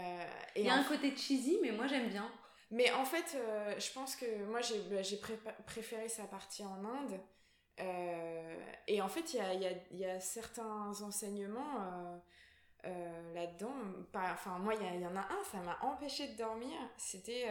Il 0.56 0.64
y 0.64 0.68
a 0.68 0.74
un 0.74 0.84
côté 0.84 1.16
cheesy, 1.16 1.58
mais 1.62 1.72
moi 1.72 1.86
j'aime 1.86 2.08
bien. 2.08 2.30
Mais 2.70 2.90
en 2.92 3.04
fait, 3.04 3.34
euh, 3.34 3.78
je 3.78 3.92
pense 3.92 4.14
que 4.14 4.44
moi, 4.44 4.60
j'ai 4.60 4.80
bah, 5.44 5.52
préféré 5.66 6.08
sa 6.08 6.24
partie 6.24 6.64
en 6.64 6.84
Inde. 6.84 7.20
Euh, 7.80 8.64
et 8.86 9.02
en 9.02 9.08
fait, 9.08 9.34
il 9.34 9.38
y 9.38 9.40
a, 9.40 9.54
y, 9.54 9.66
a, 9.66 9.72
y 9.90 10.04
a, 10.04 10.20
certains 10.20 10.92
enseignements 11.02 12.22
euh, 12.84 13.34
là-dedans. 13.34 13.74
Enfin, 14.14 14.58
moi, 14.58 14.74
il 14.74 15.00
y, 15.00 15.06
en 15.06 15.16
a 15.16 15.20
un, 15.20 15.44
ça 15.50 15.58
m'a 15.58 15.78
empêché 15.82 16.28
de 16.28 16.36
dormir. 16.36 16.76
C'était, 16.96 17.48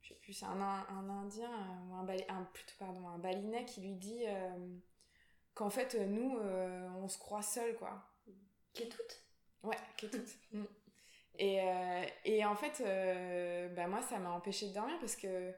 je 0.00 0.08
sais 0.08 0.14
plus, 0.20 0.32
c'est 0.32 0.46
un, 0.46 0.60
un, 0.60 1.10
Indien, 1.10 1.50
ou 1.88 1.94
un, 1.96 2.06
un, 2.08 2.44
plutôt, 2.44 2.74
pardon, 2.78 3.08
un 3.08 3.18
Balinais 3.18 3.66
qui 3.66 3.82
lui 3.82 3.94
dit 3.94 4.24
qu'en 5.52 5.70
fait, 5.70 5.94
nous, 5.94 6.38
on 6.38 7.08
se 7.08 7.18
croit 7.18 7.42
seuls, 7.42 7.76
quoi. 7.76 8.10
Qui 8.72 8.84
est 8.84 8.88
toute? 8.88 9.22
Ouais, 9.62 9.76
qui 9.96 10.06
est 10.06 10.10
toute. 10.10 10.28
Mm. 10.52 10.64
Et, 11.40 11.58
euh, 11.62 12.04
et 12.26 12.44
en 12.44 12.54
fait, 12.54 12.82
euh, 12.84 13.68
bah 13.70 13.86
moi, 13.86 14.02
ça 14.02 14.18
m'a 14.18 14.30
empêché 14.30 14.68
de 14.68 14.74
dormir 14.74 14.96
parce 15.00 15.16
que. 15.16 15.52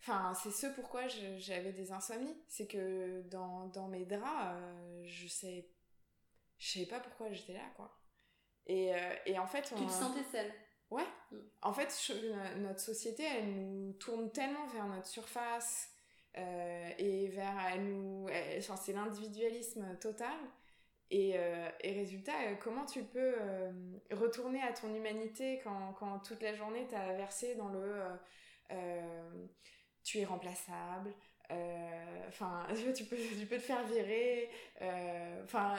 Enfin, 0.00 0.32
c'est 0.34 0.50
ce 0.50 0.66
pourquoi 0.66 1.06
j'avais 1.06 1.72
des 1.72 1.92
insomnies. 1.92 2.36
C'est 2.48 2.66
que 2.66 3.22
dans, 3.28 3.66
dans, 3.66 3.86
mes 3.86 4.04
draps, 4.04 4.56
euh, 4.56 5.02
je 5.04 5.28
sais. 5.28 5.70
Je 6.58 6.72
savais 6.72 6.86
pas 6.86 6.98
pourquoi 6.98 7.30
j'étais 7.30 7.52
là, 7.52 7.70
quoi. 7.76 7.96
Et, 8.66 8.90
et, 9.26 9.38
en 9.38 9.46
fait. 9.46 9.72
Tu 9.76 9.86
te 9.86 9.92
sentais 9.92 10.24
seule 10.32 10.52
Ouais. 10.90 11.06
Mm. 11.30 11.36
En 11.62 11.72
fait, 11.72 12.12
notre 12.56 12.80
société, 12.80 13.22
elle 13.22 13.54
nous 13.54 13.92
tourne 13.92 14.32
tellement 14.32 14.66
vers 14.66 14.86
notre 14.86 15.06
surface 15.06 15.88
et 16.34 17.28
vers. 17.28 17.56
Elle 17.72 17.86
nous. 17.86 18.26
Enfin, 18.58 18.76
c'est 18.76 18.92
l'individualisme 18.92 19.96
total 20.00 20.34
euh, 21.12 21.70
et, 21.80 21.92
résultat, 21.92 22.32
euh, 22.46 22.54
comment 22.62 22.84
tu 22.84 23.02
peux 23.02 23.34
euh, 23.40 23.72
retourner 24.12 24.62
à 24.62 24.72
ton 24.72 24.94
humanité 24.94 25.60
quand, 25.64 25.92
quand 25.98 26.20
toute 26.20 26.40
la 26.40 26.54
journée 26.54 26.86
t'as 26.88 27.14
versé 27.14 27.54
dans 27.56 27.68
le 27.68 27.80
tu 30.02 30.18
es 30.18 30.24
remplaçable, 30.24 31.12
enfin 32.28 32.66
tu, 32.96 33.04
peux, 33.04 33.16
tu 33.16 33.46
peux 33.46 33.56
te 33.56 33.62
faire 33.62 33.84
virer, 33.86 34.48
enfin 35.44 35.74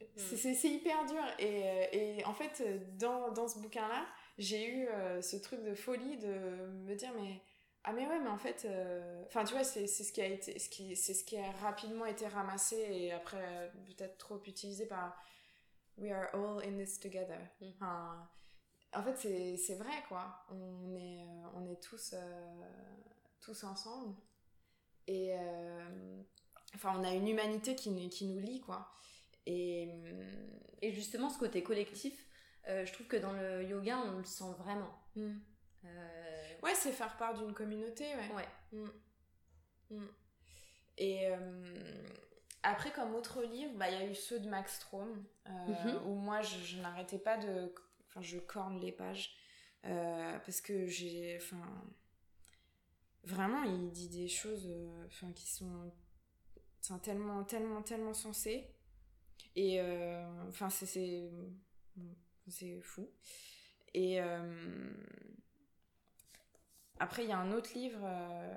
mm. 0.00 0.16
c'est 0.16 0.68
hyper 0.68 1.04
dur. 1.04 1.22
Et, 1.38 2.18
et, 2.18 2.24
en 2.24 2.32
fait, 2.32 2.62
dans, 2.96 3.30
dans 3.30 3.46
ce 3.46 3.58
bouquin-là, 3.58 4.06
j'ai 4.38 4.66
eu 4.66 4.88
ce 5.20 5.36
truc 5.36 5.62
de 5.62 5.74
folie 5.74 6.16
de 6.16 6.66
me 6.86 6.94
dire 6.94 7.12
mais 7.14 7.42
ah 7.84 7.92
mais 7.92 8.06
ouais 8.06 8.18
mais 8.18 8.28
en 8.28 8.38
fait 8.38 8.66
euh, 8.66 9.22
enfin 9.26 9.44
tu 9.44 9.54
vois 9.54 9.64
c'est 9.64 9.86
ce 9.86 10.12
qui 10.12 10.20
a 10.20 10.26
été 10.26 10.58
ce 10.58 10.68
qui 10.68 10.94
c'est 10.96 11.14
ce 11.14 11.24
qui 11.24 11.38
a 11.38 11.50
rapidement 11.62 12.04
été 12.04 12.26
ramassé 12.26 12.76
et 12.76 13.12
après 13.12 13.72
peut-être 13.86 14.18
trop 14.18 14.40
utilisé 14.44 14.86
par 14.86 15.16
we 15.96 16.10
are 16.10 16.28
all 16.34 16.62
in 16.62 16.76
this 16.76 17.00
together. 17.00 17.38
Mm. 17.60 17.72
en 18.94 19.02
fait 19.02 19.56
c'est 19.56 19.76
vrai 19.76 20.04
quoi. 20.08 20.44
On 20.50 20.94
est 20.94 21.22
euh, 21.22 21.48
on 21.54 21.66
est 21.70 21.82
tous 21.82 22.12
euh, 22.14 22.62
tous 23.40 23.64
ensemble. 23.64 24.14
Et 25.06 25.34
enfin 26.74 26.92
on 26.96 27.02
a 27.02 27.12
une 27.12 27.26
humanité 27.26 27.74
qui, 27.74 28.08
qui 28.10 28.26
nous 28.26 28.40
lie 28.40 28.60
quoi. 28.60 28.92
Et 29.46 29.88
et 30.82 30.92
justement 30.92 31.30
ce 31.30 31.38
côté 31.38 31.62
collectif 31.62 32.26
je 32.66 32.92
trouve 32.92 33.06
que 33.06 33.16
dans 33.16 33.32
le 33.32 33.64
yoga 33.64 33.98
on 34.06 34.18
le 34.18 34.24
sent 34.24 34.52
vraiment. 34.58 34.92
Mm. 35.16 35.38
Euh, 35.84 36.29
ouais, 36.62 36.74
c'est 36.74 36.92
faire 36.92 37.16
part 37.16 37.34
d'une 37.34 37.52
communauté, 37.52 38.04
ouais. 38.04 38.34
ouais. 38.34 38.48
Mm. 38.72 39.96
Mm. 39.96 40.08
Et 40.98 41.26
euh, 41.28 42.08
après, 42.62 42.92
comme 42.92 43.14
autre 43.14 43.42
livre, 43.42 43.72
bah, 43.76 43.90
il 43.90 43.98
y 43.98 44.02
a 44.02 44.06
eu 44.06 44.14
ceux 44.14 44.38
de 44.40 44.48
Max 44.48 44.76
Strom, 44.76 45.24
euh, 45.46 45.50
mhm. 45.50 46.06
où 46.06 46.14
moi, 46.14 46.42
je, 46.42 46.80
n'arrêtais 46.80 47.18
pas 47.18 47.38
de... 47.38 47.72
Enfin, 48.06 48.20
je 48.22 48.38
corne 48.38 48.80
les 48.80 48.92
pages, 48.92 49.34
parce 49.82 50.60
que 50.60 50.86
j'ai... 50.86 51.38
Enfin... 51.40 51.62
Vraiment, 53.22 53.62
il 53.64 53.90
dit 53.90 54.08
des 54.08 54.28
choses 54.28 54.66
enfin, 55.06 55.30
qui 55.32 55.46
sont 55.46 55.92
tellement, 57.02 57.44
tellement, 57.44 57.82
tellement 57.82 58.14
sensées. 58.14 58.66
Et 59.56 59.80
enfin, 60.48 60.70
c'est... 60.70 61.30
C'est 62.48 62.80
fou. 62.80 63.08
Et... 63.94 64.20
Après, 67.00 67.24
il 67.24 67.30
y 67.30 67.32
a 67.32 67.38
un 67.38 67.50
autre 67.52 67.72
livre 67.74 68.02
euh, 68.02 68.54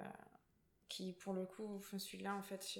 qui, 0.89 1.13
pour 1.13 1.33
le 1.33 1.45
coup, 1.45 1.81
celui-là, 1.97 2.35
en 2.35 2.43
fait, 2.43 2.77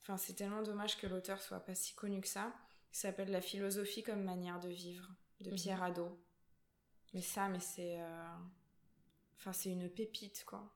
enfin, 0.00 0.16
c'est 0.16 0.32
tellement 0.32 0.62
dommage 0.62 0.96
que 0.96 1.06
l'auteur 1.06 1.42
soit 1.42 1.60
pas 1.60 1.74
si 1.74 1.94
connu 1.94 2.22
que 2.22 2.26
ça. 2.26 2.50
Il 2.92 2.96
s'appelle 2.96 3.30
La 3.30 3.42
philosophie 3.42 4.02
comme 4.02 4.24
manière 4.24 4.60
de 4.60 4.70
vivre 4.70 5.06
de 5.40 5.50
mhm. 5.50 5.56
Pierre 5.56 5.82
Hadot. 5.82 6.18
Mais 7.12 7.20
ça, 7.20 7.48
mais 7.48 7.60
c'est, 7.60 8.00
euh, 8.00 8.34
enfin, 9.36 9.52
c'est 9.52 9.68
une 9.68 9.90
pépite, 9.90 10.44
quoi. 10.46 10.74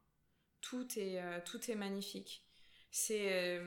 Tout 0.60 0.86
est, 0.98 1.18
euh, 1.22 1.40
tout 1.42 1.70
est 1.70 1.74
magnifique. 1.74 2.44
C'est 2.90 3.62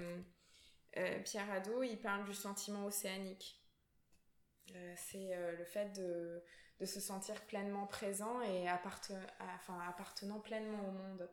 Pierre 1.25 1.49
Hadot, 1.49 1.82
il 1.82 1.97
parle 1.99 2.25
du 2.25 2.36
sentiment 2.36 2.86
océanique. 2.86 3.63
c'est 4.95 5.32
le 5.57 5.65
fait 5.65 5.89
de, 5.93 6.43
de, 6.82 6.86
se 6.86 6.99
sentir 6.99 7.39
pleinement 7.45 7.86
présent 7.86 8.41
et 8.41 8.65
enfin, 8.69 9.79
appartenant 9.88 10.39
pleinement 10.39 10.88
au 10.88 10.91
monde. 10.91 11.29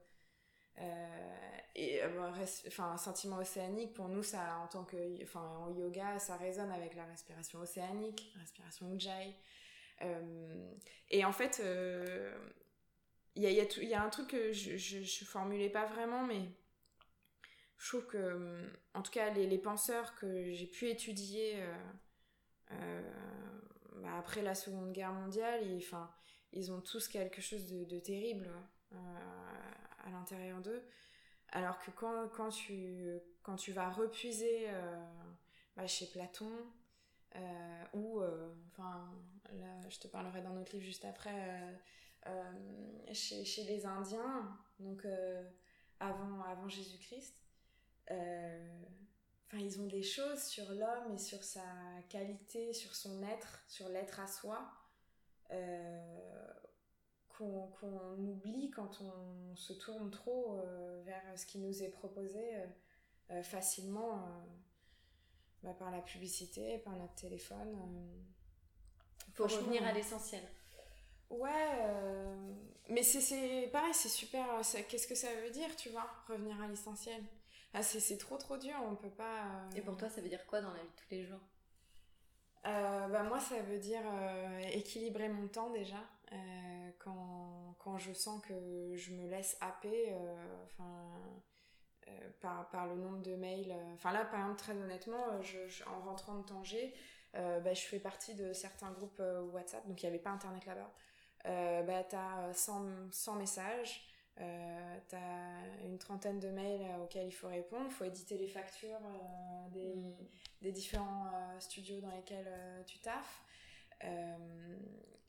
et 1.75 2.01
enfin, 2.69 2.93
un 2.93 2.99
sentiment 2.99 3.39
océanique, 3.39 3.95
pour 3.95 4.09
nous, 4.09 4.23
ça, 4.23 4.59
en 4.59 4.69
tant 4.69 4.85
que, 4.85 4.97
en 5.37 5.75
yoga, 5.75 6.19
ça 6.19 6.37
résonne 6.37 6.71
avec 6.71 6.95
la 6.95 7.05
respiration 7.07 7.61
océanique, 7.61 8.33
respiration 8.39 8.93
Ujjayi. 8.93 9.35
et 11.11 11.25
en 11.25 11.33
fait, 11.33 11.63
il 13.35 13.43
y 13.43 13.47
a, 13.47 13.51
y 13.83 13.95
a, 13.95 14.03
un 14.03 14.11
truc 14.11 14.29
que 14.29 14.53
je, 14.53 14.77
je, 14.77 15.25
formulais 15.25 15.71
pas 15.71 15.87
vraiment, 15.87 16.25
mais 16.25 16.43
je 17.79 17.89
trouve 17.89 18.07
que, 18.07 18.69
en 18.95 19.03
tout 19.03 19.13
cas, 19.13 19.31
les, 19.31 19.47
les 19.47 19.59
penseurs 19.59 20.17
que 20.17 20.53
j'ai 20.53 20.67
pu 20.67 20.89
étudier 20.89 21.63
euh, 21.63 21.75
euh, 22.73 23.48
bah, 24.03 24.17
après 24.19 24.43
la 24.43 24.55
Seconde 24.55 24.93
Guerre 24.93 25.13
mondiale, 25.13 25.67
ils, 25.67 25.79
enfin, 25.79 26.11
ils 26.53 26.73
ont 26.73 26.81
tous 26.81 27.09
quelque 27.09 27.41
chose 27.41 27.67
de, 27.67 27.99
terrible 27.99 28.49
euh, 28.93 28.97
à 30.05 30.11
l'intérieur 30.11 30.61
d'eux. 30.61 30.83
Alors 31.51 31.79
que 31.79 31.91
quand, 31.91 32.29
quand, 32.29 32.51
tu, 32.51 33.09
quand 33.43 33.57
tu 33.57 33.73
vas 33.73 33.89
repuiser 33.89 34.69
bah, 35.77 35.87
chez 35.87 36.07
Platon, 36.07 36.51
ou, 37.95 38.21
enfin, 38.73 39.09
là, 39.53 39.89
je 39.89 39.99
te 39.99 40.09
parlerai 40.09 40.43
d'un 40.43 40.57
autre 40.57 40.73
livre 40.73 40.85
juste 40.85 41.05
après 41.05 41.75
euh, 42.29 43.13
chez, 43.13 43.45
chez, 43.45 43.65
les 43.65 43.87
Indiens, 43.87 44.59
donc 44.81 45.05
euh, 45.05 45.43
avant, 45.99 46.43
avant 46.43 46.69
Jésus-Christ. 46.69 47.43
Euh, 49.53 49.57
enfin, 49.57 49.65
ils 49.65 49.81
ont 49.81 49.87
des 49.87 50.03
choses 50.03 50.43
sur 50.43 50.69
l'homme 50.71 51.15
et 51.15 51.19
sur 51.19 51.43
sa 51.43 51.65
qualité, 52.09 52.73
sur 52.73 52.95
son 52.95 53.23
être, 53.23 53.61
sur 53.67 53.89
l'être 53.89 54.21
à 54.21 54.27
soi, 54.27 54.71
qu'on 57.39 58.19
oublie 58.19 58.71
quand 58.71 59.01
on 59.01 59.57
se 59.57 59.73
tourne 59.73 60.11
trop 60.11 60.61
vers 61.05 61.23
ce 61.37 61.47
qui 61.47 61.59
nous 61.59 61.83
est 61.83 61.89
proposé 61.89 62.43
facilement 63.43 64.29
bah, 65.63 65.73
par 65.79 65.91
la 65.91 66.01
publicité, 66.01 66.79
par 66.79 66.97
notre 66.97 67.15
téléphone. 67.15 67.79
Pour 69.35 69.47
revenir 69.47 69.87
à 69.87 69.93
l'essentiel. 69.93 70.43
Ouais, 71.31 71.79
euh, 71.81 72.53
mais 72.89 73.03
c'est 73.03 73.69
pareil, 73.73 73.93
c'est 73.93 74.09
super. 74.09 74.45
Qu'est-ce 74.89 75.07
que 75.07 75.15
ça 75.15 75.29
veut 75.43 75.51
dire, 75.51 75.75
tu 75.77 75.91
vois, 75.91 76.07
revenir 76.27 76.61
à 76.61 76.69
l'essentiel? 76.69 77.23
Ah, 77.75 77.83
C'est 77.83 78.19
trop 78.19 78.37
trop 78.37 78.57
dur, 78.57 78.75
on 78.87 78.97
peut 78.97 79.11
pas. 79.11 79.45
Euh, 79.45 79.77
Et 79.77 79.81
pour 79.81 79.97
toi, 79.97 80.09
ça 80.09 80.21
veut 80.21 80.29
dire 80.29 80.45
quoi 80.47 80.61
dans 80.61 80.73
la 80.73 80.81
vie 80.81 80.89
de 80.89 81.01
tous 81.01 81.11
les 81.11 81.25
jours? 81.25 81.41
Euh, 82.67 83.09
bah, 83.09 83.23
Moi, 83.23 83.41
ça 83.41 83.61
veut 83.63 83.79
dire 83.79 84.03
équilibrer 84.73 85.29
mon 85.29 85.49
temps 85.49 85.71
déjà. 85.71 86.03
quand, 86.99 87.75
quand 87.79 87.99
je 87.99 88.13
sens 88.13 88.43
que 88.43 88.95
je 88.95 89.13
me 89.13 89.29
laisse 89.29 89.57
happer, 89.61 90.15
enfin. 90.65 91.11
par, 92.41 92.69
par 92.71 92.87
le 92.87 92.97
nombre 92.97 93.23
de 93.23 93.37
mails. 93.37 93.75
Enfin 93.95 94.13
là, 94.13 94.25
par 94.25 94.41
exemple, 94.41 94.59
très 94.59 94.77
honnêtement, 94.77 95.41
je, 95.43 95.85
en 95.89 96.01
rentrant 96.01 96.37
de 96.37 96.43
Tanger, 96.45 96.95
bah, 97.35 97.75
je 97.75 97.83
fais 97.83 98.01
partie 98.01 98.35
de 98.35 98.53
certains 98.53 98.91
groupes 98.93 99.23
WhatsApp, 99.53 99.87
donc 99.87 100.03
il 100.03 100.07
n'y 100.07 100.11
avait 100.11 100.23
pas 100.23 100.31
Internet 100.31 100.67
là-bas 100.67 100.93
euh, 101.47 101.83
bah, 101.83 102.05
tu 102.05 102.17
as 102.17 102.53
100, 102.53 103.13
100 103.13 103.35
messages, 103.37 104.08
euh, 104.41 104.99
tu 105.09 105.17
as 105.17 105.85
une 105.85 105.99
trentaine 105.99 106.39
de 106.39 106.49
mails 106.49 106.87
auxquels 107.03 107.27
il 107.27 107.33
faut 107.33 107.49
répondre, 107.49 107.87
il 107.87 107.93
faut 107.93 108.05
éditer 108.05 108.39
les 108.39 108.49
factures 108.49 109.01
euh, 109.05 109.71
des, 109.71 109.95
mm. 109.97 110.17
des, 110.63 110.73
différents 110.73 111.27
euh, 111.27 111.61
studios 111.61 112.01
dans 112.01 112.15
lesquels 112.15 112.49
tu 112.87 112.99
taffes. 112.99 113.43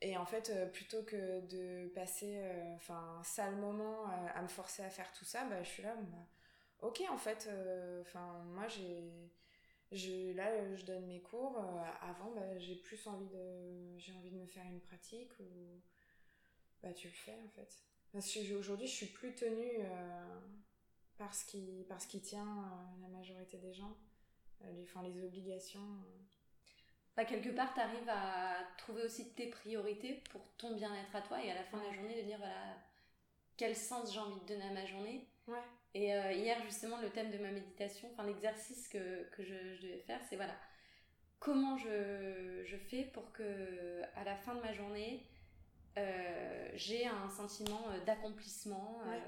et 0.02 0.18
en 0.18 0.26
fait, 0.26 0.54
plutôt 0.72 1.04
que 1.04 1.42
de 1.48 1.88
passer 1.90 2.40
enfin 2.76 3.18
un 3.20 3.24
sale 3.24 3.56
moment 3.56 4.06
à 4.36 4.42
me 4.42 4.48
forcer 4.48 4.84
à 4.84 4.90
faire 4.90 5.12
tout 5.14 5.26
ça, 5.26 5.46
bah, 5.46 5.62
je 5.64 5.70
suis 5.70 5.84
là, 5.84 5.96
bah, 5.96 6.88
ok, 6.88 7.04
en 7.12 7.18
fait, 7.18 7.50
enfin 8.02 8.44
moi 8.54 8.68
j'ai 8.68 9.32
je, 9.92 10.34
là, 10.34 10.76
je 10.76 10.86
donne 10.86 11.08
mes 11.08 11.22
cours. 11.22 11.58
avant, 12.02 12.32
bah, 12.36 12.60
j'ai 12.60 12.76
plus 12.76 13.08
envie 13.08 13.28
de, 13.28 13.98
j'ai 13.98 14.14
envie 14.14 14.30
de 14.32 14.38
me 14.38 14.46
faire 14.46 14.66
une 14.66 14.82
pratique 14.82 15.32
ou, 15.40 15.82
bah 16.82 16.94
tu 16.94 17.08
le 17.08 17.14
fais 17.14 17.38
en 17.46 17.50
fait. 17.50 17.89
Parce 18.12 18.34
qu'aujourd'hui, 18.34 18.88
je 18.88 18.94
suis 18.94 19.06
plus 19.08 19.36
tenue 19.36 19.80
euh, 19.80 20.40
par, 21.18 21.34
ce 21.34 21.46
qui, 21.46 21.86
par 21.88 22.00
qui 22.00 22.22
tient 22.22 22.48
euh, 22.48 23.02
la 23.02 23.08
majorité 23.10 23.58
des 23.58 23.74
gens, 23.74 23.96
euh, 24.64 24.72
les, 24.72 24.84
enfin, 24.84 25.04
les 25.04 25.24
obligations. 25.24 25.88
Bah, 27.16 27.26
quelque 27.26 27.50
part, 27.50 27.74
tu 27.74 27.80
arrives 27.80 28.10
à 28.10 28.58
trouver 28.78 29.04
aussi 29.04 29.34
tes 29.34 29.48
priorités 29.48 30.24
pour 30.32 30.42
ton 30.58 30.76
bien-être 30.76 31.16
à 31.16 31.22
toi 31.22 31.44
et 31.44 31.52
à 31.52 31.56
la 31.56 31.64
fin 31.64 31.78
de 31.78 31.84
la 31.84 31.94
journée 31.94 32.22
de 32.22 32.26
dire 32.26 32.38
voilà, 32.38 32.78
quel 33.58 33.76
sens 33.76 34.14
j'ai 34.14 34.20
envie 34.20 34.40
de 34.40 34.46
donner 34.46 34.66
à 34.66 34.74
ma 34.74 34.86
journée. 34.86 35.28
Ouais. 35.48 35.58
Et 35.94 36.08
hier, 36.08 36.62
justement, 36.64 36.98
le 37.02 37.10
thème 37.10 37.32
de 37.32 37.40
ma 37.40 37.52
méditation, 37.52 38.10
enfin 38.14 38.24
l'exercice 38.24 38.88
que, 38.88 39.24
que 39.32 39.44
je, 39.44 39.76
je, 39.76 39.82
devais 39.82 40.00
faire, 40.00 40.22
c'est 40.30 40.36
voilà, 40.36 40.56
comment 41.40 41.78
je, 41.78 42.64
je 42.64 42.78
fais 42.78 43.04
pour 43.06 43.32
que 43.34 44.02
à 44.16 44.24
la 44.24 44.36
fin 44.36 44.54
de 44.56 44.62
ma 44.62 44.72
journée, 44.72 45.26
euh, 45.98 46.70
j'ai 46.76 47.06
un 47.06 47.30
sentiment 47.30 47.90
euh, 47.90 48.04
d'accomplissement 48.06 49.02
euh, 49.08 49.20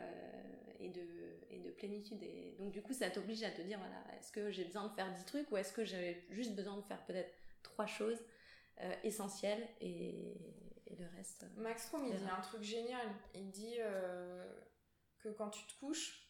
et, 0.79 0.89
de, 0.89 1.01
et 1.49 1.59
de 1.59 1.71
plénitude. 1.71 2.21
Et 2.23 2.55
donc, 2.59 2.71
du 2.71 2.81
coup, 2.81 2.93
ça 2.93 3.09
t'oblige 3.09 3.43
à 3.43 3.51
te 3.51 3.61
dire 3.61 3.79
voilà, 3.79 4.03
est-ce 4.17 4.31
que 4.31 4.51
j'ai 4.51 4.63
besoin 4.63 4.87
de 4.87 4.93
faire 4.93 5.11
10 5.11 5.25
trucs 5.25 5.51
ou 5.51 5.57
est-ce 5.57 5.73
que 5.73 5.83
j'avais 5.83 6.23
juste 6.29 6.55
besoin 6.55 6.77
de 6.77 6.83
faire 6.83 7.03
peut-être 7.05 7.33
trois 7.63 7.85
choses 7.85 8.19
essentielles 9.03 9.67
et, 9.79 10.35
le 10.97 11.05
reste. 11.15 11.45
Max 11.55 11.83
Strom, 11.83 12.05
il 12.05 12.13
dit 12.13 12.25
un 12.25 12.41
truc 12.41 12.61
génial. 12.63 13.07
Il 13.33 13.49
dit 13.49 13.77
que 15.19 15.29
quand 15.29 15.49
tu 15.49 15.65
te 15.65 15.79
couches, 15.79 16.27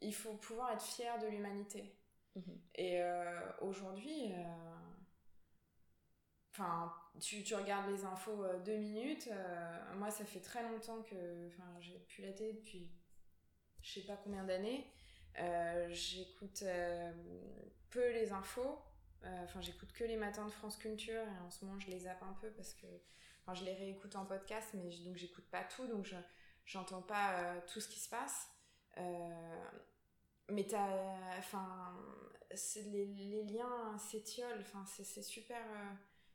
il 0.00 0.14
faut 0.14 0.34
pouvoir 0.34 0.72
être 0.72 0.82
fier 0.82 1.18
de 1.18 1.26
l'humanité. 1.26 1.94
Mhm. 2.34 2.60
Et 2.76 3.02
aujourd'hui, 3.60 4.32
Enfin, 6.56 6.94
tu, 7.20 7.42
tu, 7.42 7.56
regardes 7.56 7.90
les 7.90 8.04
infos 8.04 8.44
euh, 8.44 8.60
deux 8.60 8.76
minutes. 8.76 9.28
Euh, 9.32 9.94
moi, 9.96 10.08
ça 10.12 10.24
fait 10.24 10.38
très 10.38 10.62
longtemps 10.62 11.02
que 11.02 11.50
j'ai 11.80 11.98
pu 11.98 12.22
la 12.22 12.32
télé 12.32 12.52
depuis 12.52 12.92
je 13.82 13.94
sais 13.94 14.06
pas 14.06 14.16
combien 14.22 14.44
d'années. 14.44 14.88
Euh, 15.40 15.88
j'écoute 15.90 16.64
peu 17.90 18.12
les 18.12 18.32
infos. 18.32 18.80
Enfin, 19.42 19.60
j'écoute 19.62 19.92
que 19.92 20.04
les 20.04 20.16
matins 20.16 20.46
de 20.46 20.50
France 20.50 20.76
Culture 20.76 21.22
et 21.22 21.44
en 21.44 21.50
ce 21.50 21.64
moment, 21.64 21.78
je 21.80 21.90
les 21.90 22.00
zappe 22.00 22.22
un 22.22 22.36
peu 22.40 22.50
parce 22.50 22.72
que 22.74 22.86
je 23.52 23.64
les 23.64 23.74
réécoute 23.74 24.14
en 24.16 24.24
podcast, 24.24 24.68
mais 24.74 24.88
donc 25.04 25.16
j'écoute 25.16 25.46
pas 25.50 25.64
tout, 25.64 25.86
donc 25.86 26.04
je 26.04 26.16
j'entends 26.66 27.02
pas 27.02 27.60
tout 27.66 27.80
ce 27.80 27.88
qui 27.88 27.98
se 27.98 28.08
passe. 28.08 28.48
mais 30.50 30.66
enfin, 31.38 31.94
les, 32.76 33.06
les 33.06 33.44
liens 33.44 33.98
s'étiolent. 33.98 34.60
Enfin, 34.60 34.84
c'est 34.86 35.22
super 35.22 35.60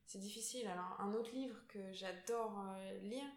c'est 0.09 0.17
difficile. 0.17 0.67
Alors, 0.67 0.99
un 0.99 1.13
autre 1.13 1.31
livre 1.33 1.55
que 1.67 1.93
j'adore 1.93 2.65
euh, 2.75 2.97
lire, 3.01 3.31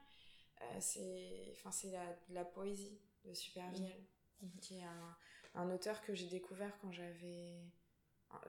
euh, 0.62 0.64
c'est 0.80 1.54
enfin, 1.54 1.70
la, 1.90 2.16
la 2.30 2.44
poésie 2.46 2.98
de 3.26 3.34
Supervielle, 3.34 4.02
mmh. 4.40 4.46
mmh. 4.46 4.60
qui 4.62 4.78
est 4.78 4.84
un, 4.84 5.16
un 5.54 5.70
auteur 5.70 6.00
que 6.00 6.14
j'ai 6.14 6.28
découvert 6.28 6.72
quand 6.80 6.90
j'avais. 6.90 7.60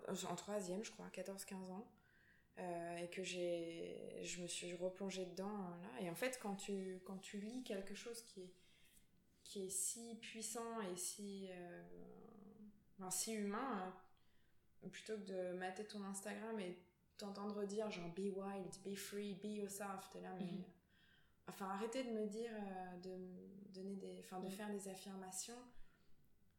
en 0.08 0.36
troisième, 0.36 0.86
je 0.86 0.92
crois, 0.92 1.08
14-15 1.10 1.72
ans. 1.72 1.92
Euh, 2.60 2.98
et 2.98 3.10
que 3.10 3.24
j'ai 3.24 4.22
je 4.24 4.40
me 4.40 4.48
suis 4.48 4.76
replongée 4.76 5.26
dedans 5.26 5.58
là 5.82 6.02
et 6.02 6.12
en 6.12 6.14
fait 6.14 6.40
quand 6.40 6.54
tu 6.54 7.02
quand 7.04 7.18
tu 7.18 7.40
lis 7.40 7.64
quelque 7.64 7.96
chose 7.96 8.22
qui 8.22 8.42
est 8.42 8.54
qui 9.44 9.66
est 9.66 9.72
si 9.72 10.20
puissant 10.22 10.80
et 10.82 10.96
si 10.96 11.50
enfin, 13.00 13.10
si 13.10 13.34
humain 13.34 13.92
plutôt 14.92 15.18
que 15.18 15.24
de 15.24 15.54
mater 15.54 15.84
ton 15.84 16.04
Instagram 16.04 16.60
et 16.60 16.78
t'entendre 17.24 17.64
dire 17.66 17.90
genre 17.90 18.10
be 18.10 18.32
wild, 18.36 18.76
be 18.84 18.96
free, 18.96 19.36
be 19.36 19.46
yourself, 19.46 20.10
t'es 20.12 20.22
là, 20.22 20.34
mais. 20.40 20.46
Mhm. 20.46 20.64
Enfin, 21.48 21.68
arrêtez 21.70 22.04
de 22.04 22.10
me 22.10 22.26
dire, 22.26 22.52
euh, 22.54 22.98
de 22.98 23.74
donner 23.74 23.96
des. 23.96 24.20
Enfin, 24.20 24.40
de 24.40 24.46
mhm. 24.46 24.52
faire 24.52 24.70
des 24.70 24.88
affirmations. 24.88 25.62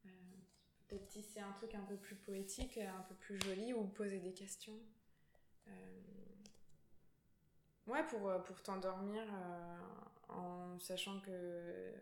Euh, 0.05 0.09
peut-être 0.87 1.07
tisser 1.07 1.39
un 1.39 1.51
truc 1.53 1.73
un 1.75 1.83
peu 1.83 1.97
plus 1.97 2.15
poétique, 2.15 2.77
un 2.77 3.01
peu 3.03 3.15
plus 3.15 3.39
joli, 3.41 3.73
ou 3.73 3.87
poser 3.87 4.19
des 4.19 4.33
questions. 4.33 4.79
Euh, 5.67 5.71
ouais, 7.87 8.05
pour, 8.07 8.43
pour 8.43 8.61
t'endormir 8.61 9.23
en 10.29 10.77
sachant 10.79 11.19
que, 11.21 11.93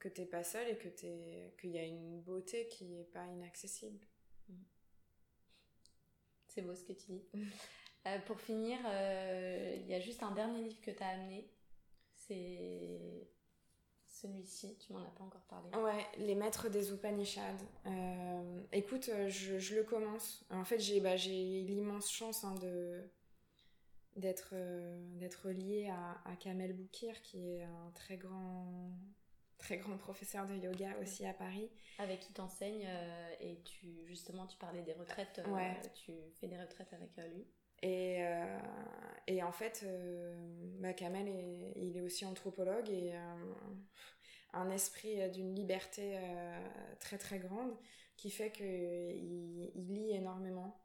que 0.00 0.08
t'es 0.08 0.26
pas 0.26 0.42
seul 0.42 0.68
et 0.68 0.76
que 0.76 0.88
qu'il 0.88 1.70
y 1.70 1.78
a 1.78 1.84
une 1.84 2.20
beauté 2.22 2.66
qui 2.68 2.98
est 2.98 3.04
pas 3.12 3.26
inaccessible. 3.26 4.04
C'est 6.48 6.62
beau 6.62 6.74
ce 6.74 6.84
que 6.84 6.92
tu 6.92 7.12
dis. 7.12 7.24
Euh, 8.06 8.18
pour 8.26 8.38
finir, 8.38 8.78
euh, 8.86 9.76
il 9.80 9.86
y 9.86 9.94
a 9.94 10.00
juste 10.00 10.22
un 10.22 10.32
dernier 10.32 10.62
livre 10.62 10.80
que 10.82 10.90
tu 10.90 11.02
as 11.02 11.08
amené. 11.08 11.48
C'est 12.14 13.28
celui-ci, 14.06 14.76
tu 14.78 14.92
m'en 14.92 15.00
as 15.00 15.10
pas 15.10 15.24
encore 15.24 15.42
parlé. 15.42 15.70
Ouais, 15.76 16.06
Les 16.18 16.34
Maîtres 16.34 16.68
des 16.68 16.92
Upanishads. 16.92 17.64
Euh, 17.86 18.60
écoute, 18.72 19.10
je, 19.28 19.58
je, 19.58 19.74
le 19.74 19.84
commence. 19.84 20.44
En 20.50 20.64
fait, 20.64 20.78
j'ai 20.78 21.00
bah, 21.00 21.16
l'immense 21.16 22.10
chance 22.10 22.44
hein, 22.44 22.54
de, 22.56 23.02
d'être 24.16 24.54
d'être 25.16 25.50
liée 25.50 25.88
à, 25.88 26.20
à, 26.30 26.36
Kamel 26.36 26.74
Boukir, 26.74 27.20
qui 27.22 27.56
est 27.56 27.64
un 27.64 27.90
très 27.94 28.16
grand, 28.16 28.90
très 29.58 29.78
grand 29.78 29.96
professeur 29.96 30.46
de 30.46 30.54
yoga 30.54 30.94
aussi 31.02 31.26
à 31.26 31.34
Paris. 31.34 31.70
Avec 31.98 32.20
qui 32.20 32.32
t'enseignes 32.34 32.88
et 33.40 33.60
tu 33.64 34.06
justement 34.06 34.46
tu 34.46 34.56
parlais 34.58 34.82
des 34.82 34.94
retraites, 34.94 35.42
tu 35.94 36.12
fais 36.34 36.48
des 36.48 36.58
retraites 36.58 36.92
avec 36.92 37.16
lui. 37.16 37.46
Et, 37.82 38.24
et 39.26 39.42
en 39.42 39.52
fait, 39.52 39.84
bah, 40.78 40.94
Kamel, 40.94 41.28
est, 41.28 41.72
il 41.76 41.96
est 41.96 42.00
aussi 42.00 42.24
anthropologue 42.24 42.88
et 42.88 43.12
un 44.52 44.70
esprit 44.70 45.30
d'une 45.30 45.54
liberté 45.54 46.18
très 46.98 47.18
très 47.18 47.38
grande 47.38 47.76
qui 48.16 48.30
fait 48.30 48.50
qu'il 48.52 49.70
il 49.74 49.94
lit 49.94 50.12
énormément. 50.12 50.80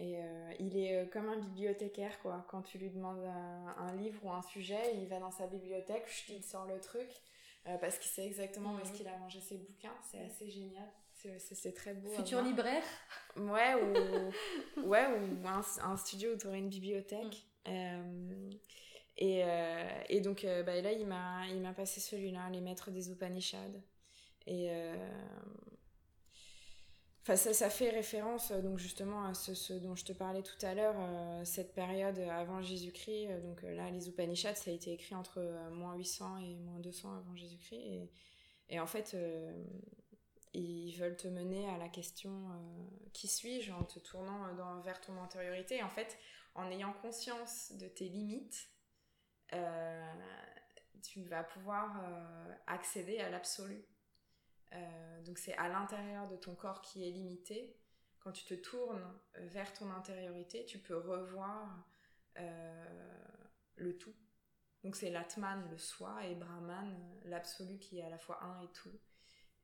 Et 0.00 0.16
euh, 0.16 0.52
il 0.58 0.78
est 0.78 0.96
euh, 0.96 1.06
comme 1.06 1.28
un 1.28 1.36
bibliothécaire, 1.36 2.18
quoi. 2.20 2.46
Quand 2.48 2.62
tu 2.62 2.78
lui 2.78 2.88
demandes 2.88 3.22
un, 3.22 3.94
livre 3.96 4.24
ou 4.24 4.30
un 4.30 4.40
sujet, 4.40 4.96
il 4.96 5.06
va 5.08 5.18
dans 5.18 5.30
sa 5.30 5.46
bibliothèque, 5.46 6.06
il 6.30 6.42
sort 6.42 6.64
le 6.64 6.80
truc, 6.80 7.08
euh, 7.66 7.76
parce 7.76 7.98
qu'il 7.98 8.10
sait 8.10 8.24
exactement 8.24 8.74
où 8.74 8.78
est-ce 8.78 8.92
mhm. 8.92 8.96
qu'il 8.96 9.08
a 9.08 9.16
rangé 9.18 9.40
ses 9.40 9.58
bouquins. 9.58 9.94
C'est 10.10 10.20
assez 10.20 10.48
génial. 10.48 10.88
C'est 11.38 11.72
très 11.72 11.94
beau. 11.94 12.10
Futur 12.10 12.42
libraire 12.42 12.82
Ouais, 13.36 13.74
ou, 13.74 14.82
ouais, 14.88 15.06
ou 15.06 15.46
un, 15.46 15.96
studio 15.96 16.34
où 16.34 16.36
tu 16.36 16.46
aurais 16.46 16.58
une 16.58 16.68
bibliothèque. 16.68 17.44
Mm. 17.66 18.50
et, 19.18 19.44
et, 20.08 20.20
donc 20.20 20.46
bah, 20.66 20.80
là, 20.80 20.92
il 20.92 21.06
m'a 21.06 21.72
passé 21.74 22.00
celui-là, 22.00 22.48
Les 22.50 22.60
Maîtres 22.60 22.90
des 22.90 23.10
Upanishads. 23.10 23.80
Et 24.46 24.70
Enfin, 27.22 27.36
ça, 27.36 27.52
ça, 27.52 27.68
fait 27.68 27.90
référence 27.90 28.50
euh, 28.50 28.62
donc 28.62 28.78
justement 28.78 29.24
à 29.24 29.34
ce, 29.34 29.74
dont 29.74 29.94
je 29.94 30.04
te 30.04 30.12
parlais 30.12 30.42
tout 30.42 30.64
à 30.64 30.74
l'heure, 30.74 30.94
euh, 30.98 31.44
cette 31.44 31.74
période 31.74 32.18
avant 32.18 32.62
Jésus-Christ. 32.62 33.28
Euh, 33.28 33.40
donc 33.40 33.62
là, 33.62 33.90
les 33.90 34.08
Upanishads, 34.08 34.54
ça 34.54 34.70
a 34.70 34.74
été 34.74 34.92
écrit 34.92 35.14
entre 35.14 35.40
moins 35.72 35.94
800 35.96 36.38
et 36.38 36.54
moins 36.56 36.78
200 36.80 37.12
avant 37.18 37.36
Jésus-Christ. 37.36 37.76
Et, 37.76 38.10
et, 38.70 38.80
en 38.80 38.86
fait, 38.86 39.16
ils 40.52 40.92
veulent 40.92 41.16
te 41.16 41.28
mener 41.28 41.68
à 41.70 41.78
la 41.78 41.88
question 41.88 42.30
qui 43.12 43.28
suis-je 43.28 43.72
en 43.72 43.84
te 43.84 43.98
tournant 43.98 44.54
dans, 44.54 44.80
vers 44.80 45.00
ton 45.00 45.16
antériorité. 45.18 45.76
Et 45.76 45.82
en 45.82 45.90
fait, 45.90 46.18
en 46.54 46.70
ayant 46.70 46.92
conscience 46.92 47.72
de 47.72 47.86
tes 47.86 48.08
limites, 48.08 48.68
tu 51.02 51.22
vas 51.24 51.44
pouvoir 51.44 52.02
accéder 52.66 53.18
à 53.18 53.30
l'absolu. 53.30 53.84
Euh, 54.72 55.22
donc 55.22 55.38
c'est 55.38 55.56
à 55.56 55.68
l'intérieur 55.68 56.28
de 56.28 56.36
ton 56.36 56.54
corps 56.54 56.80
qui 56.82 57.06
est 57.06 57.10
limité. 57.10 57.76
Quand 58.20 58.32
tu 58.32 58.44
te 58.44 58.54
tournes 58.54 59.02
vers 59.34 59.72
ton 59.72 59.90
intériorité, 59.90 60.64
tu 60.66 60.78
peux 60.78 60.96
revoir 60.96 61.84
euh, 62.38 63.18
le 63.76 63.96
tout. 63.96 64.14
Donc 64.84 64.96
c'est 64.96 65.10
l'Atman, 65.10 65.68
le 65.70 65.78
soi, 65.78 66.24
et 66.26 66.34
Brahman, 66.34 66.96
l'absolu 67.24 67.78
qui 67.78 67.98
est 67.98 68.02
à 68.02 68.10
la 68.10 68.18
fois 68.18 68.42
un 68.42 68.60
et 68.62 68.68
tout. 68.72 68.92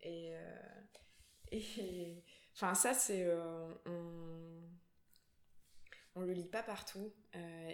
Et, 0.03 0.34
euh, 0.34 0.80
et 1.53 2.22
enfin 2.55 2.74
ça 2.74 2.94
c'est 2.94 3.28
on, 3.86 4.62
on 6.14 6.20
le 6.20 6.32
lit 6.32 6.49
pas 6.49 6.62
partout. 6.62 7.12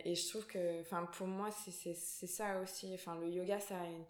Et 0.05 0.15
je 0.15 0.29
trouve 0.29 0.47
que 0.47 0.81
enfin 0.81 1.07
pour 1.07 1.27
moi 1.27 1.51
c'est 1.51 1.95
ça 1.95 2.61
aussi. 2.61 2.93
Enfin 2.95 3.17
le 3.17 3.29
yoga 3.29 3.61
ça 3.61 3.81
a 3.81 3.87
une, 3.87 4.05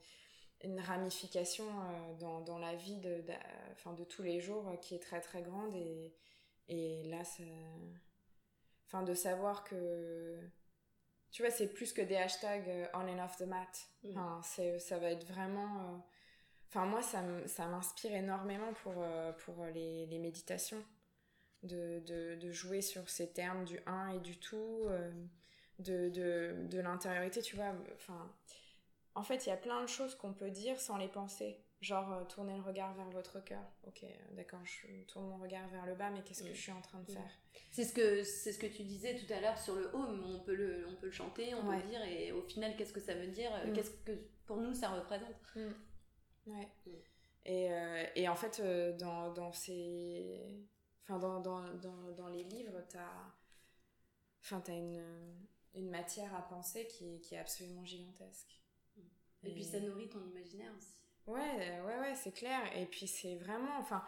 une 0.64 0.80
ramification 0.80 1.64
euh, 1.64 2.14
dans, 2.18 2.40
dans, 2.40 2.58
la 2.58 2.74
vie 2.74 2.96
de, 2.96 3.22
de, 3.22 3.96
de, 3.96 4.04
tous 4.04 4.22
les 4.22 4.40
jours 4.40 4.68
euh, 4.68 4.76
qui 4.76 4.94
est 4.94 5.02
très 5.02 5.20
très 5.20 5.42
grande. 5.42 5.74
Et, 5.74 6.14
et 6.68 7.04
là 7.04 7.22
enfin 8.86 9.02
de 9.02 9.14
savoir 9.14 9.64
que 9.64 10.38
tu 11.30 11.42
vois 11.42 11.50
c'est 11.50 11.72
plus 11.72 11.92
que 11.92 12.02
des 12.02 12.16
hashtags 12.16 12.68
euh, 12.68 12.86
on 12.94 13.08
and 13.08 13.24
off 13.24 13.36
the 13.36 13.42
mat. 13.42 13.88
Mm. 14.04 14.10
enfin, 14.10 14.40
c'est 14.44 14.78
ça 14.78 14.98
va 14.98 15.10
être 15.10 15.26
vraiment 15.26 16.06
enfin 16.72 16.86
moi 16.86 17.02
ça 17.02 17.66
m'inspire 17.68 18.14
énormément 18.14 18.72
pour 18.82 18.94
pour 19.44 19.64
les, 19.66 20.06
les 20.06 20.18
méditations 20.18 20.82
de, 21.62 22.00
de, 22.00 22.34
de, 22.34 22.50
jouer 22.50 22.80
sur 22.80 23.08
ces 23.08 23.32
termes 23.32 23.64
du 23.64 23.78
un 23.86 24.08
et 24.08 24.20
du 24.20 24.38
tout 24.38 24.88
de, 25.78 26.08
de, 26.08 26.66
de 26.66 26.80
l'intériorité 26.80 27.42
tu 27.42 27.56
vois 27.56 27.72
enfin 27.94 28.32
en 29.14 29.22
fait, 29.22 29.46
il 29.46 29.50
y 29.50 29.52
a 29.52 29.56
plein 29.56 29.82
de 29.82 29.88
choses 29.88 30.14
qu'on 30.14 30.32
peut 30.32 30.50
dire 30.50 30.80
sans 30.80 30.96
les 30.96 31.08
penser. 31.08 31.58
Genre, 31.80 32.12
euh, 32.12 32.24
tourner 32.24 32.54
le 32.56 32.62
regard 32.62 32.94
vers 32.94 33.10
votre 33.10 33.40
cœur. 33.40 33.62
Ok, 33.86 34.04
euh, 34.04 34.06
d'accord, 34.36 34.60
je 34.64 34.86
tourne 35.04 35.26
mon 35.26 35.36
regard 35.36 35.66
vers 35.68 35.84
le 35.84 35.94
bas, 35.94 36.10
mais 36.10 36.22
qu'est-ce 36.22 36.44
que 36.44 36.50
mm. 36.50 36.54
je 36.54 36.60
suis 36.60 36.72
en 36.72 36.80
train 36.80 37.00
de 37.00 37.10
mm. 37.10 37.14
faire? 37.14 37.30
C'est 37.72 37.84
ce, 37.84 37.92
que, 37.92 38.22
ce 38.22 38.56
que 38.56 38.66
tu 38.66 38.84
disais 38.84 39.16
tout 39.16 39.30
à 39.32 39.40
l'heure 39.40 39.58
sur 39.58 39.74
le 39.74 39.90
home. 39.92 40.24
On 40.24 40.38
peut 40.38 40.54
le, 40.54 40.86
on 40.88 40.94
peut 40.94 41.06
le 41.06 41.12
chanter, 41.12 41.54
on 41.54 41.62
peut 41.64 41.76
le 41.76 41.82
dire, 41.82 42.02
et 42.04 42.30
au 42.30 42.42
final, 42.42 42.76
qu'est-ce 42.76 42.92
que 42.92 43.00
ça 43.00 43.14
veut 43.14 43.26
dire? 43.26 43.50
Mm. 43.66 43.72
Qu'est-ce 43.72 43.90
que 43.90 44.12
pour 44.46 44.58
nous 44.58 44.74
ça 44.74 44.90
représente? 44.90 45.34
Ouais. 46.46 46.68
Et, 47.44 47.72
euh, 47.72 48.06
et, 48.14 48.28
en 48.28 48.36
fait, 48.36 48.60
dans, 48.98 49.32
dans 49.32 49.52
ces. 49.52 50.66
Enfin, 51.02 51.18
dans, 51.18 51.40
dans, 51.40 51.62
dans, 51.74 52.12
dans 52.12 52.28
les 52.28 52.44
livres, 52.44 52.80
t'as. 52.88 53.32
Enfin, 54.40 54.60
t'as 54.60 54.74
une, 54.74 55.04
une 55.74 55.90
matière 55.90 56.34
à 56.34 56.42
penser 56.42 56.86
qui, 56.86 57.20
qui 57.20 57.34
est 57.34 57.38
absolument 57.38 57.84
gigantesque. 57.84 58.60
Et, 59.44 59.52
puis 59.52 59.64
ça 59.64 59.80
nourrit 59.80 60.08
ton 60.08 60.24
imaginaire 60.24 60.72
aussi. 60.76 60.94
Ouais, 61.26 61.80
ouais, 61.80 61.98
ouais, 61.98 62.14
c'est 62.14 62.32
clair. 62.32 62.60
Et 62.76 62.86
puis 62.86 63.06
c'est 63.06 63.36
vraiment, 63.36 63.78
enfin, 63.78 64.04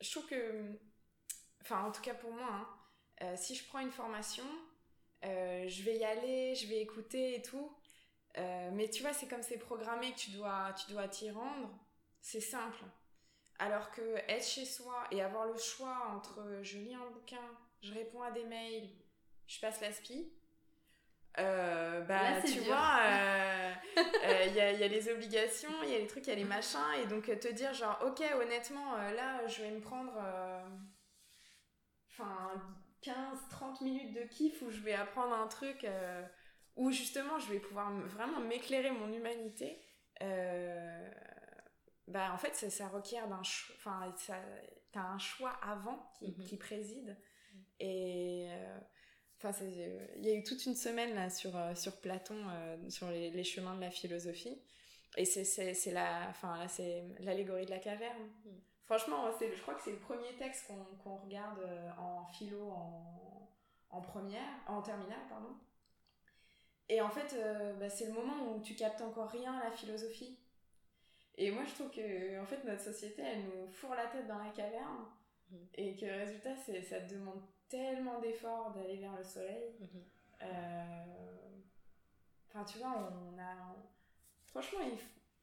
je 0.00 0.10
trouve 0.10 0.26
que, 0.26 0.78
enfin, 1.62 1.84
en 1.84 1.92
tout 1.92 2.02
cas 2.02 2.14
pour 2.14 2.32
moi, 2.32 2.48
hein, 2.50 2.68
euh, 3.22 3.34
si 3.36 3.54
je 3.54 3.66
prends 3.66 3.80
une 3.80 3.90
formation, 3.90 4.44
euh, 5.24 5.66
je 5.68 5.82
vais 5.82 5.96
y 5.96 6.04
aller, 6.04 6.54
je 6.54 6.66
vais 6.66 6.80
écouter 6.80 7.36
et 7.36 7.42
tout. 7.42 7.70
Euh, 8.38 8.70
mais 8.72 8.88
tu 8.90 9.02
vois, 9.02 9.12
c'est 9.12 9.28
comme 9.28 9.42
c'est 9.42 9.58
programmé 9.58 10.12
que 10.12 10.18
tu 10.18 10.30
dois, 10.30 10.74
tu 10.74 10.92
dois 10.92 11.08
t'y 11.08 11.30
rendre. 11.30 11.70
C'est 12.20 12.40
simple. 12.40 12.84
Alors 13.58 13.90
que 13.92 14.16
être 14.28 14.44
chez 14.44 14.66
soi 14.66 15.04
et 15.10 15.22
avoir 15.22 15.46
le 15.46 15.56
choix 15.56 16.12
entre 16.14 16.60
je 16.62 16.78
lis 16.78 16.94
un 16.94 17.10
bouquin, 17.10 17.40
je 17.82 17.94
réponds 17.94 18.22
à 18.22 18.30
des 18.30 18.44
mails, 18.44 18.90
je 19.46 19.60
passe 19.60 19.80
la 19.80 19.92
spie, 19.92 20.30
euh, 21.38 22.00
bah, 22.02 22.40
tu 22.42 22.60
vois, 22.60 22.98
il 23.04 24.00
euh, 24.00 24.04
euh, 24.24 24.44
y, 24.54 24.60
a, 24.60 24.72
y, 24.72 24.84
a, 24.84 24.88
les 24.88 25.10
obligations, 25.10 25.68
il 25.82 25.90
y 25.90 25.94
a 25.94 25.98
les 25.98 26.06
trucs, 26.06 26.26
il 26.26 26.30
y 26.30 26.32
a 26.32 26.36
les 26.36 26.44
machins, 26.44 26.78
et 27.02 27.06
donc 27.06 27.24
te 27.24 27.48
dire 27.48 27.74
genre, 27.74 27.98
ok, 28.06 28.22
honnêtement, 28.40 28.96
là, 28.96 29.46
je 29.46 29.62
vais 29.62 29.70
me 29.70 29.80
prendre, 29.80 30.12
enfin, 32.10 32.52
15-30 33.02 33.84
minutes 33.84 34.14
de 34.14 34.22
kiff 34.22 34.62
où 34.62 34.70
je 34.70 34.80
vais 34.80 34.94
apprendre 34.94 35.34
un 35.34 35.46
truc 35.46 35.86
où 36.76 36.90
justement 36.90 37.38
je 37.38 37.52
vais 37.52 37.58
pouvoir 37.58 37.92
vraiment 37.92 38.40
m'éclairer 38.40 38.90
mon 38.90 39.12
humanité. 39.12 39.78
bah, 42.08 42.32
en 42.32 42.38
fait, 42.38 42.54
ça, 42.54 42.70
ça 42.70 42.88
requiert 42.88 43.28
d'un 43.28 43.42
choix, 43.42 43.74
enfin, 43.76 44.14
t'as 44.92 45.02
un 45.02 45.18
choix 45.18 45.58
avant 45.62 46.10
qui, 46.18 46.28
mhm. 46.28 46.44
qui 46.44 46.56
préside, 46.56 47.16
et 47.80 48.48
Enfin, 49.38 49.52
il 50.16 50.24
y 50.24 50.30
a 50.30 50.34
eu 50.34 50.42
toute 50.42 50.64
une 50.64 50.74
semaine 50.74 51.14
là 51.14 51.28
sur, 51.28 51.54
euh, 51.56 51.74
sur 51.74 52.00
Platon, 52.00 52.36
euh, 52.48 52.88
sur 52.88 53.10
les, 53.10 53.44
chemins 53.44 53.74
de 53.74 53.80
la 53.80 53.90
philosophie. 53.90 54.58
Et 55.16 55.24
c'est 55.24 55.92
la, 55.92 56.26
enfin, 56.30 56.56
là, 56.58 56.68
c'est 56.68 57.04
l'allégorie 57.20 57.66
de 57.66 57.70
la 57.70 57.78
caverne. 57.78 58.22
Mm. 58.44 58.50
Franchement, 58.84 59.30
je 59.40 59.60
crois 59.62 59.74
que 59.74 59.82
c'est 59.82 59.92
le 59.92 59.98
premier 59.98 60.34
texte 60.38 60.70
qu'on 61.02 61.16
regarde 61.16 61.58
euh, 61.60 61.90
en 61.98 62.24
philo 62.26 62.70
en, 62.70 63.50
en, 63.90 64.00
première, 64.00 64.48
en 64.68 64.80
terminale, 64.80 65.26
pardon. 65.28 65.56
Et 66.88 67.00
en 67.00 67.10
fait, 67.10 67.36
bah, 67.80 67.88
c'est 67.88 68.06
le 68.06 68.12
moment 68.12 68.52
où 68.52 68.60
tu 68.62 68.74
captes 68.74 69.00
encore 69.00 69.28
rien 69.28 69.52
à 69.54 69.64
la 69.64 69.70
philosophie. 69.72 70.38
Et 71.36 71.50
moi, 71.50 71.64
je 71.64 71.74
trouve 71.74 71.90
que 71.90 72.40
en 72.40 72.46
fait, 72.46 72.64
notre 72.64 72.82
société, 72.82 73.22
elle 73.22 73.42
nous 73.44 73.70
fourre 73.72 73.94
la 73.94 74.06
tête 74.06 74.26
dans 74.26 74.38
la 74.38 74.50
caverne. 74.50 75.06
Mm. 75.50 75.56
Et 75.74 75.96
que 75.96 76.06
le 76.06 76.14
résultat, 76.14 76.54
ça 76.56 77.00
te 77.00 77.14
demande 77.14 77.42
tellement 77.68 78.20
d'efforts 78.20 78.72
d'aller 78.72 78.96
vers 78.96 79.16
le 79.16 79.24
soleil. 79.24 79.74
Mhm. 79.80 80.04
Euh, 80.42 81.04
enfin, 82.48 82.64
tu 82.64 82.78
vois, 82.78 83.10
on 83.10 83.38
a. 83.38 83.76
Franchement, 84.46 84.80
il, 84.82 84.98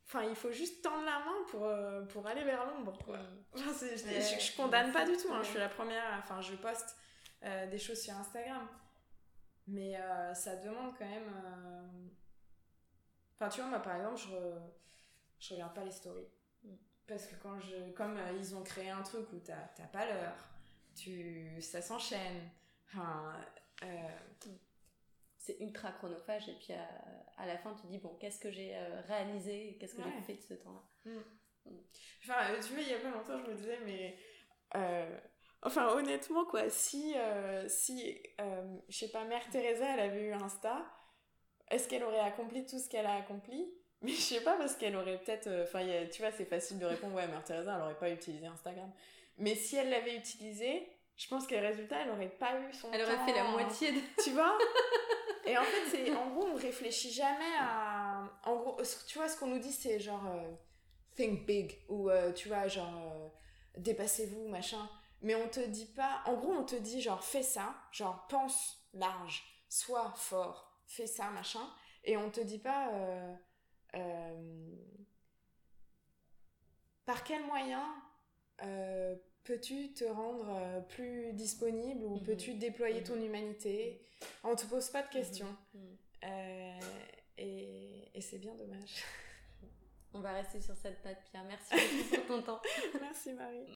enfin, 0.08 0.24
il 0.24 0.36
faut 0.36 0.52
juste 0.52 0.84
tendre 0.84 1.06
la 1.06 1.20
main 1.20 1.46
pour, 1.50 1.66
euh, 1.66 2.04
pour 2.06 2.26
aller 2.28 2.44
vers 2.44 2.66
l'ombre. 2.66 2.98
Mhm. 3.08 3.64
je, 3.64 4.40
je, 4.40 4.56
condamne 4.56 4.92
pas 4.92 5.06
du 5.06 5.18
tout. 5.18 5.32
Hein. 5.32 5.42
Je 5.44 5.50
suis 5.50 5.60
la 5.60 5.70
première. 5.70 6.04
Enfin, 6.20 6.42
je 6.42 6.56
poste 6.56 6.98
euh, 7.44 7.68
des 7.68 7.78
choses 7.78 8.02
sur 8.02 8.14
Instagram. 8.16 8.68
Mais 9.68 9.96
ça 10.34 10.58
demande 10.58 10.94
quand 10.98 11.08
même. 11.08 11.32
Enfin, 13.36 13.50
tu 13.50 13.62
vois, 13.62 13.70
moi 13.70 13.80
par 13.80 13.96
exemple, 13.96 14.18
je, 14.18 14.60
je 15.40 15.54
regarde 15.54 15.74
pas 15.74 15.84
les 15.84 15.92
stories. 15.92 16.28
Mhm. 16.64 16.78
Parce 17.08 17.26
que 17.28 17.36
quand 17.36 17.60
je. 17.60 17.92
Comme 17.94 18.18
ils 18.38 18.56
ont 18.56 18.64
créé 18.64 18.90
un 18.90 19.02
truc 19.04 19.32
où 19.32 19.40
t'as 19.40 19.88
pas 19.92 20.06
l'heure 20.06 20.54
tu, 20.96 21.62
ça 21.62 21.82
s'enchaîne. 21.82 22.50
Enfin, 22.88 23.36
euh, 23.84 23.88
c'est 25.38 25.58
ultra 25.60 25.92
chronophage 25.92 26.48
et 26.48 26.54
puis 26.54 26.74
à, 27.38 27.46
la 27.46 27.58
fin 27.58 27.74
tu 27.74 27.88
dis 27.88 27.98
bon 27.98 28.16
qu'est-ce 28.20 28.40
que 28.40 28.50
j'ai 28.50 28.78
euh, 28.78 29.02
réalisé 29.08 29.76
qu'est-ce 29.80 29.96
que 29.96 30.04
j'ai 30.04 30.22
fait 30.22 30.36
de 30.36 30.42
ce 30.42 30.54
temps-là? 30.54 31.12
Mm. 31.12 31.70
Mm. 31.70 31.80
enfin 32.22 32.54
euh, 32.54 32.62
tu 32.62 32.74
vois 32.74 32.82
il 32.82 32.90
y 32.90 32.94
a 32.94 33.00
pas 33.00 33.10
longtemps 33.10 33.44
je 33.46 33.52
me 33.52 33.56
disais 33.56 33.80
mais 33.84 34.18
Enfin, 35.66 35.88
honnêtement, 35.96 36.46
quoi, 36.46 36.70
si, 36.70 37.14
euh, 37.16 37.68
si 37.70 38.22
euh, 38.42 38.78
je 38.90 38.98
sais 38.98 39.10
pas, 39.10 39.24
Mère 39.24 39.48
Teresa, 39.50 39.86
elle 39.94 40.00
avait 40.02 40.24
eu 40.24 40.34
Insta, 40.34 40.86
est-ce 41.72 41.88
qu'elle 41.88 42.04
aurait 42.04 42.20
accompli 42.20 42.66
tout 42.66 42.80
ce 42.80 42.90
qu'elle 42.90 43.06
a 43.06 43.16
accompli? 43.16 43.74
Mais 44.02 44.12
je 44.12 44.20
sais 44.22 44.42
pas, 44.42 44.58
parce 44.58 44.76
qu'elle 44.76 44.96
aurait 44.98 45.18
peut-être. 45.20 45.48
euh, 45.48 45.64
Enfin, 45.64 45.80
tu 46.12 46.22
vois, 46.22 46.32
c'est 46.32 46.46
facile 46.46 46.80
de 46.80 46.86
répondre, 46.86 47.16
ouais, 47.16 47.28
Mère 47.28 47.44
Teresa, 47.44 47.76
elle 47.76 47.82
aurait 47.82 47.98
pas 47.98 48.10
utilisé 48.10 48.46
Instagram. 48.46 48.92
Mais 49.38 49.56
si 49.56 49.78
elle 49.78 49.90
l'avait 49.90 50.18
utilisé, 50.18 50.86
je 51.16 51.28
pense 51.30 51.48
que 51.48 51.56
les 51.56 51.62
résultats, 51.62 52.02
elle 52.02 52.10
aurait 52.12 52.28
pas 52.30 52.60
eu 52.60 52.74
son 52.74 52.92
Elle 52.92 53.02
aurait 53.04 53.26
fait 53.26 53.34
la 53.34 53.46
moitié 53.46 53.92
de... 53.94 54.00
Tu 54.22 54.32
vois? 54.32 54.58
Et 55.46 55.58
en 55.58 55.64
fait, 55.64 55.90
c'est 55.90 56.12
en 56.16 56.30
gros, 56.32 56.48
on 56.54 56.56
réfléchit 56.56 57.12
jamais 57.12 57.54
à. 57.60 58.24
En 58.46 58.56
gros, 58.58 58.78
tu 59.08 59.18
vois, 59.18 59.28
ce 59.30 59.38
qu'on 59.38 59.48
nous 59.48 59.60
dit, 59.60 59.72
c'est 59.74 60.00
genre. 60.00 60.26
euh, 60.28 60.52
think 61.16 61.46
big. 61.46 61.78
Ou 61.90 62.10
tu 62.36 62.48
vois, 62.50 62.68
genre. 62.68 63.32
dépassez-vous, 63.78 64.48
machin. 64.50 64.90
Mais 65.24 65.36
on 65.36 65.48
te 65.50 65.60
dit 65.62 65.86
pas. 65.88 66.22
En 66.26 66.36
gros, 66.36 66.52
on 66.54 66.64
te 66.66 66.76
dit, 66.76 67.02
genre, 67.02 67.24
fais 67.24 67.44
ça. 67.44 67.74
Genre, 67.92 68.28
pense 68.28 68.78
large. 68.94 69.44
Sois 69.70 70.12
fort. 70.16 70.80
Fais 70.86 71.08
ça, 71.08 71.30
machin. 71.32 71.68
Et 72.04 72.16
on 72.18 72.30
te 72.30 72.42
dit 72.42 72.60
pas. 72.60 72.92
euh, 72.94 73.36
euh, 73.96 74.76
par 77.06 77.24
quel 77.24 77.44
moyen 77.46 77.84
euh, 78.64 79.16
peux-tu 79.44 79.94
te 79.94 80.06
rendre 80.06 80.86
plus 80.90 81.34
disponible 81.34 82.04
ou 82.06 82.16
Mhm. 82.18 82.24
peux-tu 82.24 82.54
déployer 82.56 83.04
ton 83.04 83.20
humanité? 83.20 84.06
On 84.44 84.56
te 84.56 84.66
pose 84.66 84.90
pas 84.90 85.02
de 85.04 85.10
questions. 85.10 85.56
Mhm. 85.74 85.98
Et 87.38 88.12
et 88.16 88.22
c'est 88.22 88.38
bien 88.38 88.54
dommage. 88.56 89.04
On 90.14 90.20
va 90.20 90.34
rester 90.34 90.62
sur 90.62 90.76
cette 90.78 91.02
patte, 91.02 91.24
Pierre. 91.32 91.44
Merci 91.46 91.74
beaucoup 91.76 92.16
pour 92.16 92.28
ton 92.28 92.42
temps. 92.44 92.62
Merci 93.02 93.34
Marie. 93.34 93.74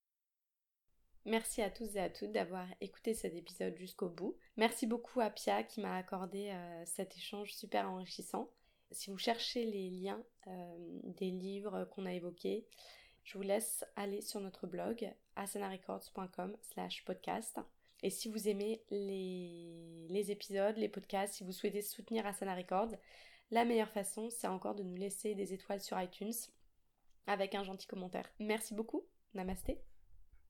Merci 1.28 1.62
à 1.62 1.70
tous 1.70 1.98
et 1.98 2.00
à 2.00 2.10
toutes 2.10 2.32
d'avoir 2.32 2.66
écouté 2.80 3.14
cet 3.14 3.36
épisode 3.36 3.78
jusqu'au 3.78 4.08
bout. 4.08 4.38
Merci 4.56 4.88
beaucoup 4.88 5.20
à 5.20 5.30
Pia 5.30 5.62
qui 5.62 5.82
m'a 5.82 5.98
accordé 5.98 6.52
euh, 6.52 6.84
cet 6.86 7.18
échange 7.18 7.54
super 7.54 7.92
enrichissant. 7.92 8.50
Si 8.92 9.10
vous 9.10 9.18
cherchez 9.18 9.66
les 9.66 9.90
liens 9.90 10.24
euh, 10.48 11.00
des 11.04 11.30
livres 11.30 11.84
qu'on 11.92 12.06
a 12.06 12.14
évoqués, 12.14 12.66
je 13.26 13.38
vous 13.38 13.44
laisse 13.44 13.84
aller 13.98 14.22
sur 14.22 14.40
notre 14.40 14.68
blog 14.68 15.14
asanarecords.com 15.36 16.56
slash 16.62 17.04
podcast. 17.04 17.60
Et 18.04 18.10
si 18.10 18.30
vous 18.30 18.48
aimez 18.48 18.82
les, 18.90 20.08
les 20.08 20.32
épisodes, 20.32 20.78
les 20.78 20.88
podcasts, 20.88 21.34
si 21.34 21.44
vous 21.44 21.52
souhaitez 21.52 21.82
soutenir 21.82 22.26
Asana 22.26 22.56
Records, 22.56 22.96
la 23.52 23.66
meilleure 23.66 23.92
façon, 23.92 24.30
c'est 24.30 24.48
encore 24.48 24.76
de 24.76 24.84
nous 24.84 24.96
laisser 24.96 25.36
des 25.36 25.54
étoiles 25.54 25.82
sur 25.82 26.02
iTunes 26.02 26.32
avec 27.26 27.54
un 27.54 27.66
gentil 27.66 27.88
commentaire. 27.88 28.32
Merci 28.40 28.74
beaucoup. 28.74 29.04
Namasté. 29.34 29.82